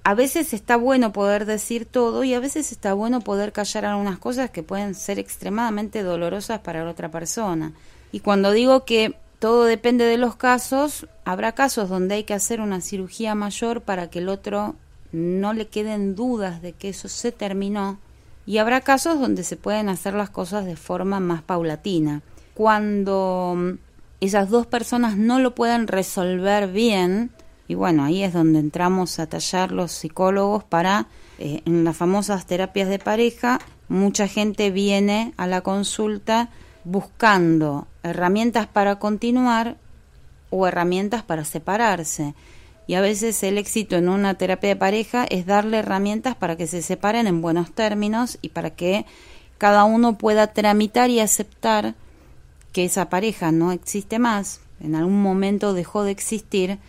a 0.05 0.15
veces 0.15 0.53
está 0.53 0.75
bueno 0.75 1.13
poder 1.13 1.45
decir 1.45 1.85
todo 1.85 2.23
y 2.23 2.33
a 2.33 2.39
veces 2.39 2.71
está 2.71 2.93
bueno 2.93 3.21
poder 3.21 3.53
callar 3.53 3.85
algunas 3.85 4.17
cosas 4.17 4.49
que 4.49 4.63
pueden 4.63 4.95
ser 4.95 5.17
extremadamente 5.17 6.03
dolorosas 6.03 6.59
para 6.59 6.83
la 6.83 6.91
otra 6.91 7.09
persona. 7.09 7.71
Y 8.11 8.19
cuando 8.19 8.51
digo 8.51 8.83
que 8.83 9.15
todo 9.39 9.63
depende 9.63 10.05
de 10.05 10.17
los 10.17 10.35
casos, 10.35 11.07
habrá 11.23 11.53
casos 11.53 11.89
donde 11.89 12.15
hay 12.15 12.23
que 12.25 12.33
hacer 12.33 12.59
una 12.59 12.81
cirugía 12.81 13.33
mayor 13.33 13.81
para 13.81 14.09
que 14.09 14.19
el 14.19 14.29
otro 14.29 14.75
no 15.13 15.53
le 15.53 15.67
queden 15.67 16.15
dudas 16.15 16.61
de 16.61 16.73
que 16.73 16.89
eso 16.89 17.07
se 17.07 17.31
terminó 17.31 17.99
y 18.45 18.57
habrá 18.57 18.81
casos 18.81 19.19
donde 19.19 19.43
se 19.43 19.55
pueden 19.55 19.89
hacer 19.89 20.13
las 20.13 20.29
cosas 20.29 20.65
de 20.65 20.75
forma 20.75 21.19
más 21.19 21.41
paulatina. 21.41 22.21
Cuando 22.53 23.55
mm, 23.57 23.71
esas 24.21 24.49
dos 24.49 24.67
personas 24.67 25.17
no 25.17 25.39
lo 25.39 25.55
pueden 25.55 25.87
resolver 25.87 26.71
bien, 26.71 27.31
y 27.67 27.75
bueno, 27.75 28.03
ahí 28.03 28.23
es 28.23 28.33
donde 28.33 28.59
entramos 28.59 29.19
a 29.19 29.27
tallar 29.27 29.71
los 29.71 29.91
psicólogos 29.91 30.63
para, 30.63 31.07
eh, 31.39 31.61
en 31.65 31.83
las 31.83 31.95
famosas 31.95 32.45
terapias 32.45 32.89
de 32.89 32.99
pareja, 32.99 33.59
mucha 33.87 34.27
gente 34.27 34.71
viene 34.71 35.33
a 35.37 35.47
la 35.47 35.61
consulta 35.61 36.49
buscando 36.83 37.87
herramientas 38.03 38.67
para 38.67 38.99
continuar 38.99 39.77
o 40.49 40.67
herramientas 40.67 41.23
para 41.23 41.45
separarse. 41.45 42.35
Y 42.85 42.95
a 42.95 43.01
veces 43.01 43.41
el 43.43 43.57
éxito 43.57 43.95
en 43.95 44.09
una 44.09 44.33
terapia 44.35 44.69
de 44.69 44.75
pareja 44.75 45.25
es 45.29 45.45
darle 45.45 45.77
herramientas 45.77 46.35
para 46.35 46.57
que 46.57 46.67
se 46.67 46.81
separen 46.81 47.27
en 47.27 47.41
buenos 47.41 47.71
términos 47.71 48.37
y 48.41 48.49
para 48.49 48.71
que 48.71 49.05
cada 49.57 49.85
uno 49.85 50.17
pueda 50.17 50.47
tramitar 50.47 51.09
y 51.09 51.19
aceptar 51.19 51.95
que 52.73 52.85
esa 52.85 53.09
pareja 53.09 53.51
no 53.51 53.71
existe 53.71 54.19
más, 54.19 54.59
en 54.81 54.95
algún 54.95 55.21
momento 55.21 55.73
dejó 55.73 56.03
de 56.03 56.11
existir, 56.11 56.79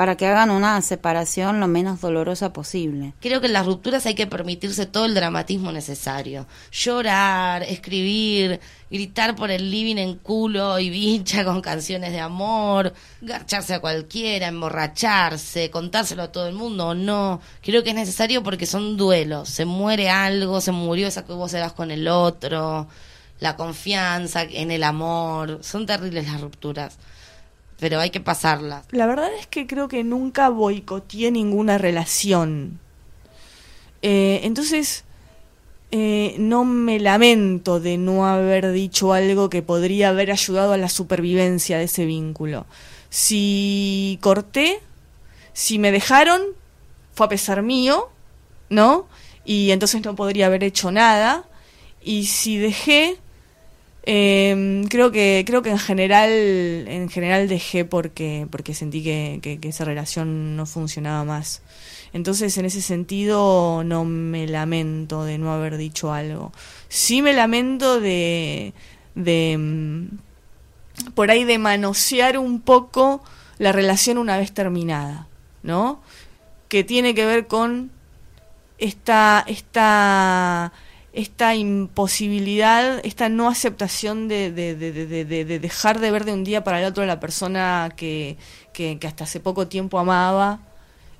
para 0.00 0.16
que 0.16 0.26
hagan 0.26 0.48
una 0.48 0.80
separación 0.80 1.60
lo 1.60 1.68
menos 1.68 2.00
dolorosa 2.00 2.54
posible. 2.54 3.12
Creo 3.20 3.42
que 3.42 3.48
en 3.48 3.52
las 3.52 3.66
rupturas 3.66 4.06
hay 4.06 4.14
que 4.14 4.26
permitirse 4.26 4.86
todo 4.86 5.04
el 5.04 5.14
dramatismo 5.14 5.72
necesario. 5.72 6.46
Llorar, 6.72 7.64
escribir, 7.64 8.60
gritar 8.90 9.36
por 9.36 9.50
el 9.50 9.70
living 9.70 9.96
en 9.96 10.16
culo 10.16 10.78
y 10.78 10.88
vincha 10.88 11.44
con 11.44 11.60
canciones 11.60 12.12
de 12.12 12.20
amor, 12.20 12.94
garcharse 13.20 13.74
a 13.74 13.80
cualquiera, 13.80 14.48
emborracharse, 14.48 15.70
contárselo 15.70 16.22
a 16.22 16.32
todo 16.32 16.48
el 16.48 16.54
mundo 16.54 16.86
o 16.88 16.94
no. 16.94 17.42
Creo 17.60 17.82
que 17.82 17.90
es 17.90 17.96
necesario 17.96 18.42
porque 18.42 18.64
son 18.64 18.96
duelos. 18.96 19.50
Se 19.50 19.66
muere 19.66 20.08
algo, 20.08 20.62
se 20.62 20.72
murió 20.72 21.08
esa 21.08 21.26
que 21.26 21.34
vos 21.34 21.52
eras 21.52 21.74
con 21.74 21.90
el 21.90 22.08
otro, 22.08 22.88
la 23.38 23.54
confianza 23.54 24.44
en 24.44 24.70
el 24.70 24.82
amor. 24.82 25.58
Son 25.60 25.84
terribles 25.84 26.26
las 26.26 26.40
rupturas. 26.40 26.96
Pero 27.80 27.98
hay 27.98 28.10
que 28.10 28.20
pasarlas. 28.20 28.84
La 28.90 29.06
verdad 29.06 29.30
es 29.38 29.46
que 29.46 29.66
creo 29.66 29.88
que 29.88 30.04
nunca 30.04 30.48
boicoteé 30.50 31.30
ninguna 31.30 31.78
relación. 31.78 32.78
Eh, 34.02 34.40
entonces, 34.44 35.04
eh, 35.92 36.36
no 36.38 36.64
me 36.64 37.00
lamento 37.00 37.80
de 37.80 37.98
no 37.98 38.26
haber 38.26 38.70
dicho 38.70 39.12
algo 39.12 39.50
que 39.50 39.62
podría 39.62 40.10
haber 40.10 40.30
ayudado 40.30 40.72
a 40.72 40.76
la 40.76 40.88
supervivencia 40.88 41.78
de 41.78 41.84
ese 41.84 42.06
vínculo. 42.06 42.66
Si 43.08 44.18
corté, 44.22 44.80
si 45.52 45.80
me 45.80 45.90
dejaron, 45.90 46.42
fue 47.14 47.26
a 47.26 47.28
pesar 47.28 47.62
mío, 47.62 48.08
¿no? 48.68 49.08
Y 49.44 49.72
entonces 49.72 50.04
no 50.04 50.14
podría 50.14 50.46
haber 50.46 50.62
hecho 50.62 50.92
nada. 50.92 51.44
Y 52.02 52.26
si 52.26 52.56
dejé, 52.56 53.18
eh, 54.04 54.84
creo 54.88 55.10
que 55.12 55.44
creo 55.46 55.62
que 55.62 55.70
en 55.70 55.78
general 55.78 56.30
en 56.30 57.08
general 57.10 57.48
dejé 57.48 57.84
porque 57.84 58.46
porque 58.50 58.74
sentí 58.74 59.02
que, 59.02 59.40
que- 59.42 59.58
esa 59.68 59.84
relación 59.84 60.56
no 60.56 60.66
funcionaba 60.66 61.24
más. 61.24 61.62
Entonces 62.12 62.56
en 62.58 62.64
ese 62.66 62.82
sentido 62.82 63.84
no 63.84 64.04
me 64.04 64.46
lamento 64.48 65.24
de 65.24 65.38
no 65.38 65.52
haber 65.52 65.76
dicho 65.76 66.12
algo. 66.12 66.52
Sí 66.88 67.22
me 67.22 67.32
lamento 67.34 68.00
de 68.00 68.72
de 69.14 69.56
mm, 69.58 70.06
por 71.14 71.30
ahí 71.30 71.44
de 71.44 71.58
manosear 71.58 72.38
un 72.38 72.60
poco 72.60 73.22
la 73.58 73.72
relación 73.72 74.18
una 74.18 74.36
vez 74.38 74.52
terminada 74.52 75.26
no 75.62 76.00
que 76.68 76.84
tiene 76.84 77.14
que 77.14 77.26
ver 77.26 77.46
con 77.46 77.90
esta 78.78 79.44
esta 79.46 80.72
esta 81.12 81.54
imposibilidad, 81.56 83.00
esta 83.04 83.28
no 83.28 83.48
aceptación 83.48 84.28
de, 84.28 84.52
de, 84.52 84.74
de, 84.76 84.92
de- 84.92 85.24
de- 85.24 85.44
de 85.44 85.58
dejar 85.58 85.98
de 86.00 86.10
ver 86.10 86.24
de 86.24 86.32
un 86.32 86.44
día 86.44 86.62
para 86.64 86.80
el 86.80 86.86
otro 86.86 87.02
a 87.02 87.06
la 87.06 87.18
persona 87.20 87.92
que, 87.96 88.36
que, 88.72 88.98
hasta 89.06 89.24
hace 89.24 89.40
poco 89.40 89.66
tiempo 89.68 89.98
amaba. 89.98 90.60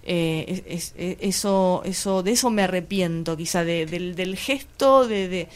Eh, 0.03 0.63
es- 0.67 0.95
es- 0.97 1.17
eso, 1.21 1.83
eso, 1.85 2.23
de 2.23 2.33
eso 2.33 2.51
me 2.51 2.63
arrepiento, 2.63 3.37
quizá, 3.37 3.65
de- 3.65 3.87
del, 3.87 4.15
del 4.15 4.37
gesto 4.37 5.07
de, 5.07 5.49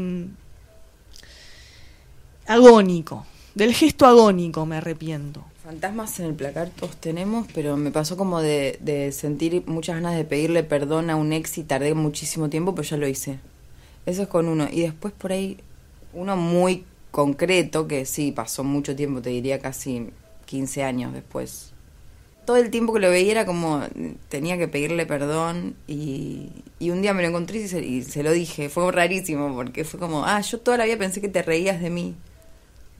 mm, 0.00 0.24
agónico, 2.46 3.26
del 3.54 3.74
gesto 3.74 4.06
agónico 4.06 4.66
me 4.66 4.76
arrepiento. 4.76 5.44
Fantasmas 5.62 6.18
en 6.18 6.26
el 6.26 6.34
placar 6.34 6.70
todos 6.70 6.96
tenemos, 6.96 7.46
pero 7.54 7.76
me 7.76 7.92
pasó 7.92 8.16
como 8.16 8.42
de, 8.42 8.78
de 8.80 9.12
sentir 9.12 9.62
muchas 9.66 9.94
ganas 9.94 10.16
de 10.16 10.24
pedirle 10.24 10.64
perdón 10.64 11.08
a 11.08 11.14
un 11.14 11.32
ex 11.32 11.56
y 11.56 11.62
tardé 11.62 11.94
muchísimo 11.94 12.50
tiempo, 12.50 12.74
pero 12.74 12.88
ya 12.88 12.96
lo 12.96 13.06
hice. 13.06 13.38
Eso 14.04 14.22
es 14.22 14.28
con 14.28 14.48
uno. 14.48 14.66
Y 14.72 14.80
después 14.80 15.14
por 15.14 15.30
ahí, 15.30 15.58
uno 16.14 16.36
muy 16.36 16.84
concreto, 17.12 17.86
que 17.86 18.06
sí, 18.06 18.32
pasó 18.32 18.64
mucho 18.64 18.96
tiempo, 18.96 19.22
te 19.22 19.30
diría 19.30 19.60
casi 19.60 20.10
15 20.46 20.82
años 20.82 21.12
después. 21.12 21.72
Todo 22.44 22.56
el 22.56 22.70
tiempo 22.70 22.92
que 22.92 22.98
lo 22.98 23.10
veía 23.10 23.30
era 23.30 23.46
como, 23.46 23.82
tenía 24.28 24.58
que 24.58 24.66
pedirle 24.66 25.06
perdón 25.06 25.76
y, 25.86 26.48
y 26.80 26.90
un 26.90 27.02
día 27.02 27.14
me 27.14 27.22
lo 27.22 27.28
encontré 27.28 27.60
y 27.60 27.68
se, 27.68 27.84
y 27.84 28.02
se 28.02 28.24
lo 28.24 28.32
dije. 28.32 28.68
Fue 28.68 28.90
rarísimo 28.90 29.54
porque 29.54 29.84
fue 29.84 30.00
como, 30.00 30.24
ah, 30.24 30.40
yo 30.40 30.58
toda 30.58 30.76
la 30.76 30.86
vida 30.86 30.96
pensé 30.96 31.20
que 31.20 31.28
te 31.28 31.42
reías 31.42 31.80
de 31.80 31.90
mí. 31.90 32.16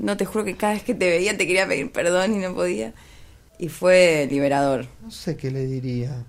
No, 0.02 0.16
te 0.16 0.24
juro 0.24 0.44
que 0.44 0.56
cada 0.56 0.72
vez 0.72 0.82
que 0.82 0.94
te 0.94 1.08
veía 1.08 1.36
te 1.36 1.46
quería 1.46 1.66
pedir 1.68 1.92
perdón 1.92 2.34
y 2.34 2.38
no 2.38 2.52
podía. 2.54 2.92
Y 3.56 3.68
fue 3.68 4.26
liberador. 4.28 4.88
No 5.00 5.12
sé 5.12 5.36
qué 5.36 5.52
le 5.52 5.64
diría. 5.64 6.24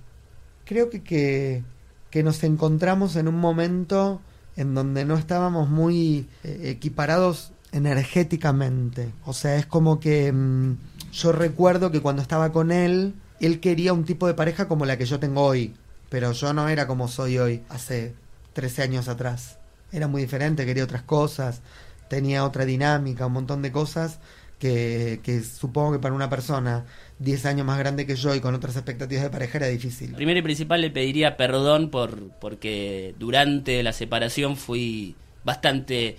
Creo 0.63 0.91
que, 0.91 1.01
que, 1.01 1.63
que 2.11 2.21
nos 2.21 2.43
encontramos 2.43 3.15
en 3.15 3.27
un 3.27 3.39
momento 3.39 4.21
en 4.55 4.75
donde 4.75 5.05
no 5.05 5.17
estábamos 5.17 5.69
muy 5.69 6.27
eh, 6.43 6.61
equiparados 6.65 7.51
energéticamente. 7.71 9.11
O 9.25 9.33
sea, 9.33 9.55
es 9.55 9.65
como 9.65 9.99
que 9.99 10.31
mm, 10.31 10.77
yo 11.11 11.31
recuerdo 11.31 11.91
que 11.91 11.99
cuando 11.99 12.21
estaba 12.21 12.51
con 12.51 12.71
él, 12.71 13.15
él 13.39 13.59
quería 13.59 13.93
un 13.93 14.05
tipo 14.05 14.27
de 14.27 14.35
pareja 14.35 14.67
como 14.67 14.85
la 14.85 14.99
que 14.99 15.05
yo 15.05 15.19
tengo 15.19 15.41
hoy. 15.41 15.73
Pero 16.09 16.31
yo 16.33 16.53
no 16.53 16.69
era 16.69 16.85
como 16.85 17.07
soy 17.07 17.39
hoy, 17.39 17.63
hace 17.69 18.13
13 18.53 18.83
años 18.83 19.07
atrás. 19.07 19.57
Era 19.91 20.07
muy 20.07 20.21
diferente, 20.21 20.63
quería 20.63 20.83
otras 20.83 21.01
cosas, 21.01 21.61
tenía 22.07 22.45
otra 22.45 22.65
dinámica, 22.65 23.25
un 23.25 23.33
montón 23.33 23.61
de 23.61 23.71
cosas 23.71 24.19
que, 24.59 25.19
que 25.23 25.41
supongo 25.41 25.93
que 25.93 25.99
para 25.99 26.15
una 26.15 26.29
persona 26.29 26.85
10 27.19 27.45
años 27.45 27.65
más 27.65 27.77
grande 27.77 28.05
que 28.05 28.15
yo 28.15 28.33
y 28.35 28.39
con 28.39 28.55
otras 28.55 28.75
expectativas 28.75 29.23
de 29.23 29.29
pareja 29.29 29.57
era 29.57 29.67
difícil. 29.67 30.13
Primero 30.13 30.39
y 30.39 30.43
principal 30.43 30.81
le 30.81 30.89
pediría 30.89 31.37
perdón 31.37 31.89
por 31.89 32.29
porque 32.39 33.15
durante 33.19 33.83
la 33.83 33.93
separación 33.93 34.55
fui 34.55 35.15
bastante 35.43 36.17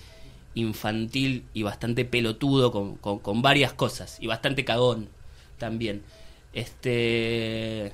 infantil 0.54 1.44
y 1.52 1.62
bastante 1.62 2.04
pelotudo 2.04 2.70
con, 2.70 2.96
con, 2.96 3.18
con 3.18 3.42
varias 3.42 3.72
cosas 3.72 4.18
y 4.20 4.26
bastante 4.26 4.64
cagón 4.64 5.08
también. 5.58 6.02
Este 6.52 7.92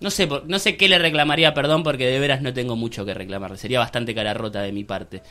no 0.00 0.10
sé, 0.10 0.28
no 0.46 0.58
sé 0.58 0.76
qué 0.76 0.88
le 0.88 0.98
reclamaría 0.98 1.54
perdón 1.54 1.82
porque 1.82 2.06
de 2.06 2.20
veras 2.20 2.40
no 2.40 2.52
tengo 2.52 2.76
mucho 2.76 3.04
que 3.04 3.14
reclamarle. 3.14 3.56
Sería 3.56 3.80
bastante 3.80 4.14
cara 4.14 4.34
rota 4.34 4.62
de 4.62 4.72
mi 4.72 4.84
parte. 4.84 5.22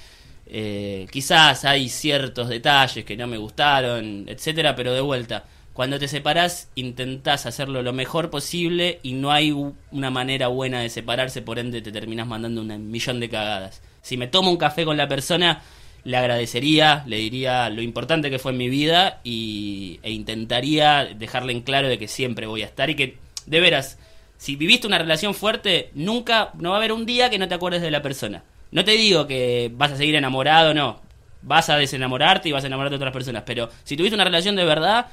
Eh, 0.49 1.07
quizás 1.11 1.65
hay 1.65 1.89
ciertos 1.89 2.47
detalles 2.49 3.03
que 3.03 3.17
no 3.17 3.27
me 3.27 3.37
gustaron, 3.37 4.25
etcétera, 4.27 4.75
pero 4.75 4.93
de 4.93 5.01
vuelta, 5.01 5.45
Cuando 5.73 5.99
te 5.99 6.07
separás, 6.07 6.69
intentás 6.73 7.45
hacerlo 7.45 7.83
lo 7.83 7.93
mejor 7.93 8.31
posible 8.31 8.99
y 9.03 9.13
no 9.13 9.31
hay 9.31 9.51
una 9.91 10.09
manera 10.09 10.47
buena 10.47 10.81
de 10.81 10.89
separarse, 10.89 11.43
por 11.43 11.59
ende 11.59 11.81
te 11.81 11.91
terminás 11.91 12.25
mandando 12.25 12.61
un 12.61 12.89
millón 12.89 13.19
de 13.19 13.29
cagadas. 13.29 13.83
Si 14.01 14.17
me 14.17 14.27
tomo 14.27 14.49
un 14.49 14.57
café 14.57 14.85
con 14.85 14.97
la 14.97 15.07
persona, 15.07 15.61
le 16.03 16.17
agradecería, 16.17 17.03
le 17.05 17.17
diría 17.17 17.69
lo 17.69 17.81
importante 17.81 18.29
que 18.31 18.39
fue 18.39 18.53
en 18.53 18.57
mi 18.57 18.69
vida 18.69 19.19
y, 19.23 19.99
e 20.01 20.11
intentaría 20.11 21.05
dejarle 21.05 21.53
en 21.53 21.61
claro 21.61 21.89
de 21.89 21.99
que 21.99 22.07
siempre 22.07 22.47
voy 22.47 22.63
a 22.63 22.65
estar 22.65 22.89
y 22.89 22.95
que, 22.95 23.17
de 23.45 23.59
veras, 23.59 23.99
si 24.37 24.55
viviste 24.55 24.87
una 24.87 24.97
relación 24.97 25.35
fuerte, 25.35 25.91
nunca, 25.93 26.51
no 26.57 26.69
va 26.69 26.77
a 26.77 26.79
haber 26.79 26.93
un 26.93 27.05
día 27.05 27.29
que 27.29 27.37
no 27.37 27.47
te 27.47 27.55
acuerdes 27.55 27.81
de 27.81 27.91
la 27.91 28.01
persona. 28.01 28.43
No 28.77 28.85
te 28.85 28.91
digo 28.91 29.25
que 29.25 29.71
vas 29.73 29.91
a 29.91 29.97
seguir 29.97 30.13
enamorado, 30.13 30.71
no. 30.71 31.01
Vas 31.41 31.67
a 31.71 31.77
desenamorarte 31.77 32.47
y 32.47 32.51
vas 32.51 32.63
a 32.63 32.67
enamorarte 32.67 32.91
de 32.91 32.97
otras 32.97 33.11
personas, 33.11 33.41
pero 33.43 33.69
si 33.83 33.97
tuviste 33.97 34.13
una 34.13 34.23
relación 34.23 34.55
de 34.55 34.65
verdad, 34.65 35.07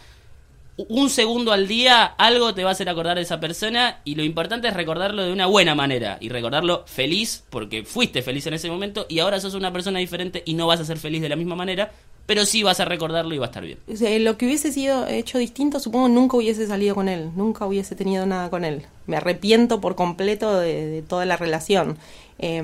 un 0.77 1.09
segundo 1.09 1.53
al 1.53 1.69
día 1.69 2.05
algo 2.05 2.55
te 2.55 2.65
va 2.65 2.71
a 2.71 2.73
hacer 2.73 2.89
acordar 2.89 3.17
de 3.17 3.23
esa 3.23 3.39
persona 3.39 4.01
y 4.05 4.17
lo 4.17 4.25
importante 4.25 4.69
es 4.69 4.75
recordarlo 4.75 5.23
de 5.23 5.33
una 5.33 5.47
buena 5.47 5.75
manera 5.75 6.19
y 6.21 6.29
recordarlo 6.29 6.85
feliz 6.87 7.45
porque 7.51 7.85
fuiste 7.85 8.23
feliz 8.23 8.47
en 8.47 8.55
ese 8.55 8.69
momento 8.71 9.07
y 9.09 9.21
ahora 9.21 9.41
sos 9.41 9.55
una 9.55 9.73
persona 9.73 10.01
diferente 10.01 10.43
y 10.45 10.55
no 10.55 10.67
vas 10.67 10.81
a 10.81 10.85
ser 10.85 10.99
feliz 10.99 11.23
de 11.23 11.29
la 11.29 11.37
misma 11.37 11.55
manera, 11.55 11.93
pero 12.27 12.45
sí 12.45 12.63
vas 12.63 12.81
a 12.81 12.85
recordarlo 12.85 13.35
y 13.35 13.39
va 13.39 13.47
a 13.47 13.49
estar 13.49 13.65
bien. 13.65 13.79
O 13.93 13.97
sea, 13.97 14.19
lo 14.19 14.37
que 14.37 14.47
hubiese 14.47 14.73
sido 14.73 15.07
hecho 15.07 15.39
distinto, 15.39 15.79
supongo 15.79 16.09
nunca 16.09 16.37
hubiese 16.37 16.67
salido 16.67 16.95
con 16.95 17.09
él, 17.09 17.31
nunca 17.37 17.67
hubiese 17.67 17.95
tenido 17.95 18.27
nada 18.27 18.51
con 18.51 18.65
él. 18.65 18.83
Me 19.07 19.17
arrepiento 19.17 19.81
por 19.81 19.95
completo 19.95 20.59
de, 20.59 21.05
toda 21.07 21.25
la 21.25 21.37
relación. 21.37 21.99
Eh, 22.39 22.63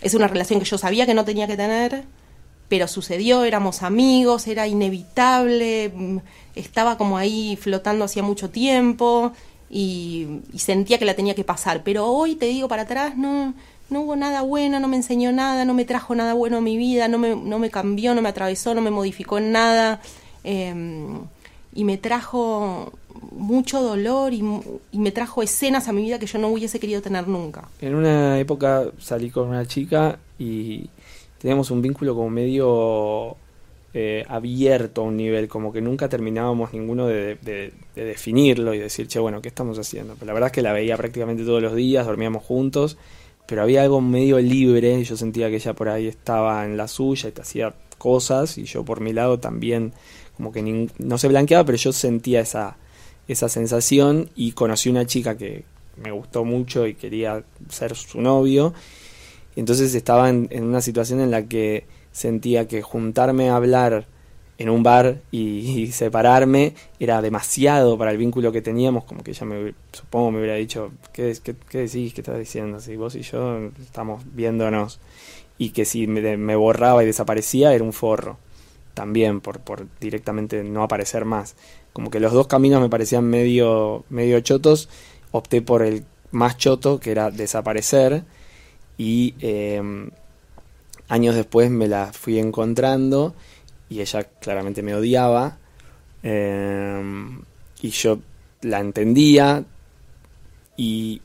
es 0.00 0.14
una 0.14 0.26
relación 0.26 0.58
que 0.58 0.66
yo 0.66 0.78
sabía 0.78 1.06
que 1.06 1.14
no 1.14 1.24
tenía 1.24 1.46
que 1.46 1.56
tener, 1.56 2.04
pero 2.72 2.88
sucedió, 2.88 3.44
éramos 3.44 3.82
amigos, 3.82 4.46
era 4.46 4.66
inevitable, 4.66 5.92
mm, 5.94 6.16
estaba 6.54 6.96
como 6.96 7.18
ahí 7.18 7.54
flotando 7.60 8.06
hacía 8.06 8.22
mucho 8.22 8.48
tiempo 8.48 9.32
y, 9.68 10.40
sentía 10.56 10.98
que 10.98 11.04
la 11.04 11.12
tenía 11.12 11.34
que 11.34 11.44
pasar. 11.44 11.82
Pero 11.84 12.06
hoy 12.06 12.34
te 12.34 12.46
digo 12.46 12.68
para 12.68 12.84
atrás, 12.84 13.14
no, 13.14 13.52
no 13.90 14.00
hubo 14.00 14.16
nada 14.16 14.40
bueno, 14.40 14.80
no 14.80 14.88
me 14.88 14.96
enseñó 14.96 15.32
nada, 15.32 15.66
no 15.66 15.74
me 15.74 15.84
trajo 15.84 16.14
nada 16.14 16.32
bueno 16.32 16.56
a 16.56 16.60
mi 16.62 16.78
vida, 16.78 17.08
no 17.08 17.18
me, 17.18 17.36
no 17.36 17.58
me 17.58 17.68
cambió, 17.68 18.14
no 18.14 18.22
me 18.22 18.30
atravesó, 18.30 18.74
no 18.74 18.80
me 18.80 18.90
modificó 18.90 19.36
en 19.36 19.52
nada. 19.52 20.00
eh, 20.42 20.74
y 21.74 21.84
me 21.84 21.96
trajo 21.96 22.92
mucho 23.32 23.82
dolor 23.82 24.32
y, 24.32 24.42
y 24.92 24.98
me 24.98 25.10
trajo 25.10 25.42
escenas 25.42 25.88
a 25.88 25.92
mi 25.92 26.02
vida 26.02 26.18
que 26.18 26.26
yo 26.26 26.38
no 26.38 26.48
hubiese 26.48 26.80
querido 26.80 27.02
tener 27.02 27.28
nunca. 27.28 27.68
En 27.82 27.94
una 27.94 28.38
época 28.38 28.84
salí 28.98 29.30
con 29.30 29.48
una 29.48 29.66
chica 29.66 30.18
y 30.38 30.88
teníamos 31.42 31.70
un 31.72 31.82
vínculo 31.82 32.14
como 32.14 32.30
medio 32.30 33.36
eh, 33.94 34.24
abierto 34.28 35.02
a 35.02 35.04
un 35.04 35.16
nivel, 35.18 35.48
como 35.48 35.72
que 35.72 35.82
nunca 35.82 36.08
terminábamos 36.08 36.72
ninguno 36.72 37.06
de, 37.08 37.36
de- 37.42 37.72
de 37.94 38.04
definirlo 38.04 38.72
y 38.72 38.78
decir, 38.78 39.06
che, 39.08 39.18
bueno, 39.18 39.42
¿qué 39.42 39.48
estamos 39.48 39.78
haciendo? 39.78 40.14
Pero 40.14 40.26
la 40.28 40.32
verdad 40.32 40.46
es 40.48 40.52
que 40.52 40.62
la 40.62 40.72
veía 40.72 40.96
prácticamente 40.96 41.44
todos 41.44 41.60
los 41.62 41.74
días, 41.74 42.06
dormíamos 42.06 42.42
juntos, 42.44 42.96
pero 43.46 43.62
había 43.62 43.82
algo 43.82 44.00
medio 44.00 44.38
libre 44.38 44.98
y 45.00 45.04
yo 45.04 45.16
sentía 45.16 45.50
que 45.50 45.56
ella 45.56 45.74
por 45.74 45.90
ahí 45.90 46.06
estaba 46.08 46.64
en 46.64 46.78
la 46.78 46.88
suya 46.88 47.28
y 47.28 47.32
te 47.32 47.42
hacía 47.42 47.74
cosas 47.98 48.56
y 48.56 48.64
yo 48.64 48.84
por 48.84 49.00
mi 49.00 49.12
lado 49.12 49.38
también 49.38 49.92
como 50.36 50.52
que 50.52 50.88
no 50.98 51.18
se 51.18 51.28
blanqueaba, 51.28 51.64
pero 51.66 51.76
yo 51.76 51.92
sentía 51.92 52.40
esa, 52.40 52.76
esa 53.28 53.48
sensación 53.50 54.30
y 54.34 54.52
conocí 54.52 54.88
una 54.88 55.06
chica 55.06 55.36
que 55.36 55.64
me 56.02 56.10
gustó 56.12 56.44
mucho 56.44 56.86
y 56.86 56.94
quería 56.94 57.44
ser 57.68 57.94
su 57.94 58.20
novio. 58.22 58.72
Entonces 59.56 59.94
estaba 59.94 60.28
en, 60.30 60.48
una 60.62 60.80
situación 60.80 61.20
en 61.20 61.30
la 61.30 61.44
que 61.44 61.84
sentía 62.12 62.68
que 62.68 62.82
juntarme 62.82 63.50
a 63.50 63.56
hablar 63.56 64.06
en 64.58 64.68
un 64.68 64.82
bar 64.82 65.20
y, 65.30 65.88
separarme 65.92 66.74
era 67.00 67.20
demasiado 67.20 67.98
para 67.98 68.12
el 68.12 68.18
vínculo 68.18 68.52
que 68.52 68.62
teníamos, 68.62 69.04
como 69.04 69.22
que 69.22 69.32
ella 69.32 69.46
me, 69.46 69.74
supongo 69.92 70.30
me 70.30 70.38
hubiera 70.38 70.54
dicho, 70.54 70.92
¿qué, 71.12 71.36
qué, 71.42 71.54
qué 71.68 71.78
decís? 71.78 72.14
¿Qué 72.14 72.20
estás 72.20 72.38
diciendo? 72.38 72.80
Si 72.80 72.96
vos 72.96 73.14
y 73.14 73.22
yo 73.22 73.70
estamos 73.80 74.22
viéndonos 74.34 75.00
y 75.58 75.70
que 75.70 75.84
si 75.84 76.06
me, 76.06 76.36
me 76.36 76.56
borraba 76.56 77.02
y 77.02 77.06
desaparecía 77.06 77.74
era 77.74 77.84
un 77.84 77.92
forro 77.92 78.38
también 78.94 79.40
por, 79.40 79.60
por 79.60 79.86
directamente 80.00 80.62
no 80.64 80.82
aparecer 80.82 81.24
más. 81.24 81.56
Como 81.92 82.10
que 82.10 82.20
los 82.20 82.32
dos 82.32 82.46
caminos 82.46 82.80
me 82.80 82.88
parecían 82.88 83.24
medio, 83.24 84.04
medio 84.08 84.40
chotos, 84.40 84.88
opté 85.30 85.62
por 85.62 85.82
el 85.82 86.04
más 86.30 86.56
choto, 86.56 87.00
que 87.00 87.10
era 87.10 87.30
desaparecer, 87.30 88.24
y 88.98 89.34
eh, 89.40 89.82
años 91.08 91.34
después 91.34 91.70
me 91.70 91.88
la 91.88 92.12
fui 92.12 92.38
encontrando 92.38 93.34
y 93.88 94.00
ella 94.00 94.24
claramente 94.24 94.82
me 94.82 94.94
odiaba, 94.94 95.58
eh, 96.22 97.02
y 97.82 97.90
yo 97.90 98.20
la 98.62 98.80
entendía, 98.80 99.64
y 100.76 101.20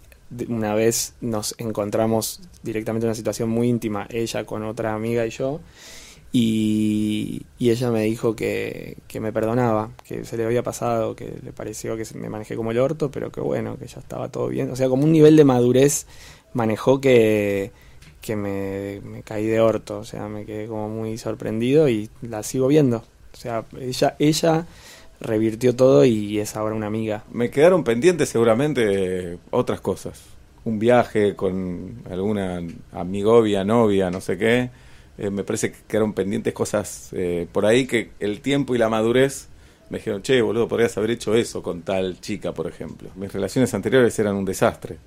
una 0.50 0.76
vez 0.76 1.14
nos 1.22 1.56
encontramos 1.58 2.42
directamente 2.64 3.06
en 3.06 3.10
una 3.10 3.16
situación 3.16 3.50
muy 3.50 3.70
íntima, 3.70 4.08
ella 4.10 4.44
con 4.44 4.64
otra 4.64 4.94
amiga 4.94 5.26
y 5.26 5.30
yo, 5.30 5.62
y, 6.34 7.44
y 7.58 7.70
ella 7.70 7.90
me 7.90 8.04
dijo 8.04 8.36
que, 8.36 8.98
que 9.08 9.20
me 9.22 9.32
perdonaba, 9.32 9.92
que 10.04 10.26
se 10.26 10.36
le 10.36 10.46
había 10.46 10.62
pasado, 10.62 11.16
que 11.16 11.40
le 11.42 11.54
pareció 11.54 11.96
que 11.96 12.04
me 12.16 12.30
manejé 12.30 12.56
como 12.56 12.72
el 12.72 12.80
orto, 12.80 13.10
pero 13.10 13.32
que 13.32 13.40
bueno, 13.40 13.78
que 13.78 13.88
ya 13.88 14.00
estaba 14.00 14.30
todo 14.30 14.50
bien. 14.50 14.70
O 14.70 14.76
sea, 14.76 14.90
como 14.90 15.06
un 15.06 15.14
nivel 15.14 15.38
de 15.38 15.46
madurez 15.46 16.06
manejó 16.54 17.02
que, 17.02 17.72
que 18.22 18.36
me, 18.36 19.02
me 19.04 19.24
caí 19.24 19.46
de 19.46 19.62
orto, 19.62 20.00
o 20.00 20.04
sea, 20.04 20.28
me 20.28 20.46
quedé 20.46 20.68
como 20.68 20.90
muy 20.90 21.18
sorprendido 21.18 21.90
y 21.90 22.10
la 22.22 22.44
sigo 22.44 22.68
viendo. 22.68 23.04
O 23.34 23.38
sea, 23.38 23.66
ella, 23.80 24.16
ella 24.20 24.66
revirtió 25.20 25.76
todo 25.76 26.06
y 26.06 26.40
es 26.40 26.56
ahora 26.56 26.76
una 26.76 26.88
amiga. 26.88 27.24
Me 27.32 27.50
quedaron 27.50 27.84
pendientes 27.84 28.30
seguramente 28.30 29.38
otras 29.52 29.82
cosas. 29.82 30.22
Un 30.66 30.80
viaje 30.80 31.36
con 31.36 32.04
alguna 32.10 32.62
amigovia, 32.92 33.64
novia, 33.64 34.10
no 34.10 34.22
sé 34.22 34.38
qué. 34.38 34.70
Eh, 35.18 35.30
me 35.30 35.44
parece 35.44 35.72
que 35.72 35.78
quedaron 35.88 36.14
pendientes 36.14 36.54
cosas 36.54 37.10
eh, 37.14 37.48
por 37.52 37.66
ahí 37.66 37.88
que 37.88 38.12
el 38.20 38.42
tiempo 38.42 38.76
y 38.76 38.78
la 38.78 38.90
madurez 38.90 39.48
me 39.90 40.00
dijeron, 40.00 40.22
che, 40.22 40.42
boludo, 40.42 40.68
podrías 40.68 40.98
haber 40.98 41.12
hecho 41.12 41.34
eso 41.34 41.64
con 41.64 41.82
tal 41.82 42.20
chica, 42.20 42.54
por 42.54 42.68
ejemplo. 42.68 43.10
Mis 43.16 43.32
relaciones 43.32 43.74
anteriores 43.74 44.18
eran 44.20 44.36
un 44.36 44.44
desastre. 44.44 44.98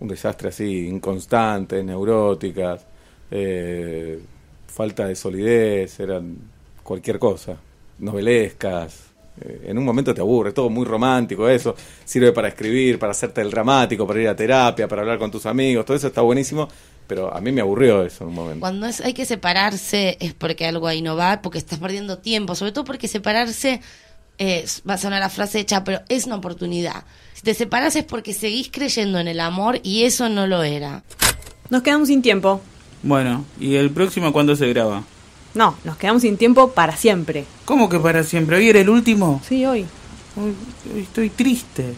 Un 0.00 0.08
desastre 0.08 0.48
así, 0.48 0.86
inconstante, 0.86 1.82
neuróticas, 1.82 2.86
eh, 3.30 4.20
falta 4.66 5.06
de 5.06 5.16
solidez, 5.16 5.98
eran 6.00 6.36
cualquier 6.82 7.18
cosa. 7.18 7.56
Novelescas, 7.98 9.08
eh, 9.40 9.66
en 9.66 9.78
un 9.78 9.84
momento 9.84 10.14
te 10.14 10.20
aburre, 10.20 10.52
todo 10.52 10.70
muy 10.70 10.84
romántico 10.84 11.48
eso, 11.48 11.74
sirve 12.04 12.32
para 12.32 12.48
escribir, 12.48 12.98
para 12.98 13.12
hacerte 13.12 13.40
el 13.40 13.50
dramático, 13.50 14.06
para 14.06 14.20
ir 14.20 14.28
a 14.28 14.36
terapia, 14.36 14.88
para 14.88 15.02
hablar 15.02 15.18
con 15.18 15.30
tus 15.30 15.46
amigos, 15.46 15.84
todo 15.84 15.96
eso 15.96 16.08
está 16.08 16.22
buenísimo, 16.22 16.68
pero 17.06 17.34
a 17.34 17.40
mí 17.40 17.52
me 17.52 17.60
aburrió 17.60 18.04
eso 18.04 18.24
en 18.24 18.30
un 18.30 18.34
momento. 18.34 18.60
Cuando 18.60 18.86
es, 18.86 19.00
hay 19.00 19.14
que 19.14 19.24
separarse 19.24 20.16
es 20.20 20.34
porque 20.34 20.66
algo 20.66 20.86
ahí 20.86 21.02
no 21.02 21.16
va, 21.16 21.40
porque 21.42 21.58
estás 21.58 21.78
perdiendo 21.78 22.18
tiempo, 22.18 22.54
sobre 22.54 22.72
todo 22.72 22.84
porque 22.84 23.08
separarse, 23.08 23.80
eh, 24.38 24.64
va 24.88 24.94
a 24.94 24.98
sonar 24.98 25.20
la 25.20 25.28
frase 25.28 25.60
hecha, 25.60 25.84
pero 25.84 26.00
es 26.08 26.26
una 26.26 26.36
oportunidad. 26.36 27.04
Si 27.34 27.42
te 27.42 27.54
separas 27.54 27.96
es 27.96 28.04
porque 28.04 28.32
seguís 28.32 28.68
creyendo 28.70 29.18
en 29.18 29.28
el 29.28 29.40
amor 29.40 29.80
y 29.82 30.04
eso 30.04 30.28
no 30.28 30.46
lo 30.46 30.62
era. 30.62 31.02
Nos 31.70 31.82
quedamos 31.82 32.08
sin 32.08 32.22
tiempo. 32.22 32.60
Bueno, 33.02 33.44
¿y 33.60 33.76
el 33.76 33.90
próximo 33.90 34.32
cuándo 34.32 34.56
se 34.56 34.68
graba? 34.68 35.04
No, 35.54 35.76
nos 35.84 35.96
quedamos 35.96 36.22
sin 36.22 36.36
tiempo 36.36 36.70
para 36.72 36.96
siempre. 36.96 37.44
¿Cómo 37.64 37.88
que 37.88 37.98
para 37.98 38.22
siempre? 38.24 38.56
¿Hoy 38.56 38.68
era 38.68 38.80
el 38.80 38.88
último? 38.88 39.40
Sí, 39.46 39.64
hoy. 39.66 39.86
Hoy, 40.36 40.54
hoy 40.94 41.02
estoy 41.02 41.30
triste. 41.30 41.94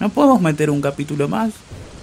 ¿No 0.00 0.08
podemos 0.08 0.40
meter 0.40 0.70
un 0.70 0.80
capítulo 0.80 1.28
más? 1.28 1.52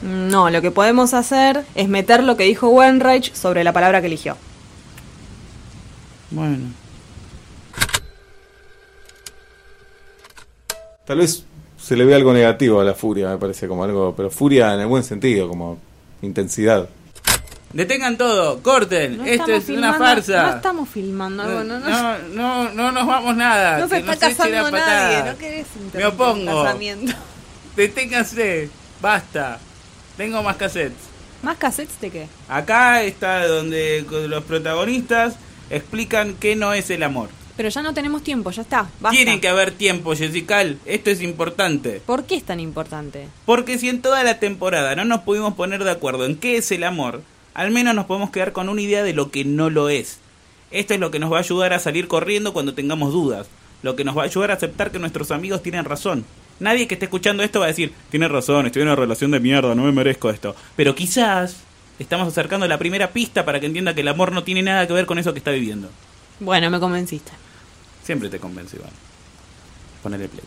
No, 0.01 0.49
lo 0.49 0.61
que 0.61 0.71
podemos 0.71 1.13
hacer 1.13 1.65
es 1.75 1.89
meter 1.89 2.23
lo 2.23 2.37
que 2.37 2.45
dijo 2.45 2.69
Wenreich 2.69 3.33
sobre 3.33 3.63
la 3.63 3.73
palabra 3.73 3.99
que 3.99 4.07
eligió. 4.07 4.37
Bueno. 6.31 6.67
Tal 11.09 11.17
vez 11.17 11.43
se 11.75 11.95
le 11.95 12.05
ve 12.05 12.13
algo 12.13 12.31
negativo 12.33 12.79
a 12.79 12.83
la 12.83 12.93
furia, 12.93 13.29
me 13.29 13.39
parece 13.39 13.67
como 13.67 13.83
algo, 13.83 14.13
pero 14.15 14.29
furia 14.29 14.75
en 14.75 14.81
el 14.81 14.85
buen 14.85 15.03
sentido, 15.03 15.47
como 15.47 15.79
intensidad. 16.21 16.87
Detengan 17.73 18.15
todo, 18.15 18.61
corten. 18.61 19.17
No 19.17 19.25
Esto 19.25 19.51
es 19.51 19.69
una 19.69 19.95
farsa. 19.95 20.43
No 20.43 20.55
estamos 20.57 20.87
filmando. 20.87 21.43
No, 21.47 21.63
no, 21.63 21.79
no, 21.79 22.19
no, 22.29 22.69
no 22.73 22.91
nos 22.91 23.07
vamos 23.07 23.35
nada. 23.35 23.79
no 23.79 23.87
se 23.87 23.97
está 23.97 24.17
casando 24.17 24.69
nadie. 24.69 25.31
No 25.31 25.37
querés 25.39 25.65
Me 25.95 26.05
opongo. 26.05 26.63
casamiento. 26.63 27.13
Deténganse. 27.75 28.69
Basta. 29.01 29.57
Tengo 30.15 30.43
más 30.43 30.57
cassettes. 30.57 31.07
¿Más 31.41 31.57
cassettes 31.57 31.99
de 32.01 32.11
qué? 32.11 32.27
Acá 32.47 33.01
está 33.01 33.47
donde 33.47 34.05
los 34.27 34.43
protagonistas 34.43 35.37
explican 35.71 36.35
qué 36.39 36.55
no 36.55 36.71
es 36.73 36.91
el 36.91 37.01
amor. 37.01 37.29
Pero 37.59 37.67
ya 37.67 37.81
no 37.81 37.93
tenemos 37.93 38.23
tiempo, 38.23 38.51
ya 38.51 38.61
está. 38.61 38.89
Basta. 39.01 39.09
Tiene 39.17 39.41
que 39.41 39.49
haber 39.49 39.71
tiempo, 39.71 40.15
Jessical. 40.15 40.77
Esto 40.85 41.09
es 41.09 41.21
importante. 41.21 42.01
¿Por 42.05 42.23
qué 42.23 42.35
es 42.35 42.43
tan 42.43 42.61
importante? 42.61 43.27
Porque 43.45 43.77
si 43.77 43.89
en 43.89 44.01
toda 44.01 44.23
la 44.23 44.39
temporada 44.39 44.95
no 44.95 45.03
nos 45.03 45.23
pudimos 45.23 45.55
poner 45.55 45.83
de 45.83 45.91
acuerdo 45.91 46.25
en 46.25 46.37
qué 46.37 46.55
es 46.55 46.71
el 46.71 46.85
amor, 46.85 47.21
al 47.53 47.71
menos 47.71 47.93
nos 47.95 48.05
podemos 48.05 48.29
quedar 48.29 48.53
con 48.53 48.69
una 48.69 48.79
idea 48.79 49.03
de 49.03 49.11
lo 49.11 49.29
que 49.29 49.43
no 49.43 49.69
lo 49.69 49.89
es. 49.89 50.19
Esto 50.71 50.93
es 50.93 51.01
lo 51.01 51.11
que 51.11 51.19
nos 51.19 51.33
va 51.33 51.35
a 51.35 51.41
ayudar 51.41 51.73
a 51.73 51.79
salir 51.79 52.07
corriendo 52.07 52.53
cuando 52.53 52.75
tengamos 52.75 53.11
dudas. 53.11 53.47
lo 53.81 53.97
que 53.97 54.05
nos 54.05 54.17
va 54.17 54.21
a 54.21 54.25
ayudar 54.25 54.51
a 54.51 54.53
aceptar 54.53 54.91
que 54.91 54.99
nuestros 54.99 55.29
amigos 55.29 55.61
tienen 55.61 55.83
razón. 55.83 56.23
Nadie 56.61 56.87
que 56.87 56.93
esté 56.93 57.07
escuchando 57.07 57.43
esto 57.43 57.59
va 57.59 57.65
a 57.65 57.75
decir, 57.75 57.91
tiene 58.09 58.29
razón, 58.29 58.67
estoy 58.67 58.83
en 58.83 58.87
una 58.87 58.95
relación 58.95 59.31
de 59.31 59.41
mierda, 59.41 59.75
no 59.75 59.83
me 59.83 59.91
merezco 59.91 60.29
esto. 60.29 60.55
Pero 60.77 60.95
quizás 60.95 61.57
estamos 61.99 62.29
acercando 62.29 62.69
la 62.69 62.77
primera 62.77 63.11
pista 63.11 63.43
para 63.43 63.59
que 63.59 63.65
entienda 63.65 63.93
que 63.93 63.99
el 63.99 64.07
amor 64.07 64.31
no 64.31 64.45
tiene 64.45 64.61
nada 64.63 64.87
que 64.87 64.93
ver 64.93 65.05
con 65.05 65.19
eso 65.19 65.33
que 65.33 65.39
está 65.39 65.51
viviendo. 65.51 65.89
Bueno, 66.39 66.69
me 66.69 66.79
convenciste. 66.79 67.33
Siempre 68.09 68.29
te 68.29 68.39
convenzo, 68.39 68.75
Iván. 68.75 68.89
Ponele 70.01 70.27
play. 70.27 70.43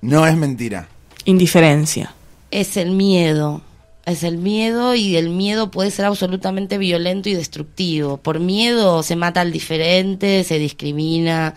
No 0.00 0.26
es 0.26 0.34
mentira. 0.38 0.88
Indiferencia. 1.26 2.14
Es 2.50 2.78
el 2.78 2.92
miedo. 2.92 3.60
Es 4.06 4.22
el 4.22 4.38
miedo 4.38 4.94
y 4.94 5.16
el 5.16 5.28
miedo 5.28 5.70
puede 5.70 5.90
ser 5.90 6.06
absolutamente 6.06 6.78
violento 6.78 7.28
y 7.28 7.34
destructivo. 7.34 8.16
Por 8.16 8.40
miedo 8.40 9.02
se 9.02 9.16
mata 9.16 9.42
al 9.42 9.52
diferente, 9.52 10.44
se 10.44 10.58
discrimina, 10.58 11.54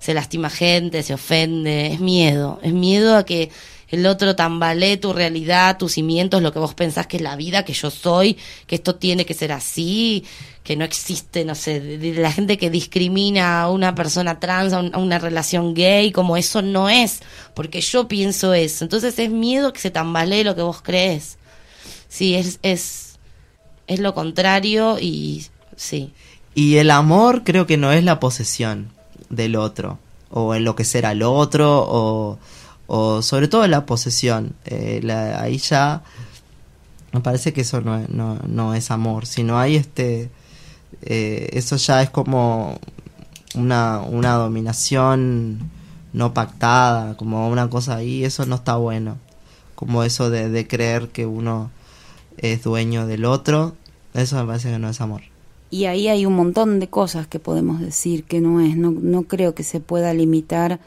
se 0.00 0.14
lastima 0.14 0.50
gente, 0.50 1.04
se 1.04 1.14
ofende. 1.14 1.92
Es 1.92 2.00
miedo. 2.00 2.58
Es 2.64 2.72
miedo 2.72 3.16
a 3.16 3.24
que 3.24 3.52
el 3.90 4.06
otro 4.06 4.36
tambalee 4.36 4.96
tu 4.98 5.12
realidad, 5.12 5.78
tus 5.78 5.92
cimientos, 5.92 6.42
lo 6.42 6.52
que 6.52 6.58
vos 6.58 6.74
pensás 6.74 7.06
que 7.06 7.16
es 7.16 7.22
la 7.22 7.36
vida, 7.36 7.64
que 7.64 7.72
yo 7.72 7.90
soy, 7.90 8.36
que 8.66 8.74
esto 8.76 8.96
tiene 8.96 9.24
que 9.24 9.34
ser 9.34 9.50
así, 9.52 10.24
que 10.62 10.76
no 10.76 10.84
existe, 10.84 11.44
no 11.46 11.54
sé, 11.54 11.80
de, 11.80 12.14
la 12.14 12.30
gente 12.30 12.58
que 12.58 12.68
discrimina 12.68 13.62
a 13.62 13.70
una 13.70 13.94
persona 13.94 14.38
trans, 14.38 14.74
a, 14.74 14.80
un- 14.80 14.94
a 14.94 14.98
una 14.98 15.18
relación 15.18 15.72
gay, 15.74 16.12
como 16.12 16.36
eso 16.36 16.60
no 16.60 16.90
es, 16.90 17.20
porque 17.54 17.80
yo 17.80 18.06
pienso 18.08 18.52
eso. 18.52 18.84
Entonces 18.84 19.18
es 19.18 19.30
miedo 19.30 19.72
que 19.72 19.80
se 19.80 19.90
tambalee 19.90 20.44
lo 20.44 20.54
que 20.54 20.62
vos 20.62 20.82
crees. 20.82 21.38
Sí, 22.08 22.34
es, 22.34 22.58
es, 22.62 23.18
es 23.86 24.00
lo 24.00 24.12
contrario 24.14 24.98
y 25.00 25.46
sí. 25.76 26.12
Y 26.54 26.76
el 26.76 26.90
amor 26.90 27.44
creo 27.44 27.66
que 27.66 27.76
no 27.78 27.92
es 27.92 28.04
la 28.04 28.20
posesión 28.20 28.90
del 29.30 29.56
otro, 29.56 29.98
o 30.30 30.54
enloquecer 30.54 31.06
al 31.06 31.22
otro, 31.22 31.86
o, 31.88 32.38
o 32.88 33.22
sobre 33.22 33.48
todo 33.48 33.66
la 33.68 33.86
posesión. 33.86 34.54
Eh, 34.66 35.00
la- 35.04 35.40
ahí 35.42 35.58
ya 35.58 36.02
me 37.12 37.20
parece 37.20 37.52
que 37.52 37.62
eso 37.62 37.80
no 37.80 37.96
es, 37.98 38.08
no, 38.10 38.38
no 38.46 38.74
es 38.74 38.90
amor, 38.90 39.26
sino 39.26 39.58
hay 39.58 39.76
este... 39.76 40.30
eh, 41.02 41.50
eso 41.52 41.76
ya 41.76 42.02
es 42.02 42.10
como 42.10 42.78
una, 43.54 44.00
una 44.00 44.34
dominación 44.34 45.70
no 46.12 46.34
pactada, 46.34 47.16
como 47.16 47.48
una 47.50 47.70
cosa 47.70 47.96
ahí, 47.96 48.24
eso 48.24 48.46
no 48.46 48.56
está 48.56 48.76
bueno. 48.76 49.18
Como 49.74 50.02
eso 50.04 50.30
de, 50.30 50.48
de 50.50 50.66
creer 50.66 51.08
que 51.08 51.26
uno 51.26 51.70
es 52.38 52.62
dueño 52.64 53.06
del 53.06 53.24
otro, 53.24 53.76
eso 54.14 54.36
me 54.36 54.44
parece 54.46 54.70
que 54.72 54.78
no 54.78 54.88
es 54.88 55.00
amor. 55.00 55.22
Y 55.70 55.84
ahí 55.84 56.08
hay 56.08 56.24
un 56.26 56.34
montón 56.34 56.80
de 56.80 56.88
cosas 56.88 57.26
que 57.26 57.38
podemos 57.38 57.80
decir 57.80 58.24
que 58.24 58.40
no 58.40 58.60
es. 58.60 58.76
No, 58.76 58.90
no 58.90 59.24
creo 59.24 59.54
que 59.54 59.62
se 59.64 59.80
pueda 59.80 60.14
limitar 60.14 60.80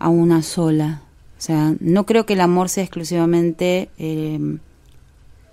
a 0.00 0.08
una 0.08 0.42
sola. 0.42 1.02
Sea, 1.44 1.74
no 1.78 2.06
creo 2.06 2.24
que 2.24 2.32
el 2.32 2.40
amor 2.40 2.70
sea 2.70 2.84
exclusivamente 2.84 3.90
eh, 3.98 4.40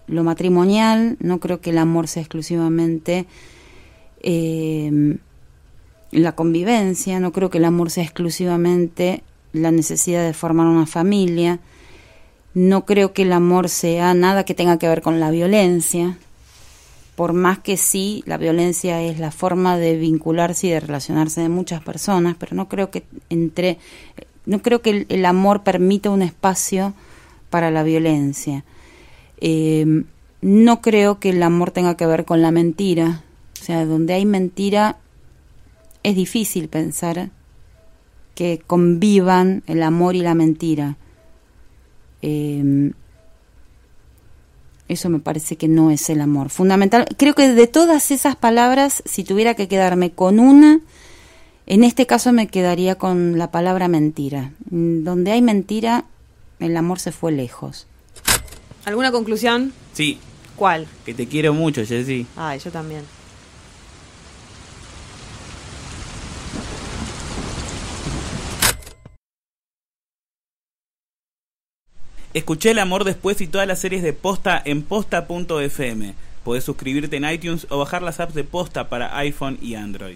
lo 0.08 0.24
matrimonial, 0.24 1.18
no 1.20 1.42
creo 1.42 1.60
que 1.60 1.72
el 1.72 1.78
amor 1.78 2.08
sea 2.08 2.22
exclusivamente 2.22 3.26
eh, 4.22 5.18
la 6.12 6.32
convivencia, 6.32 7.20
no 7.20 7.34
creo 7.34 7.50
que 7.50 7.58
el 7.58 7.66
amor 7.66 7.92
sea 7.92 8.06
exclusivamente 8.06 9.22
la 9.52 9.72
necesidad 9.72 10.26
de 10.26 10.34
formar 10.34 10.68
una 10.68 10.86
familia, 10.86 11.60
no 12.54 12.86
creo 12.86 13.12
que 13.12 13.24
el 13.24 13.34
amor 13.34 13.68
sea 13.68 14.14
nada 14.14 14.46
que 14.46 14.54
tenga 14.54 14.80
que 14.80 14.88
ver 14.88 15.02
con 15.02 15.20
la 15.20 15.30
violencia, 15.30 16.18
por 17.18 17.34
más 17.34 17.60
que 17.60 17.76
sí, 17.76 18.24
la 18.26 18.38
violencia 18.38 19.02
es 19.02 19.20
la 19.20 19.32
forma 19.32 19.78
de 19.78 19.98
vincularse 19.98 20.68
y 20.68 20.70
de 20.70 20.80
relacionarse 20.80 21.42
de 21.42 21.50
muchas 21.50 21.84
personas, 21.84 22.38
pero 22.40 22.56
no 22.56 22.70
creo 22.70 22.92
que 22.92 23.04
entre, 23.30 23.78
no 24.46 24.62
creo 24.62 24.82
que 24.82 25.06
el, 25.08 25.26
amor 25.26 25.64
permita 25.64 26.10
un 26.10 26.22
espacio 26.22 26.94
para 27.50 27.72
la 27.72 27.84
violencia. 27.84 28.64
Eh, 29.40 30.04
no 30.42 30.82
creo 30.82 31.20
que 31.20 31.30
el 31.30 31.44
amor 31.44 31.72
tenga 31.72 31.96
que 31.96 32.06
ver 32.06 32.26
con 32.26 32.42
la 32.42 32.52
mentira, 32.52 33.24
o 33.62 33.64
sea, 33.64 33.86
donde 33.86 34.14
hay 34.14 34.26
mentira 34.26 34.98
es 36.04 36.16
difícil 36.16 36.68
pensar 36.68 37.30
que 38.34 38.62
convivan 38.66 39.62
el 39.68 39.84
amor 39.84 40.16
y 40.16 40.22
la 40.22 40.34
mentira. 40.34 40.98
Eh, 42.24 42.92
eso 44.92 45.10
me 45.10 45.20
parece 45.20 45.56
que 45.56 45.70
no 45.70 45.90
es 45.90 46.10
el 46.10 46.20
amor. 46.20 46.50
Fundamental, 46.50 47.06
creo 47.18 47.34
que 47.34 47.48
de 47.48 47.68
todas 47.68 48.12
esas 48.12 48.36
palabras, 48.36 49.02
si 49.06 49.24
tuviera 49.24 49.54
que 49.54 49.70
quedarme 49.70 50.12
con 50.12 50.40
una, 50.40 50.82
en 51.68 51.84
este 51.84 52.06
caso 52.06 52.34
me 52.34 52.48
quedaría 52.48 52.96
con 52.96 53.38
la 53.38 53.52
palabra 53.52 53.88
mentira. 53.88 54.52
Mm, 54.70 55.04
Donde 55.04 55.32
hay 55.32 55.42
mentira, 55.42 56.06
el 56.60 56.76
amor 56.78 57.00
se 57.00 57.12
fue 57.12 57.32
lejos. 57.32 57.88
¿Alguna 58.86 59.12
conclusión? 59.12 59.74
Sí, 59.94 60.20
¿Cuál? 60.56 60.88
que 61.06 61.14
te 61.14 61.28
quiero 61.28 61.54
mucho, 61.54 61.84
Jessy. 61.86 62.28
Ay, 62.36 62.60
yo 62.60 62.72
también. 62.72 63.02
Escuché 72.34 72.72
El 72.72 72.80
Amor 72.80 73.04
Después 73.04 73.42
y 73.42 73.48
todas 73.48 73.68
las 73.68 73.80
series 73.80 74.04
de 74.04 74.14
Posta 74.14 74.62
en 74.64 74.84
posta.fm. 74.84 76.14
Podés 76.44 76.64
suscribirte 76.64 77.18
en 77.18 77.30
iTunes 77.30 77.68
o 77.70 77.78
bajar 77.80 78.02
las 78.02 78.20
apps 78.20 78.34
de 78.34 78.44
Posta 78.44 78.90
para 78.90 79.18
iPhone 79.18 79.58
y 79.62 79.76
Android. 79.76 80.16